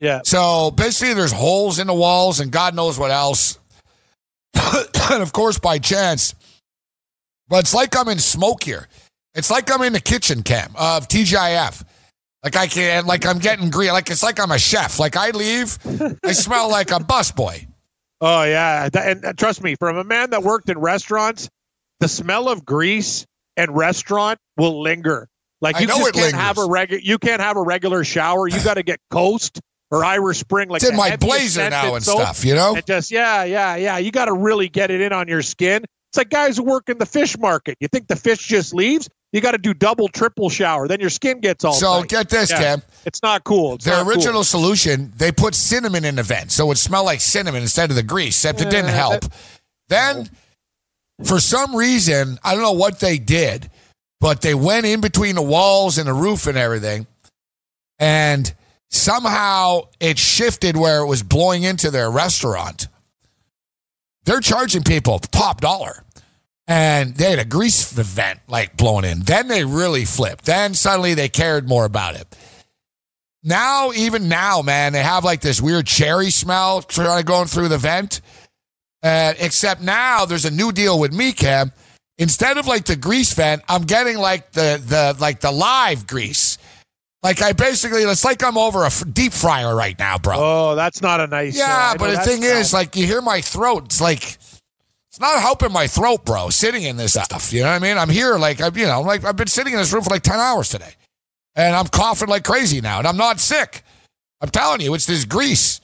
Yeah. 0.00 0.20
So 0.24 0.70
basically, 0.70 1.14
there's 1.14 1.32
holes 1.32 1.78
in 1.78 1.86
the 1.86 1.94
walls, 1.94 2.40
and 2.40 2.50
God 2.50 2.74
knows 2.74 2.98
what 2.98 3.10
else. 3.10 3.58
and 4.54 5.22
of 5.22 5.32
course, 5.32 5.58
by 5.58 5.78
chance, 5.78 6.34
but 7.48 7.60
it's 7.60 7.74
like 7.74 7.96
I'm 7.96 8.08
in 8.08 8.18
smoke 8.18 8.64
here. 8.64 8.88
It's 9.34 9.50
like 9.50 9.70
I'm 9.72 9.82
in 9.82 9.92
the 9.92 10.00
kitchen 10.00 10.42
cam 10.42 10.72
of 10.76 11.08
TGIF. 11.08 11.84
Like 12.42 12.56
I 12.56 12.66
can, 12.66 13.06
like 13.06 13.26
I'm 13.26 13.38
getting 13.38 13.70
green. 13.70 13.90
Like 13.92 14.10
it's 14.10 14.22
like 14.22 14.40
I'm 14.40 14.50
a 14.50 14.58
chef. 14.58 14.98
Like 14.98 15.16
I 15.16 15.30
leave, 15.30 15.78
I 16.24 16.32
smell 16.32 16.70
like 16.70 16.90
a 16.90 16.94
busboy. 16.94 17.66
Oh 18.20 18.42
yeah, 18.42 18.88
and 18.94 19.24
uh, 19.24 19.32
trust 19.32 19.62
me, 19.62 19.74
from 19.76 19.96
a 19.96 20.04
man 20.04 20.30
that 20.30 20.42
worked 20.42 20.68
in 20.68 20.78
restaurants, 20.78 21.48
the 22.00 22.08
smell 22.08 22.48
of 22.48 22.64
grease 22.64 23.26
and 23.56 23.74
restaurant 23.74 24.38
will 24.56 24.82
linger. 24.82 25.28
Like 25.60 25.80
you 25.80 25.86
know 25.86 25.98
just 25.98 26.10
it 26.10 26.14
can't 26.14 26.34
have 26.34 26.58
a 26.58 26.66
regular. 26.66 27.02
You 27.02 27.18
can't 27.18 27.40
have 27.40 27.56
a 27.56 27.62
regular 27.62 28.04
shower. 28.04 28.48
You 28.48 28.62
got 28.62 28.74
to 28.74 28.82
get 28.82 28.98
Coast 29.10 29.60
or 29.90 30.04
Irish 30.04 30.38
Spring. 30.38 30.68
Like 30.68 30.82
It's 30.82 30.90
in 30.90 30.96
my 30.96 31.16
blazer 31.16 31.68
now 31.68 31.94
and 31.94 32.04
soap, 32.04 32.20
stuff, 32.20 32.44
you 32.44 32.54
know? 32.54 32.74
And 32.74 32.86
just 32.86 33.10
yeah, 33.10 33.44
yeah, 33.44 33.76
yeah. 33.76 33.98
You 33.98 34.10
got 34.10 34.26
to 34.26 34.32
really 34.32 34.68
get 34.68 34.90
it 34.90 35.00
in 35.00 35.12
on 35.12 35.28
your 35.28 35.42
skin. 35.42 35.84
It's 36.10 36.16
like 36.16 36.30
guys 36.30 36.56
who 36.56 36.64
work 36.64 36.88
in 36.88 36.98
the 36.98 37.06
fish 37.06 37.38
market. 37.38 37.76
You 37.80 37.88
think 37.88 38.08
the 38.08 38.16
fish 38.16 38.46
just 38.46 38.74
leaves? 38.74 39.08
You 39.32 39.40
got 39.40 39.52
to 39.52 39.58
do 39.58 39.72
double, 39.74 40.08
triple 40.08 40.50
shower. 40.50 40.88
Then 40.88 40.98
your 41.00 41.10
skin 41.10 41.38
gets 41.40 41.64
all. 41.64 41.72
So 41.72 42.00
tight. 42.00 42.08
get 42.08 42.28
this, 42.30 42.50
Yeah. 42.50 42.58
Cam. 42.58 42.82
It's 43.06 43.22
not 43.22 43.44
cool. 43.44 43.74
It's 43.76 43.84
Their 43.84 43.94
not 43.96 44.02
cool. 44.04 44.12
original 44.12 44.44
solution, 44.44 45.12
they 45.16 45.30
put 45.30 45.54
cinnamon 45.54 46.04
in 46.04 46.16
the 46.16 46.22
vent, 46.24 46.50
so 46.50 46.70
it 46.72 46.76
smelled 46.78 47.06
like 47.06 47.20
cinnamon 47.20 47.62
instead 47.62 47.90
of 47.90 47.96
the 47.96 48.02
grease. 48.02 48.36
Except 48.36 48.60
it 48.60 48.70
didn't 48.70 48.90
help. 48.90 49.20
that- 49.22 49.32
Then, 49.88 50.30
for 51.24 51.38
some 51.40 51.74
reason, 51.76 52.38
I 52.42 52.54
don't 52.54 52.62
know 52.62 52.72
what 52.72 52.98
they 53.00 53.18
did, 53.18 53.70
but 54.20 54.40
they 54.40 54.54
went 54.54 54.86
in 54.86 55.00
between 55.00 55.34
the 55.36 55.42
walls 55.42 55.96
and 55.98 56.08
the 56.08 56.12
roof 56.12 56.46
and 56.46 56.58
everything, 56.58 57.06
and 57.98 58.52
somehow 58.90 59.82
it 60.00 60.18
shifted 60.18 60.76
where 60.76 61.00
it 61.02 61.06
was 61.06 61.22
blowing 61.22 61.62
into 61.62 61.90
their 61.90 62.10
restaurant. 62.10 62.88
They're 64.24 64.40
charging 64.40 64.82
people 64.82 65.18
top 65.20 65.60
dollar. 65.60 66.04
And 66.70 67.14
they 67.16 67.30
had 67.30 67.38
a 67.40 67.44
grease 67.44 67.92
vent 67.92 68.40
like 68.48 68.76
blown 68.76 69.04
in. 69.04 69.20
Then 69.20 69.48
they 69.48 69.64
really 69.64 70.04
flipped. 70.06 70.46
Then 70.46 70.72
suddenly 70.72 71.14
they 71.14 71.28
cared 71.28 71.68
more 71.68 71.84
about 71.84 72.14
it 72.14 72.34
now, 73.42 73.92
even 73.92 74.28
now, 74.28 74.62
man, 74.62 74.92
they 74.92 75.02
have 75.02 75.24
like 75.24 75.40
this 75.40 75.60
weird 75.60 75.86
cherry 75.86 76.30
smell 76.30 76.82
trying 76.82 77.18
to 77.18 77.24
going 77.24 77.46
through 77.46 77.68
the 77.68 77.78
vent. 77.78 78.20
Uh, 79.02 79.32
except 79.38 79.80
now 79.80 80.26
there's 80.26 80.44
a 80.44 80.50
new 80.50 80.72
deal 80.72 80.98
with 80.98 81.12
me, 81.12 81.32
Cam. 81.32 81.72
Instead 82.18 82.58
of 82.58 82.66
like 82.66 82.84
the 82.84 82.96
grease 82.96 83.32
vent, 83.32 83.62
I'm 83.66 83.84
getting 83.84 84.18
like 84.18 84.52
the 84.52 84.80
the 84.84 85.16
like 85.18 85.40
the 85.40 85.50
live 85.50 86.06
grease. 86.06 86.58
Like 87.22 87.40
I 87.40 87.52
basically, 87.52 88.02
it's 88.02 88.24
like 88.24 88.42
I'm 88.44 88.58
over 88.58 88.82
a 88.82 88.86
f- 88.86 89.04
deep 89.10 89.32
fryer 89.32 89.74
right 89.74 89.98
now, 89.98 90.18
bro. 90.18 90.36
Oh, 90.38 90.74
that's 90.74 91.00
not 91.00 91.20
a 91.20 91.26
nice. 91.26 91.56
uh, 91.56 91.64
yeah, 91.64 91.92
I 91.94 91.96
but 91.96 92.10
the 92.10 92.20
thing 92.20 92.42
is, 92.42 92.74
like 92.74 92.94
you 92.94 93.06
hear 93.06 93.22
my 93.22 93.40
throat. 93.40 93.86
It's 93.86 94.00
like 94.02 94.36
not 95.20 95.40
helping 95.40 95.72
my 95.72 95.86
throat, 95.86 96.24
bro. 96.24 96.50
Sitting 96.50 96.82
in 96.82 96.96
this 96.96 97.12
stuff, 97.12 97.52
you 97.52 97.60
know 97.60 97.68
what 97.68 97.76
I 97.76 97.78
mean? 97.78 97.98
I'm 97.98 98.08
here, 98.08 98.38
like 98.38 98.60
I'm, 98.60 98.76
you 98.76 98.86
know, 98.86 99.02
like 99.02 99.24
I've 99.24 99.36
been 99.36 99.46
sitting 99.46 99.72
in 99.72 99.78
this 99.78 99.92
room 99.92 100.02
for 100.02 100.10
like 100.10 100.22
ten 100.22 100.38
hours 100.38 100.70
today, 100.70 100.94
and 101.54 101.76
I'm 101.76 101.86
coughing 101.86 102.28
like 102.28 102.44
crazy 102.44 102.80
now, 102.80 102.98
and 102.98 103.06
I'm 103.06 103.16
not 103.16 103.40
sick. 103.40 103.84
I'm 104.40 104.48
telling 104.48 104.80
you, 104.80 104.94
it's 104.94 105.06
this 105.06 105.24
grease. 105.24 105.80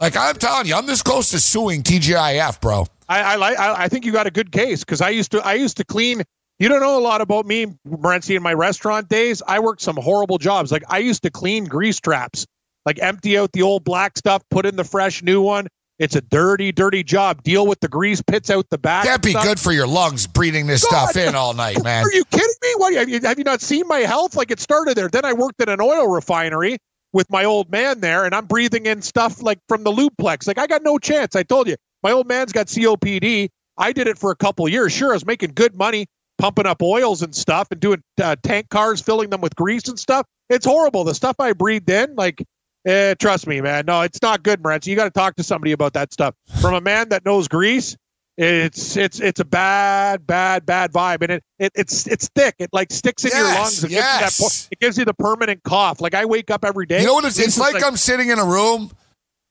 Like 0.00 0.16
I'm 0.16 0.34
telling 0.36 0.66
you, 0.66 0.74
I'm 0.74 0.86
this 0.86 1.02
close 1.02 1.30
to 1.30 1.38
suing 1.38 1.82
TGIF, 1.82 2.60
bro. 2.60 2.86
I, 3.08 3.20
I 3.20 3.36
like. 3.36 3.58
I, 3.58 3.84
I 3.84 3.88
think 3.88 4.04
you 4.04 4.12
got 4.12 4.26
a 4.26 4.30
good 4.30 4.50
case 4.50 4.80
because 4.80 5.00
I 5.00 5.10
used 5.10 5.30
to. 5.32 5.44
I 5.44 5.54
used 5.54 5.76
to 5.76 5.84
clean. 5.84 6.22
You 6.58 6.68
don't 6.68 6.80
know 6.80 6.98
a 6.98 7.00
lot 7.00 7.20
about 7.20 7.44
me, 7.46 7.66
Morency, 7.86 8.36
in 8.36 8.42
my 8.42 8.54
restaurant 8.54 9.08
days. 9.08 9.42
I 9.46 9.58
worked 9.60 9.82
some 9.82 9.96
horrible 9.96 10.38
jobs. 10.38 10.72
Like 10.72 10.84
I 10.88 10.98
used 10.98 11.22
to 11.24 11.30
clean 11.30 11.64
grease 11.64 12.00
traps, 12.00 12.46
like 12.86 13.00
empty 13.00 13.36
out 13.36 13.52
the 13.52 13.62
old 13.62 13.84
black 13.84 14.16
stuff, 14.16 14.42
put 14.50 14.64
in 14.64 14.76
the 14.76 14.84
fresh 14.84 15.22
new 15.22 15.42
one. 15.42 15.68
It's 16.02 16.16
a 16.16 16.20
dirty, 16.20 16.72
dirty 16.72 17.04
job. 17.04 17.44
Deal 17.44 17.64
with 17.64 17.78
the 17.78 17.86
grease 17.86 18.20
pits 18.20 18.50
out 18.50 18.68
the 18.70 18.78
back. 18.78 19.04
Can't 19.04 19.24
and 19.24 19.34
be 19.34 19.40
good 19.40 19.60
for 19.60 19.70
your 19.70 19.86
lungs 19.86 20.26
breathing 20.26 20.66
this 20.66 20.82
stuff 20.82 21.16
in 21.16 21.36
all 21.36 21.54
night, 21.54 21.80
man. 21.84 22.04
Are 22.04 22.12
you 22.12 22.24
kidding 22.24 22.54
me? 22.60 22.74
What 22.76 22.92
have 22.94 23.08
you, 23.08 23.20
have 23.20 23.38
you 23.38 23.44
not 23.44 23.60
seen 23.60 23.86
my 23.86 24.00
health? 24.00 24.34
Like 24.34 24.50
it 24.50 24.58
started 24.58 24.96
there. 24.96 25.08
Then 25.08 25.24
I 25.24 25.32
worked 25.32 25.60
at 25.62 25.68
an 25.68 25.80
oil 25.80 26.08
refinery 26.08 26.78
with 27.12 27.30
my 27.30 27.44
old 27.44 27.70
man 27.70 28.00
there, 28.00 28.24
and 28.24 28.34
I'm 28.34 28.46
breathing 28.46 28.86
in 28.86 29.00
stuff 29.00 29.42
like 29.42 29.60
from 29.68 29.84
the 29.84 29.92
Lubeplex. 29.92 30.48
Like 30.48 30.58
I 30.58 30.66
got 30.66 30.82
no 30.82 30.98
chance. 30.98 31.36
I 31.36 31.44
told 31.44 31.68
you, 31.68 31.76
my 32.02 32.10
old 32.10 32.26
man's 32.26 32.50
got 32.50 32.66
COPD. 32.66 33.48
I 33.78 33.92
did 33.92 34.08
it 34.08 34.18
for 34.18 34.32
a 34.32 34.36
couple 34.36 34.68
years. 34.68 34.92
Sure, 34.92 35.10
I 35.10 35.14
was 35.14 35.24
making 35.24 35.52
good 35.54 35.76
money 35.76 36.06
pumping 36.36 36.66
up 36.66 36.82
oils 36.82 37.22
and 37.22 37.32
stuff 37.32 37.68
and 37.70 37.78
doing 37.78 38.02
uh, 38.20 38.34
tank 38.42 38.70
cars, 38.70 39.00
filling 39.00 39.30
them 39.30 39.40
with 39.40 39.54
grease 39.54 39.86
and 39.86 40.00
stuff. 40.00 40.26
It's 40.48 40.66
horrible. 40.66 41.04
The 41.04 41.14
stuff 41.14 41.36
I 41.38 41.52
breathed 41.52 41.88
in, 41.88 42.16
like, 42.16 42.44
eh, 42.86 43.14
trust 43.14 43.46
me, 43.46 43.60
man. 43.60 43.84
No, 43.86 44.02
it's 44.02 44.20
not 44.22 44.42
good, 44.42 44.62
Morency. 44.62 44.86
You 44.88 44.96
got 44.96 45.04
to 45.04 45.10
talk 45.10 45.36
to 45.36 45.42
somebody 45.42 45.72
about 45.72 45.92
that 45.94 46.12
stuff. 46.12 46.34
From 46.60 46.74
a 46.74 46.80
man 46.80 47.08
that 47.10 47.24
knows 47.24 47.48
grease, 47.48 47.96
it's 48.38 48.96
it's 48.96 49.20
it's 49.20 49.40
a 49.40 49.44
bad, 49.44 50.26
bad, 50.26 50.64
bad 50.64 50.90
vibe, 50.92 51.22
and 51.22 51.32
it, 51.32 51.44
it 51.58 51.72
it's 51.74 52.06
it's 52.06 52.28
thick. 52.34 52.54
It 52.58 52.70
like 52.72 52.90
sticks 52.90 53.24
in 53.24 53.30
your 53.34 53.44
lungs. 53.44 53.84
It 53.84 53.90
yes. 53.90 54.20
gives 54.20 54.38
you 54.40 54.44
that. 54.48 54.50
po- 54.50 54.68
It 54.72 54.78
gives 54.80 54.98
you 54.98 55.04
the 55.04 55.14
permanent 55.14 55.62
cough. 55.64 56.00
Like 56.00 56.14
I 56.14 56.24
wake 56.24 56.50
up 56.50 56.64
every 56.64 56.86
day. 56.86 57.00
You 57.00 57.06
know 57.06 57.14
what? 57.14 57.24
It's, 57.26 57.36
this 57.36 57.46
it's 57.48 57.56
is 57.56 57.60
like, 57.60 57.84
I'm 57.84 57.96
sitting 57.96 58.30
in 58.30 58.38
a 58.38 58.44
room 58.44 58.90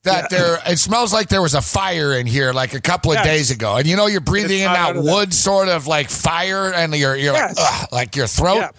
that 0.03 0.32
there. 0.32 0.57
It 0.65 0.77
smells 0.79 1.13
like 1.13 1.29
there 1.29 1.43
was 1.43 1.53
a 1.53 1.61
fire 1.61 2.13
in 2.15 2.25
here 2.25 2.53
like 2.53 2.73
a 2.73 2.82
couple 2.82 3.11
of 3.11 3.17
Yes. 3.17 3.25
days 3.25 3.51
ago, 3.51 3.75
and 3.77 3.86
you 3.86 3.95
know 3.95 4.07
you're 4.07 4.19
breathing 4.19 4.57
It's 4.61 4.65
in 4.67 4.73
that 4.73 4.95
of 4.95 5.05
that. 5.05 5.11
wood 5.13 5.32
sort 5.32 5.69
of 5.69 5.86
like 5.86 6.09
fire, 6.09 6.73
and 6.73 6.93
you're 6.95 7.15
you're 7.15 7.34
Yes. 7.36 7.57
like 7.59 7.91
like 7.91 8.15
your 8.15 8.25
throat. 8.27 8.55
Yeah. 8.55 8.69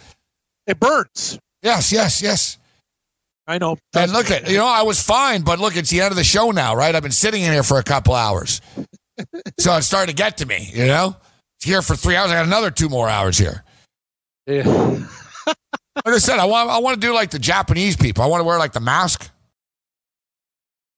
It 0.67 0.81
burns. 0.81 1.39
Yes, 1.63 1.93
yes, 1.93 2.21
yes. 2.21 2.59
I 3.47 3.59
know. 3.59 3.77
And 3.95 4.13
look 4.13 4.31
at 4.31 4.49
you 4.49 4.57
know 4.57 4.67
I 4.67 4.83
was 4.83 5.03
fine, 5.03 5.43
but 5.43 5.59
look, 5.59 5.77
it's 5.77 5.91
the 5.91 6.01
end 6.01 6.11
of 6.11 6.17
the 6.17 6.25
show 6.25 6.51
now, 6.51 6.75
right? 6.75 6.95
I've 6.95 7.03
been 7.03 7.11
sitting 7.11 7.43
in 7.43 7.53
here 7.53 7.63
for 7.63 7.79
a 7.79 7.83
couple 7.83 8.15
hours, 8.15 8.61
so 9.59 9.75
it 9.77 9.83
started 9.83 10.13
to 10.13 10.17
get 10.17 10.39
to 10.39 10.47
me. 10.47 10.71
You 10.73 10.87
know, 10.87 11.17
it's 11.59 11.67
here 11.67 11.83
for 11.83 11.97
three 11.97 12.17
hours. 12.17 12.31
I 12.31 12.35
got 12.35 12.47
another 12.47 12.71
two 12.71 12.89
more 12.89 13.09
hours 13.09 13.39
here. 13.39 13.65
Yeah. 14.47 14.99
Like 16.07 16.15
I 16.15 16.19
said, 16.19 16.39
I 16.39 16.47
want 16.47 16.71
I 16.71 16.79
want 16.79 16.99
to 16.99 17.07
do 17.07 17.13
like 17.13 17.31
the 17.31 17.39
Japanese 17.39 17.99
people. 17.99 18.25
I 18.25 18.27
want 18.27 18.41
to 18.41 18.45
wear 18.45 18.59
like 18.59 18.73
the 18.73 18.81
mask. 18.81 19.31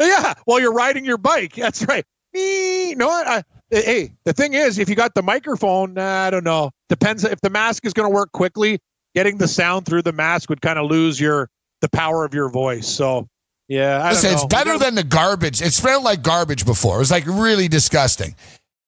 yeah, 0.00 0.34
while 0.44 0.60
you're 0.60 0.72
riding 0.72 1.04
your 1.04 1.18
bike. 1.18 1.54
That's 1.54 1.86
right. 1.86 2.04
Me, 2.34 2.94
no, 2.96 3.08
I, 3.08 3.42
hey, 3.70 4.12
the 4.24 4.32
thing 4.32 4.54
is, 4.54 4.78
if 4.78 4.88
you 4.88 4.96
got 4.96 5.14
the 5.14 5.22
microphone, 5.22 5.98
I 5.98 6.30
don't 6.30 6.44
know. 6.44 6.70
Depends 6.88 7.24
if 7.24 7.40
the 7.40 7.50
mask 7.50 7.86
is 7.86 7.92
going 7.92 8.08
to 8.08 8.14
work 8.14 8.32
quickly. 8.32 8.80
Getting 9.14 9.38
the 9.38 9.48
sound 9.48 9.86
through 9.86 10.02
the 10.02 10.12
mask 10.12 10.48
would 10.50 10.60
kind 10.60 10.78
of 10.78 10.90
lose 10.90 11.20
your 11.20 11.48
the 11.80 11.88
power 11.88 12.24
of 12.24 12.34
your 12.34 12.48
voice. 12.48 12.86
So, 12.86 13.28
yeah, 13.68 13.98
I 13.98 14.12
don't 14.12 14.12
Listen, 14.12 14.32
it's 14.34 14.44
better 14.44 14.78
than 14.78 14.94
the 14.94 15.04
garbage. 15.04 15.62
It 15.62 15.72
smelled 15.72 16.04
like 16.04 16.22
garbage 16.22 16.64
before. 16.64 16.96
It 16.96 17.00
was 17.00 17.10
like 17.10 17.26
really 17.26 17.68
disgusting. 17.68 18.34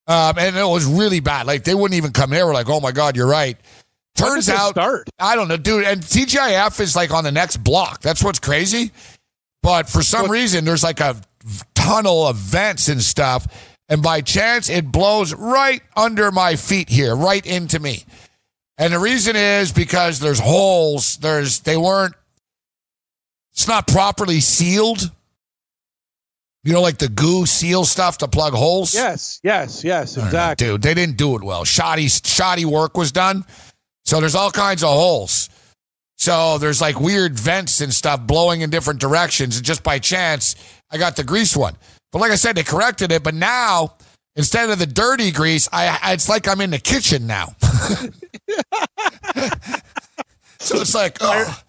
Um, 0.06 0.36
and 0.38 0.56
it 0.56 0.64
was 0.64 0.84
really 0.84 1.20
bad. 1.20 1.46
Like 1.46 1.64
they 1.64 1.74
wouldn't 1.74 1.96
even 1.96 2.12
come 2.12 2.30
there. 2.30 2.46
We're 2.46 2.54
like, 2.54 2.68
oh 2.68 2.80
my 2.80 2.92
God, 2.92 3.16
you're 3.16 3.28
right. 3.28 3.56
Turns 4.14 4.48
out, 4.48 4.72
start? 4.72 5.08
I 5.18 5.36
don't 5.36 5.48
know, 5.48 5.56
dude. 5.56 5.84
And 5.84 6.02
TGIF 6.02 6.80
is 6.80 6.94
like 6.94 7.12
on 7.12 7.24
the 7.24 7.32
next 7.32 7.58
block. 7.58 8.02
That's 8.02 8.22
what's 8.22 8.38
crazy. 8.38 8.90
But 9.62 9.88
for 9.88 10.02
some 10.02 10.30
reason, 10.30 10.64
there's 10.64 10.82
like 10.82 11.00
a 11.00 11.16
tunnel 11.74 12.26
of 12.26 12.36
vents 12.36 12.88
and 12.88 13.00
stuff. 13.00 13.46
And 13.88 14.02
by 14.02 14.20
chance, 14.20 14.68
it 14.68 14.90
blows 14.90 15.34
right 15.34 15.82
under 15.96 16.30
my 16.30 16.56
feet 16.56 16.88
here, 16.88 17.14
right 17.14 17.44
into 17.44 17.78
me. 17.78 18.04
And 18.78 18.92
the 18.92 18.98
reason 18.98 19.36
is 19.36 19.72
because 19.72 20.18
there's 20.18 20.40
holes. 20.40 21.18
There's 21.18 21.60
they 21.60 21.76
weren't. 21.76 22.14
It's 23.52 23.68
not 23.68 23.86
properly 23.86 24.40
sealed. 24.40 25.10
You 26.64 26.72
know, 26.72 26.80
like 26.80 26.98
the 26.98 27.08
goo 27.08 27.44
seal 27.44 27.84
stuff 27.84 28.18
to 28.18 28.28
plug 28.28 28.52
holes. 28.52 28.94
Yes, 28.94 29.40
yes, 29.42 29.82
yes, 29.82 30.16
exactly. 30.16 30.66
Dude, 30.68 30.82
they 30.82 30.94
didn't 30.94 31.16
do 31.16 31.34
it 31.36 31.42
well. 31.42 31.64
Shoddy, 31.64 32.08
shoddy 32.08 32.64
work 32.64 32.96
was 32.96 33.10
done. 33.10 33.44
So 34.04 34.20
there's 34.20 34.36
all 34.36 34.50
kinds 34.50 34.84
of 34.84 34.90
holes. 34.90 35.50
So 36.16 36.58
there's 36.58 36.80
like 36.80 37.00
weird 37.00 37.34
vents 37.38 37.80
and 37.80 37.92
stuff 37.92 38.20
blowing 38.28 38.60
in 38.60 38.70
different 38.70 39.00
directions. 39.00 39.56
And 39.56 39.66
just 39.66 39.82
by 39.82 39.98
chance, 39.98 40.54
I 40.88 40.98
got 40.98 41.16
the 41.16 41.24
grease 41.24 41.56
one. 41.56 41.74
But 42.12 42.20
like 42.20 42.30
I 42.30 42.36
said, 42.36 42.54
they 42.54 42.62
corrected 42.62 43.10
it. 43.10 43.24
But 43.24 43.34
now, 43.34 43.94
instead 44.36 44.70
of 44.70 44.78
the 44.78 44.86
dirty 44.86 45.30
grease, 45.30 45.68
I 45.72 46.12
it's 46.12 46.28
like 46.28 46.48
I'm 46.48 46.60
in 46.60 46.70
the 46.70 46.78
kitchen 46.78 47.26
now. 47.26 47.54
so 50.58 50.80
it's 50.80 50.94
like, 50.94 51.18
oh. 51.20 51.62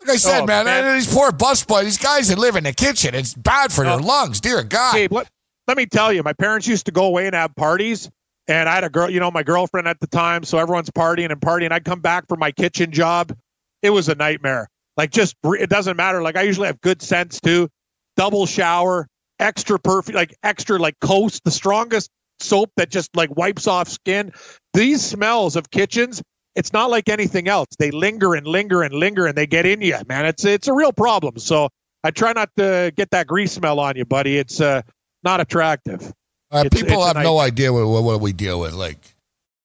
Like 0.00 0.10
I 0.10 0.16
said, 0.16 0.42
Oh, 0.42 0.46
man, 0.46 0.64
man. 0.64 0.94
these 0.94 1.12
poor 1.12 1.32
bus 1.32 1.64
boys, 1.64 1.84
these 1.84 1.98
guys 1.98 2.28
that 2.28 2.38
live 2.38 2.56
in 2.56 2.64
the 2.64 2.72
kitchen, 2.72 3.14
it's 3.14 3.34
bad 3.34 3.72
for 3.72 3.84
their 3.84 3.94
oh. 3.94 4.02
lungs. 4.02 4.40
Dear 4.40 4.62
God. 4.62 4.94
Gabe, 4.94 5.12
let, 5.12 5.28
let 5.66 5.76
me 5.76 5.86
tell 5.86 6.12
you, 6.12 6.22
my 6.22 6.32
parents 6.32 6.66
used 6.66 6.86
to 6.86 6.92
go 6.92 7.06
away 7.06 7.26
and 7.26 7.34
have 7.34 7.54
parties. 7.56 8.10
And 8.46 8.68
I 8.68 8.74
had 8.74 8.84
a 8.84 8.88
girl, 8.88 9.10
you 9.10 9.20
know, 9.20 9.30
my 9.30 9.42
girlfriend 9.42 9.86
at 9.88 10.00
the 10.00 10.06
time. 10.06 10.44
So 10.44 10.56
everyone's 10.56 10.88
partying 10.88 11.30
and 11.30 11.40
partying. 11.40 11.70
I'd 11.72 11.84
come 11.84 12.00
back 12.00 12.26
from 12.28 12.38
my 12.38 12.50
kitchen 12.50 12.92
job. 12.92 13.36
It 13.82 13.90
was 13.90 14.08
a 14.08 14.14
nightmare. 14.14 14.68
Like, 14.96 15.10
just, 15.10 15.36
it 15.44 15.68
doesn't 15.68 15.96
matter. 15.96 16.22
Like, 16.22 16.36
I 16.36 16.42
usually 16.42 16.68
have 16.68 16.80
good 16.80 17.02
sense 17.02 17.40
too. 17.40 17.68
Double 18.16 18.46
shower, 18.46 19.06
extra 19.38 19.78
perfume, 19.78 20.16
like 20.16 20.36
extra, 20.42 20.78
like 20.78 20.98
Coast, 21.00 21.44
the 21.44 21.50
strongest 21.50 22.10
soap 22.40 22.70
that 22.76 22.90
just 22.90 23.14
like 23.16 23.34
wipes 23.36 23.66
off 23.66 23.88
skin. 23.88 24.32
These 24.74 25.04
smells 25.04 25.56
of 25.56 25.70
kitchens, 25.70 26.22
it's 26.54 26.72
not 26.72 26.90
like 26.90 27.08
anything 27.08 27.48
else. 27.48 27.66
They 27.78 27.90
linger 27.90 28.34
and 28.34 28.46
linger 28.46 28.82
and 28.82 28.94
linger 28.94 29.26
and 29.26 29.36
they 29.36 29.46
get 29.46 29.66
in 29.66 29.80
you, 29.80 29.96
man. 30.08 30.26
It's, 30.26 30.44
it's 30.44 30.68
a 30.68 30.72
real 30.72 30.92
problem. 30.92 31.38
So 31.38 31.68
I 32.04 32.10
try 32.10 32.32
not 32.32 32.50
to 32.56 32.92
get 32.96 33.10
that 33.10 33.26
grease 33.26 33.52
smell 33.52 33.80
on 33.80 33.96
you, 33.96 34.04
buddy. 34.04 34.38
It's, 34.38 34.60
uh, 34.60 34.82
not 35.24 35.40
attractive. 35.40 36.12
Uh, 36.50 36.62
It's- 36.64 36.80
people 36.82 37.02
it's 37.04 37.14
have 37.14 37.22
no 37.24 37.38
idea 37.38 37.72
what, 37.72 38.02
what, 38.04 38.20
we 38.20 38.32
deal 38.32 38.60
with. 38.60 38.72
Like 38.72 38.98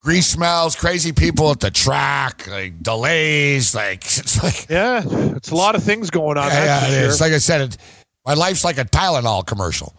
grease 0.01 0.27
smells, 0.27 0.75
crazy 0.75 1.11
people 1.13 1.51
at 1.51 1.59
the 1.59 1.69
track, 1.71 2.47
like 2.47 2.81
delays. 2.81 3.73
Like 3.75 4.03
it's 4.03 4.43
like 4.43 4.67
Yeah, 4.69 5.03
it's 5.35 5.51
a 5.51 5.55
lot 5.55 5.75
of 5.75 5.83
things 5.83 6.09
going 6.09 6.37
on. 6.37 6.47
yeah, 6.47 6.63
yeah, 6.65 6.79
for 6.79 6.85
it 6.87 6.91
is. 6.93 7.17
sure. 7.17 7.27
Like 7.27 7.35
I 7.35 7.37
said, 7.37 7.61
it, 7.61 7.77
my 8.25 8.33
life's 8.33 8.63
like 8.63 8.77
a 8.77 8.85
Tylenol 8.85 9.45
commercial. 9.45 9.95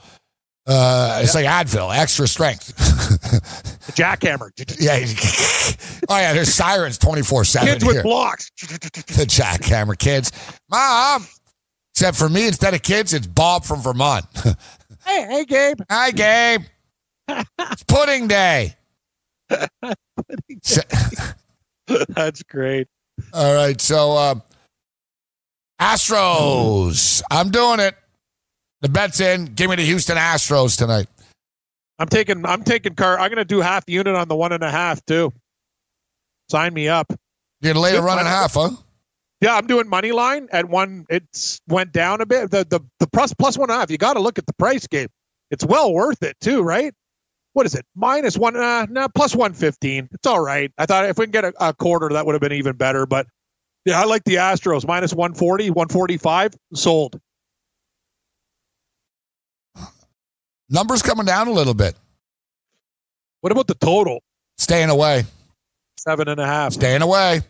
Uh, 0.66 1.20
it's 1.22 1.35
like 1.35 1.45
Advil, 1.45 1.95
extra 1.97 2.27
strength. 2.27 2.72
The 3.85 3.93
jackhammer. 3.93 4.51
yeah. 4.81 4.95
oh 6.09 6.16
yeah, 6.18 6.33
there's 6.33 6.55
sirens 6.55 6.97
twenty 6.97 7.20
four 7.20 7.45
seven 7.45 7.68
Kids 7.68 7.85
with 7.85 7.97
here. 7.97 8.03
blocks. 8.03 8.51
the 8.57 9.27
jackhammer 9.29 9.97
kids, 9.97 10.33
mom. 10.70 11.27
Except 11.93 12.16
for 12.16 12.31
me, 12.31 12.47
instead 12.49 12.72
of 12.72 12.83
kids, 12.83 13.12
it's 13.12 13.27
Bob 13.27 13.62
from 13.64 13.83
Vermont. 13.83 14.25
Hey, 15.05 15.27
hey, 15.29 15.45
Gabe. 15.45 15.81
Hi, 15.91 16.11
Gabe. 16.12 16.62
it's 17.29 17.83
pudding 17.85 18.27
day. 18.27 18.75
That's 22.09 22.43
great. 22.45 22.89
All 23.35 23.55
right, 23.55 23.79
so 23.79 24.12
uh, 24.16 24.35
Astros. 25.81 27.22
I'm 27.31 27.51
doing 27.51 27.81
it. 27.81 27.95
The 28.81 28.89
bet's 28.89 29.20
in. 29.20 29.47
Give 29.47 29.70
me 29.70 29.77
the 29.77 29.85
Houston 29.85 30.16
Astros 30.16 30.77
tonight. 30.77 31.07
I'm 31.99 32.09
taking. 32.09 32.45
I'm 32.45 32.62
taking 32.62 32.95
car. 32.95 33.18
I'm 33.18 33.29
going 33.29 33.37
to 33.37 33.45
do 33.45 33.61
half 33.61 33.85
unit 33.87 34.14
on 34.14 34.29
the 34.29 34.37
one 34.37 34.53
and 34.53 34.62
a 34.62 34.70
half 34.70 35.05
too. 35.05 35.33
Sign 36.51 36.75
me 36.75 36.89
up. 36.89 37.07
You're 37.61 37.72
gonna 37.72 37.83
lay 37.83 37.97
a 37.97 38.03
run 38.03 38.18
and 38.18 38.29
a 38.29 38.31
half, 38.31 38.55
huh? 38.55 38.70
Yeah, 39.41 39.57
I'm 39.57 39.66
doing 39.66 39.89
money 39.89 40.12
line 40.12 40.49
at 40.53 40.68
one. 40.68 41.07
It's 41.09 41.61
went 41.68 41.93
down 41.93 42.20
a 42.20 42.27
bit. 42.27 42.51
The 42.51 42.66
the 42.68 42.81
the 43.01 43.07
plus 43.07 43.33
plus 43.33 43.57
one 43.57 43.70
and 43.70 43.77
a 43.77 43.81
half. 43.81 43.91
You 43.91 43.97
got 43.97 44.14
to 44.14 44.20
look 44.20 44.39
at 44.39 44.47
the 44.47 44.53
price 44.55 44.87
game. 44.87 45.09
It's 45.51 45.64
well 45.64 45.93
worth 45.93 46.22
it 46.22 46.37
too, 46.41 46.62
right? 46.62 46.93
What 47.55 47.64
is 47.64 47.75
it? 47.75 47.87
Minus 47.95 48.37
one. 48.37 48.57
Uh, 48.57 48.87
no, 48.91 49.09
plus 49.09 49.35
one 49.35 49.55
fifteen. 49.55 50.09
It's 50.12 50.27
all 50.27 50.41
right. 50.41 50.70
I 50.77 50.87
thought 50.87 51.07
if 51.07 51.16
we 51.18 51.25
can 51.25 51.33
get 51.33 51.45
a, 51.45 51.55
a 51.61 51.72
quarter, 51.72 52.11
that 52.11 52.27
would 52.27 52.33
have 52.33 52.43
been 52.43 52.53
even 52.53 52.77
better. 52.77 53.07
But 53.07 53.27
yeah, 53.85 54.01
I 54.01 54.05
like 54.05 54.25
the 54.25 54.37
Astros 54.37 54.87
minus 54.87 55.12
140, 55.12 55.70
145. 55.70 56.55
Sold. 56.75 57.20
Numbers 60.75 61.03
coming 61.03 61.25
down 61.25 61.47
a 61.47 61.53
little 61.53 61.72
bit. 61.72 61.95
What 63.43 63.53
about 63.53 63.68
the 63.68 63.77
total? 63.77 64.25
Staying 64.59 64.91
away. 64.91 65.22
Seven 65.97 66.29
and 66.29 66.41
a 66.41 66.47
half. 66.47 66.72
Staying 66.72 67.01
away. 67.01 67.43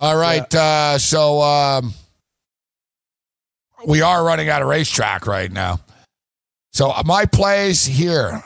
All 0.00 0.16
right. 0.16 0.52
Uh, 0.52 0.98
so 0.98 1.40
um, 1.42 1.94
we 3.86 4.02
are 4.02 4.24
running 4.24 4.48
out 4.48 4.62
of 4.62 4.68
racetrack 4.68 5.28
right 5.28 5.50
now. 5.50 5.78
So 6.72 6.90
uh, 6.90 7.04
my 7.06 7.24
plays 7.26 7.84
here, 7.84 8.42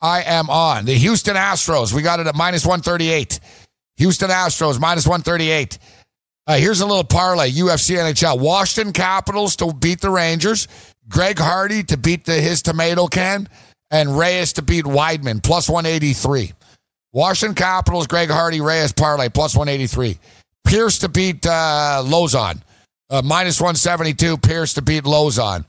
I 0.00 0.22
am 0.22 0.48
on 0.50 0.84
the 0.84 0.94
Houston 0.94 1.34
Astros. 1.34 1.92
We 1.92 2.02
got 2.02 2.20
it 2.20 2.28
at 2.28 2.36
minus 2.36 2.64
138. 2.64 3.40
Houston 3.96 4.30
Astros 4.30 4.78
minus 4.78 5.04
138. 5.04 5.78
Uh, 6.46 6.58
here's 6.58 6.80
a 6.80 6.86
little 6.86 7.02
parlay 7.02 7.50
UFC 7.50 7.96
NHL. 7.96 8.38
Washington 8.38 8.92
Capitals 8.92 9.56
to 9.56 9.72
beat 9.72 10.00
the 10.00 10.10
Rangers. 10.10 10.68
Greg 11.08 11.38
Hardy 11.38 11.82
to 11.84 11.96
beat 11.96 12.24
the, 12.24 12.34
his 12.34 12.62
tomato 12.62 13.08
can. 13.08 13.48
And 13.94 14.18
Reyes 14.18 14.54
to 14.54 14.62
beat 14.62 14.84
Weidman 14.84 15.40
plus 15.40 15.70
183. 15.70 16.52
Washington 17.12 17.54
Capitals, 17.54 18.08
Greg 18.08 18.28
Hardy, 18.28 18.60
Reyes 18.60 18.92
parlay 18.92 19.28
plus 19.28 19.54
183. 19.54 20.18
Pearce 20.64 20.98
to 20.98 21.08
beat 21.08 21.46
uh, 21.46 22.02
Lauzon, 22.04 22.60
uh, 23.08 23.22
minus 23.24 23.60
172. 23.60 24.36
Pearce 24.38 24.74
to 24.74 24.82
beat 24.82 25.04
Lauzon. 25.04 25.64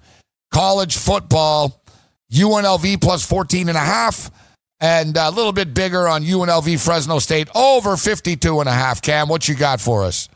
College 0.51 0.97
football, 0.97 1.79
UNLV 2.31 2.99
plus 2.99 3.23
14 3.23 3.69
and 3.69 3.77
a 3.77 3.81
half. 3.81 4.31
And 4.79 5.15
a 5.15 5.29
little 5.29 5.53
bit 5.53 5.75
bigger 5.75 6.07
on 6.07 6.23
UNLV 6.23 6.83
Fresno 6.83 7.19
State, 7.19 7.47
over 7.53 7.95
52 7.95 8.59
and 8.59 8.67
a 8.67 8.73
half. 8.73 9.03
Cam, 9.03 9.29
what 9.29 9.47
you 9.47 9.53
got 9.53 9.79
for 9.79 10.03
us? 10.03 10.29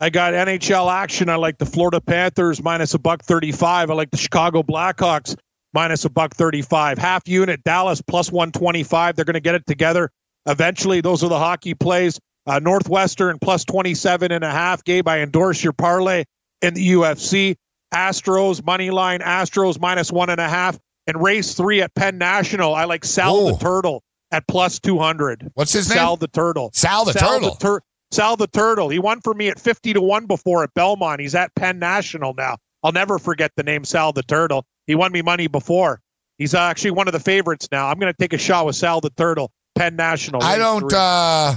I 0.00 0.10
got 0.10 0.32
NHL 0.32 0.92
action. 0.92 1.28
I 1.28 1.36
like 1.36 1.58
the 1.58 1.66
Florida 1.66 2.00
Panthers 2.00 2.60
minus 2.60 2.94
a 2.94 2.98
buck 2.98 3.22
thirty-five. 3.22 3.90
I 3.90 3.94
like 3.94 4.10
the 4.10 4.16
Chicago 4.16 4.62
Blackhawks 4.62 5.36
minus 5.74 6.04
a 6.04 6.10
buck 6.10 6.34
thirty-five. 6.34 6.98
Half 6.98 7.28
unit 7.28 7.62
Dallas 7.64 8.00
plus 8.02 8.30
one 8.32 8.52
twenty-five. 8.52 9.16
They're 9.16 9.24
going 9.24 9.34
to 9.34 9.40
get 9.40 9.54
it 9.54 9.66
together 9.66 10.10
eventually. 10.46 11.00
Those 11.00 11.22
are 11.22 11.28
the 11.28 11.38
hockey 11.38 11.74
plays. 11.74 12.18
Uh, 12.46 12.58
Northwestern 12.60 13.38
plus 13.38 13.62
27 13.66 14.32
and 14.32 14.42
a 14.42 14.50
half. 14.50 14.82
Gabe, 14.82 15.06
I 15.06 15.20
endorse 15.20 15.62
your 15.62 15.74
parlay 15.74 16.24
in 16.62 16.72
the 16.72 16.92
UFC. 16.92 17.56
Astros 17.92 18.64
money 18.64 18.90
line. 18.90 19.20
Astros 19.20 19.78
minus 19.78 20.10
one 20.10 20.30
and 20.30 20.40
a 20.40 20.48
half. 20.48 20.78
And 21.06 21.22
race 21.22 21.54
three 21.54 21.82
at 21.82 21.94
Penn 21.94 22.16
National. 22.16 22.74
I 22.74 22.84
like 22.84 23.04
Sal 23.04 23.48
the 23.48 23.56
Turtle 23.58 24.02
at 24.30 24.46
plus 24.48 24.78
200. 24.78 25.50
What's 25.54 25.72
his 25.72 25.86
Sal 25.88 25.94
name? 25.96 26.02
Sal 26.02 26.16
the 26.16 26.28
Turtle. 26.28 26.70
Sal 26.72 27.04
the 27.04 27.12
Turtle. 27.12 27.54
Tur- 27.56 27.82
Sal 28.10 28.36
the 28.36 28.46
Turtle. 28.46 28.88
He 28.88 28.98
won 28.98 29.20
for 29.20 29.34
me 29.34 29.48
at 29.48 29.60
50 29.60 29.92
to 29.94 30.00
1 30.00 30.26
before 30.26 30.64
at 30.64 30.72
Belmont. 30.74 31.20
He's 31.20 31.34
at 31.34 31.54
Penn 31.54 31.78
National 31.78 32.32
now. 32.34 32.56
I'll 32.82 32.92
never 32.92 33.18
forget 33.18 33.52
the 33.56 33.62
name 33.62 33.84
Sal 33.84 34.12
the 34.12 34.22
Turtle. 34.22 34.64
He 34.86 34.94
won 34.94 35.12
me 35.12 35.22
money 35.22 35.46
before. 35.46 36.00
He's 36.38 36.54
uh, 36.54 36.60
actually 36.60 36.92
one 36.92 37.08
of 37.08 37.12
the 37.12 37.20
favorites 37.20 37.68
now. 37.72 37.88
I'm 37.88 37.98
going 37.98 38.12
to 38.12 38.16
take 38.16 38.32
a 38.32 38.38
shot 38.38 38.64
with 38.66 38.76
Sal 38.76 39.00
the 39.00 39.10
Turtle, 39.10 39.50
Penn 39.74 39.96
National. 39.96 40.42
I 40.42 40.56
don't. 40.56 40.92
Uh, 40.92 41.54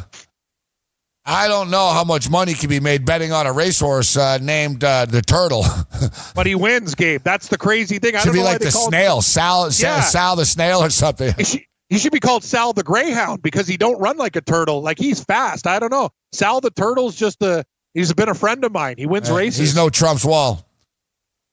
I 1.23 1.47
don't 1.47 1.69
know 1.69 1.89
how 1.89 2.03
much 2.03 2.31
money 2.31 2.55
can 2.55 2.67
be 2.67 2.79
made 2.79 3.05
betting 3.05 3.31
on 3.31 3.45
a 3.45 3.53
racehorse 3.53 4.17
uh, 4.17 4.39
named 4.39 4.83
uh, 4.83 5.05
the 5.05 5.21
Turtle. 5.21 5.63
but 6.35 6.47
he 6.47 6.55
wins, 6.55 6.95
Gabe. 6.95 7.21
That's 7.23 7.47
the 7.47 7.59
crazy 7.59 7.99
thing. 7.99 8.15
I 8.15 8.19
Should 8.19 8.27
don't 8.27 8.35
be 8.35 8.41
like 8.43 8.59
the 8.59 8.71
call 8.71 8.85
him- 8.85 8.89
snail, 8.89 9.21
Sal, 9.21 9.69
Yeah. 9.77 10.01
Sal 10.01 10.35
the 10.35 10.45
snail 10.45 10.79
or 10.83 10.89
something. 10.89 11.31
He 11.37 11.43
should, 11.43 11.61
he 11.89 11.97
should 11.99 12.11
be 12.11 12.19
called 12.19 12.43
Sal 12.43 12.73
the 12.73 12.81
Greyhound 12.83 13.43
because 13.43 13.67
he 13.67 13.77
don't 13.77 13.99
run 13.99 14.17
like 14.17 14.35
a 14.35 14.41
turtle. 14.41 14.81
Like 14.81 14.97
he's 14.97 15.23
fast. 15.23 15.67
I 15.67 15.77
don't 15.77 15.91
know. 15.91 16.09
Sal 16.31 16.59
the 16.59 16.71
Turtle's 16.71 17.15
just 17.15 17.41
a. 17.43 17.63
He's 17.93 18.11
been 18.13 18.29
a 18.29 18.33
friend 18.33 18.63
of 18.65 18.71
mine. 18.71 18.95
He 18.97 19.05
wins 19.05 19.29
races. 19.29 19.59
He's 19.59 19.75
no 19.75 19.89
Trump's 19.89 20.25
wall. 20.25 20.65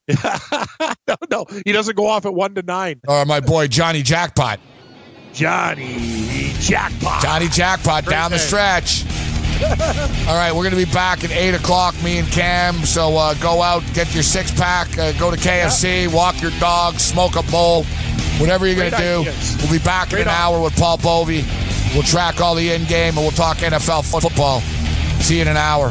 no, 1.09 1.17
no, 1.31 1.47
he 1.65 1.73
doesn't 1.73 1.97
go 1.97 2.07
off 2.07 2.27
at 2.27 2.35
one 2.35 2.55
to 2.55 2.63
nine. 2.63 3.01
Or 3.07 3.25
my 3.25 3.41
boy 3.41 3.69
Johnny 3.69 4.03
Jackpot. 4.03 4.61
Johnny 5.33 6.53
Jackpot. 6.61 7.23
Johnny 7.23 7.49
Jackpot 7.49 8.05
Great 8.05 8.15
down 8.15 8.31
the 8.31 8.39
stretch. 8.39 9.05
All 10.29 10.37
right, 10.37 10.53
we're 10.53 10.63
going 10.63 10.71
to 10.71 10.77
be 10.77 10.91
back 10.93 11.25
at 11.25 11.33
8 11.33 11.55
o'clock, 11.55 12.01
me 12.03 12.19
and 12.19 12.29
Cam. 12.29 12.75
So 12.85 13.17
uh, 13.17 13.35
go 13.35 13.61
out, 13.61 13.83
get 13.93 14.15
your 14.15 14.23
six 14.23 14.53
pack, 14.53 14.97
uh, 14.97 15.13
go 15.19 15.33
to 15.33 15.37
KFC, 15.37 16.13
walk 16.13 16.41
your 16.41 16.53
dog, 16.61 16.95
smoke 17.01 17.35
a 17.35 17.43
bowl, 17.51 17.83
whatever 18.39 18.67
you're 18.69 18.77
going 18.77 18.93
to 18.93 18.97
do. 18.97 19.21
ideas. 19.21 19.57
We'll 19.61 19.73
be 19.73 19.85
back 19.85 20.09
in 20.11 20.17
Great 20.17 20.23
an 20.23 20.29
hour 20.29 20.63
with 20.63 20.77
Paul 20.77 20.99
Bovey. 20.99 21.45
We'll 21.93 22.05
track 22.05 22.41
all 22.41 22.55
the 22.55 22.73
in 22.73 22.85
game 22.85 23.15
and 23.15 23.19
we'll 23.19 23.31
talk 23.33 23.57
NFL 23.59 24.09
football. 24.21 24.61
See 25.21 25.37
you 25.37 25.43
in 25.43 25.49
an 25.49 25.57
hour. 25.57 25.91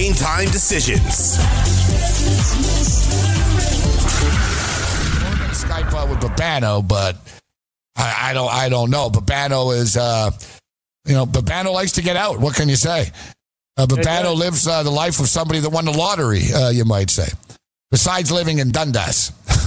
Game 0.00 0.14
Time 0.14 0.46
Decisions. 0.46 1.36
Skype 5.52 5.92
uh, 5.92 6.06
with 6.08 6.20
Babano, 6.20 6.88
but 6.88 7.18
I, 7.96 8.30
I 8.30 8.32
don't. 8.32 8.50
I 8.50 8.70
don't 8.70 8.88
know. 8.88 9.10
Babano 9.10 9.76
is, 9.76 9.98
uh, 9.98 10.30
you 11.04 11.12
know, 11.12 11.26
Babano 11.26 11.74
likes 11.74 11.92
to 11.92 12.02
get 12.02 12.16
out. 12.16 12.40
What 12.40 12.54
can 12.54 12.70
you 12.70 12.76
say? 12.76 13.10
Uh, 13.76 13.84
Babano 13.84 14.34
lives 14.34 14.66
uh, 14.66 14.82
the 14.82 14.90
life 14.90 15.20
of 15.20 15.28
somebody 15.28 15.60
that 15.60 15.68
won 15.68 15.84
the 15.84 15.92
lottery. 15.92 16.50
Uh, 16.50 16.70
you 16.70 16.86
might 16.86 17.10
say. 17.10 17.28
Besides 17.90 18.32
living 18.32 18.58
in 18.58 18.70
Dundas. 18.70 19.32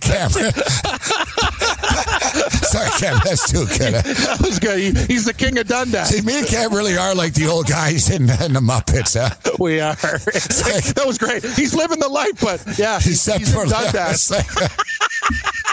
Cam. 0.00 0.30
Sorry, 2.68 2.90
Cam. 2.98 3.20
That's 3.24 3.50
too 3.50 3.66
good. 3.66 3.94
That 3.94 4.38
was 4.42 4.58
good. 4.58 4.78
He, 4.78 4.92
he's 5.12 5.24
the 5.24 5.34
king 5.34 5.58
of 5.58 5.66
Dundas. 5.66 6.08
See, 6.08 6.22
me 6.22 6.38
and 6.38 6.46
Cam 6.46 6.74
really 6.74 6.96
are 6.96 7.14
like 7.14 7.34
the 7.34 7.46
old 7.46 7.66
guys 7.66 8.10
in, 8.10 8.22
in 8.22 8.52
the 8.52 8.60
Muppets. 8.60 9.18
Huh? 9.18 9.34
We 9.58 9.80
are. 9.80 9.94
that 9.96 11.04
was 11.06 11.18
great. 11.18 11.44
He's 11.44 11.74
living 11.74 11.98
the 11.98 12.08
life, 12.08 12.40
but 12.40 12.62
yeah, 12.78 13.00
he's, 13.00 13.24
he's 13.24 13.54
in 13.54 13.68
Dundas. 13.68 14.32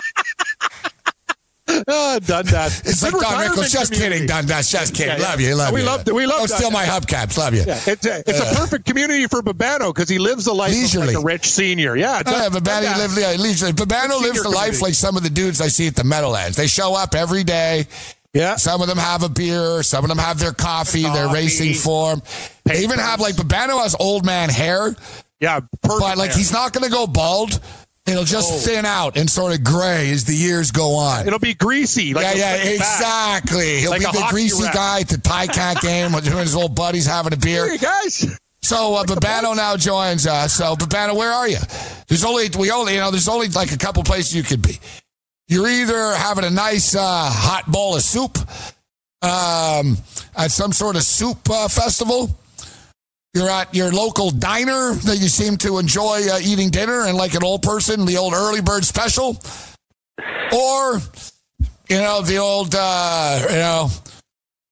Oh, 1.87 2.19
Dundas. 2.25 2.81
It's 2.81 3.03
like 3.03 3.11
Don 3.13 3.21
Rickles. 3.21 3.71
Just 3.71 3.91
community. 3.93 4.21
kidding, 4.21 4.27
Dundas. 4.27 4.69
Just 4.69 4.93
kidding. 4.93 5.13
Yeah, 5.17 5.21
yeah. 5.21 5.27
Love 5.29 5.41
you. 5.41 5.55
Love 5.55 5.73
we 5.73 5.79
you. 5.81 5.85
love 5.85 6.07
we 6.07 6.25
love 6.25 6.37
Don't 6.39 6.47
steal 6.49 6.69
Dundas. 6.71 6.87
my 6.87 6.99
hubcaps. 6.99 7.37
Love 7.37 7.53
you. 7.53 7.63
Yeah, 7.65 7.79
it's 7.87 8.05
a, 8.05 8.19
it's 8.27 8.39
a 8.39 8.45
uh, 8.45 8.55
perfect 8.55 8.85
community 8.85 9.27
for 9.27 9.41
Babano 9.41 9.93
because 9.93 10.09
he 10.09 10.17
lives 10.19 10.45
the 10.45 10.53
life 10.53 10.71
Leisurely. 10.71 11.09
of 11.09 11.13
like 11.15 11.23
a 11.23 11.25
rich 11.25 11.45
senior. 11.49 11.95
Yeah, 11.95 12.17
uh, 12.17 12.23
Oh, 12.25 12.31
yeah, 12.31 12.49
Babano, 12.49 12.97
live, 12.97 13.17
yeah, 13.17 13.35
leisurely. 13.41 13.73
Babano 13.73 14.21
lives 14.21 14.41
the 14.43 14.49
life 14.49 14.81
like 14.81 14.93
some 14.93 15.17
of 15.17 15.23
the 15.23 15.29
dudes 15.29 15.61
I 15.61 15.67
see 15.67 15.87
at 15.87 15.95
the 15.95 16.03
Meadowlands. 16.03 16.57
They 16.57 16.67
show 16.67 16.95
up 16.95 17.15
every 17.15 17.43
day. 17.43 17.87
Yeah. 18.33 18.57
Some 18.57 18.81
of 18.81 18.87
them 18.89 18.97
have 18.97 19.23
a 19.23 19.29
beer. 19.29 19.81
Some 19.81 20.03
of 20.03 20.09
them 20.09 20.17
have 20.17 20.39
their 20.39 20.51
coffee, 20.51 21.03
their 21.03 21.25
Coffee. 21.27 21.33
racing 21.33 21.73
form. 21.75 22.21
They 22.65 22.83
even 22.83 22.99
have 22.99 23.21
like 23.21 23.35
Babano 23.35 23.81
has 23.81 23.95
old 23.97 24.25
man 24.25 24.49
hair, 24.49 24.93
Yeah, 25.39 25.61
perfect. 25.61 25.81
but 26.01 26.17
like 26.17 26.31
hair. 26.31 26.37
he's 26.37 26.51
not 26.51 26.73
going 26.73 26.83
to 26.83 26.89
go 26.91 27.07
bald. 27.07 27.59
It'll 28.05 28.23
just 28.23 28.51
No. 28.51 28.57
thin 28.59 28.85
out 28.85 29.17
and 29.17 29.27
sort 29.29 29.53
of 29.55 29.63
gray 29.63 30.11
as 30.11 30.25
the 30.25 30.35
years 30.35 30.69
go 30.71 30.95
on. 30.95 31.25
It'll 31.25 31.39
be 31.39 31.55
greasy. 31.55 32.13
Like 32.13 32.35
yeah, 32.37 32.55
yeah, 32.57 32.63
like 32.63 32.75
exactly. 32.75 33.79
He'll 33.79 33.89
Like 33.91 34.01
be 34.01 34.05
the 34.05 34.27
greasy 34.29 34.63
guy 34.71 34.99
at 34.99 35.07
the 35.09 35.17
Ti-Cat 35.17 35.77
game 35.81 36.11
with 36.13 36.25
his 36.25 36.55
old 36.55 36.75
buddies 36.75 37.07
having 37.07 37.33
a 37.33 37.37
beer. 37.37 37.67
Hey 37.67 37.77
guys. 37.77 38.37
So 38.61 38.95
uh, 38.95 39.03
Babano 39.05 39.55
now 39.55 39.75
joins 39.75 40.27
us. 40.27 40.53
So 40.53 40.75
Babano, 40.75 41.15
where 41.15 41.31
are 41.31 41.47
you? 41.47 41.57
There's 42.07 42.23
only 42.23 42.47
we 42.57 42.69
only 42.71 42.93
you 42.93 42.99
know 42.99 43.09
there's 43.11 43.27
only 43.27 43.47
like 43.49 43.71
a 43.71 43.77
couple 43.77 44.03
places 44.03 44.35
you 44.35 44.43
could 44.43 44.61
be. 44.61 44.77
You're 45.47 45.67
either 45.67 46.13
having 46.15 46.43
a 46.45 46.49
nice 46.49 46.95
uh, 46.95 47.01
hot 47.31 47.65
bowl 47.71 47.95
of 47.95 48.01
soup 48.03 48.37
um, 49.21 49.97
at 50.35 50.51
some 50.51 50.71
sort 50.73 50.95
of 50.95 51.03
soup 51.03 51.39
uh, 51.49 51.67
festival. 51.67 52.35
You're 53.35 53.49
at 53.49 53.75
your 53.75 53.91
local 53.91 54.31
diner 54.31 54.93
that 54.93 55.17
you 55.17 55.27
seem 55.27 55.57
to 55.57 55.77
enjoy 55.77 56.21
uh, 56.31 56.39
eating 56.41 56.69
dinner 56.69 57.05
and 57.05 57.17
like 57.17 57.33
an 57.33 57.43
old 57.43 57.63
person, 57.63 58.05
the 58.05 58.15
old 58.15 58.33
early 58.33 58.61
bird 58.61 58.85
special, 58.85 59.37
or 60.53 61.01
you 61.89 61.97
know 61.97 62.21
the 62.21 62.37
old 62.37 62.73
uh, 62.73 63.45
you 63.49 63.57
know 63.57 63.89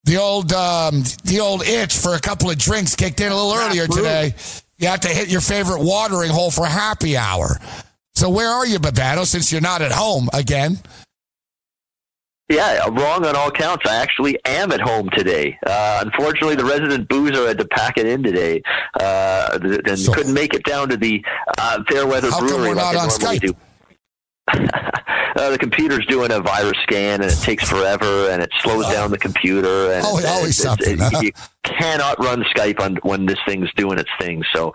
the 0.05 0.15
old 0.15 0.53
um, 0.53 1.03
the 1.25 1.41
old 1.41 1.67
itch 1.67 1.97
for 1.97 2.15
a 2.15 2.19
couple 2.21 2.49
of 2.49 2.57
drinks 2.57 2.95
kicked 2.95 3.19
in 3.19 3.33
a 3.33 3.35
little 3.35 3.53
earlier 3.53 3.85
today. 3.85 4.33
You 4.77 4.87
have 4.87 5.01
to 5.01 5.09
hit 5.09 5.29
your 5.29 5.41
favorite 5.41 5.81
watering 5.81 6.29
hole 6.31 6.49
for 6.49 6.65
happy 6.65 7.17
hour. 7.17 7.59
So 8.15 8.29
where 8.29 8.47
are 8.49 8.65
you, 8.65 8.79
Babano? 8.79 9.25
Since 9.25 9.51
you're 9.51 9.59
not 9.59 9.81
at 9.81 9.91
home 9.91 10.29
again. 10.33 10.79
Yeah, 12.49 12.85
wrong 12.89 13.25
on 13.25 13.35
all 13.35 13.49
counts. 13.49 13.89
I 13.89 13.95
actually 13.95 14.37
am 14.45 14.71
at 14.71 14.81
home 14.81 15.09
today. 15.15 15.57
Uh, 15.65 16.01
unfortunately, 16.05 16.55
the 16.55 16.65
resident 16.65 17.07
boozer 17.07 17.47
had 17.47 17.57
to 17.57 17.65
pack 17.65 17.97
it 17.97 18.05
in 18.05 18.21
today, 18.21 18.61
uh, 18.99 19.57
and 19.85 19.97
So- 19.97 20.13
couldn't 20.13 20.33
make 20.33 20.53
it 20.53 20.63
down 20.65 20.89
to 20.89 20.97
the 20.97 21.23
uh, 21.57 21.83
Fairweather 21.89 22.29
How 22.29 22.39
come 22.39 22.47
Brewery 22.49 22.69
we're 22.69 22.75
like 22.75 22.93
not 22.93 22.95
I 22.95 22.99
on 22.99 23.07
normally 23.07 23.39
Skype? 23.39 23.41
do. 23.47 23.55
Uh, 24.51 25.49
the 25.49 25.57
computer's 25.57 26.05
doing 26.07 26.31
a 26.31 26.39
virus 26.39 26.77
scan, 26.83 27.21
and 27.21 27.31
it 27.31 27.39
takes 27.39 27.67
forever, 27.67 28.29
and 28.29 28.41
it 28.41 28.49
slows 28.61 28.85
down 28.91 29.11
the 29.11 29.17
computer. 29.17 29.91
And 29.93 30.05
Always- 30.05 30.25
it- 30.25 30.29
always 30.29 30.59
it's- 30.59 30.63
something, 30.63 30.93
it- 30.99 31.13
huh? 31.13 31.19
You 31.21 31.31
cannot 31.63 32.19
run 32.19 32.43
Skype 32.55 32.79
on 32.81 32.97
when 33.03 33.25
this 33.25 33.39
thing's 33.47 33.69
doing 33.75 33.97
its 33.97 34.09
thing. 34.19 34.43
So, 34.53 34.73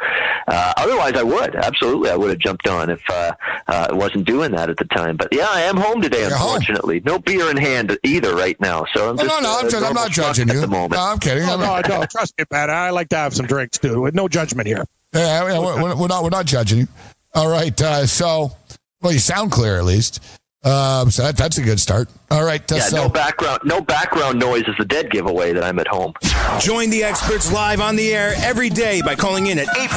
uh, 0.49 0.73
otherwise, 0.79 1.15
I 1.17 1.23
would 1.23 1.55
absolutely. 1.55 2.11
I 2.11 2.17
would 2.17 2.31
have 2.31 2.39
jumped 2.39 2.67
on 2.67 2.89
if 2.91 3.01
uh, 3.11 3.33
uh, 3.69 3.89
it 3.91 3.97
wasn't 3.97 4.25
doing 4.27 4.53
that 4.53 4.71
at 4.71 4.79
the 4.79 4.87
time. 4.87 5.17
But 5.17 5.29
yeah, 5.33 5.47
I 5.51 5.61
am 5.63 5.77
home 5.77 6.01
today. 6.01 6.21
You're 6.21 6.31
home. 6.37 6.57
unfortunately, 6.57 7.03
no 7.05 7.19
beer 7.19 7.51
in 7.51 7.57
hand 7.59 7.97
either 8.05 8.35
right 8.35 8.59
now. 8.61 8.87
So 8.95 9.11
I'm 9.11 9.19
Oh, 9.21 9.23
just 9.23 9.29
no, 9.29 9.41
no, 9.41 9.59
I'm, 9.59 9.67
uh, 9.67 9.71
just, 9.71 9.85
I'm 9.87 9.95
not 9.95 10.11
judging 10.11 10.49
you. 10.49 10.55
at 10.55 10.61
the 10.63 10.67
moment. 10.67 10.93
No, 10.93 11.01
I'm 11.03 11.19
kidding. 11.19 11.45
Oh, 11.45 11.61
I'm- 11.61 11.83
no, 11.89 11.99
no, 12.01 12.07
trust 12.07 12.35
me, 12.39 12.45
Pat. 12.47 12.71
I 12.71 12.91
like 12.91 13.11
to 13.11 13.17
have 13.17 13.35
some 13.35 13.47
drinks 13.47 13.79
too. 13.79 14.01
With 14.01 14.15
no 14.15 14.27
judgment 14.29 14.67
here. 14.67 14.87
Yeah, 15.13 15.47
yeah, 15.47 15.59
we're, 15.59 15.83
we're- 15.83 15.95
we're 15.95 16.07
not 16.09 16.25
we're 16.25 16.31
not 16.31 16.47
judging 16.47 16.79
you. 16.81 16.89
All 17.35 17.49
right, 17.51 17.79
uh, 17.83 18.07
so 18.07 18.53
well, 19.01 19.13
you 19.13 19.19
sound 19.19 19.53
clear 19.53 19.79
at 19.79 19.85
least. 19.85 20.23
Um, 20.65 21.11
so 21.11 21.23
that, 21.23 21.37
that's 21.37 21.57
a 21.59 21.63
good 21.63 21.79
start. 21.79 22.09
All 22.31 22.45
right, 22.45 22.61
uh, 22.73 22.77
Yeah, 22.77 22.83
so 22.83 22.97
no 22.97 23.09
background, 23.09 23.61
no 23.65 23.81
background 23.81 24.39
noise 24.41 24.65
is 24.67 24.75
the 24.77 24.85
dead 24.85 25.11
giveaway 25.11 25.53
that 25.53 25.63
I'm 25.63 25.79
at 25.79 25.87
home. 25.87 26.13
Join 26.61 26.91
the 26.91 27.05
experts 27.05 27.53
live 27.53 27.81
on 27.81 27.95
the 27.97 28.13
air 28.13 28.35
every 28.39 28.69
day 28.69 29.01
by 29.01 29.15
calling 29.15 29.47
in 29.47 29.59
at 29.59 29.69
8 29.77 29.91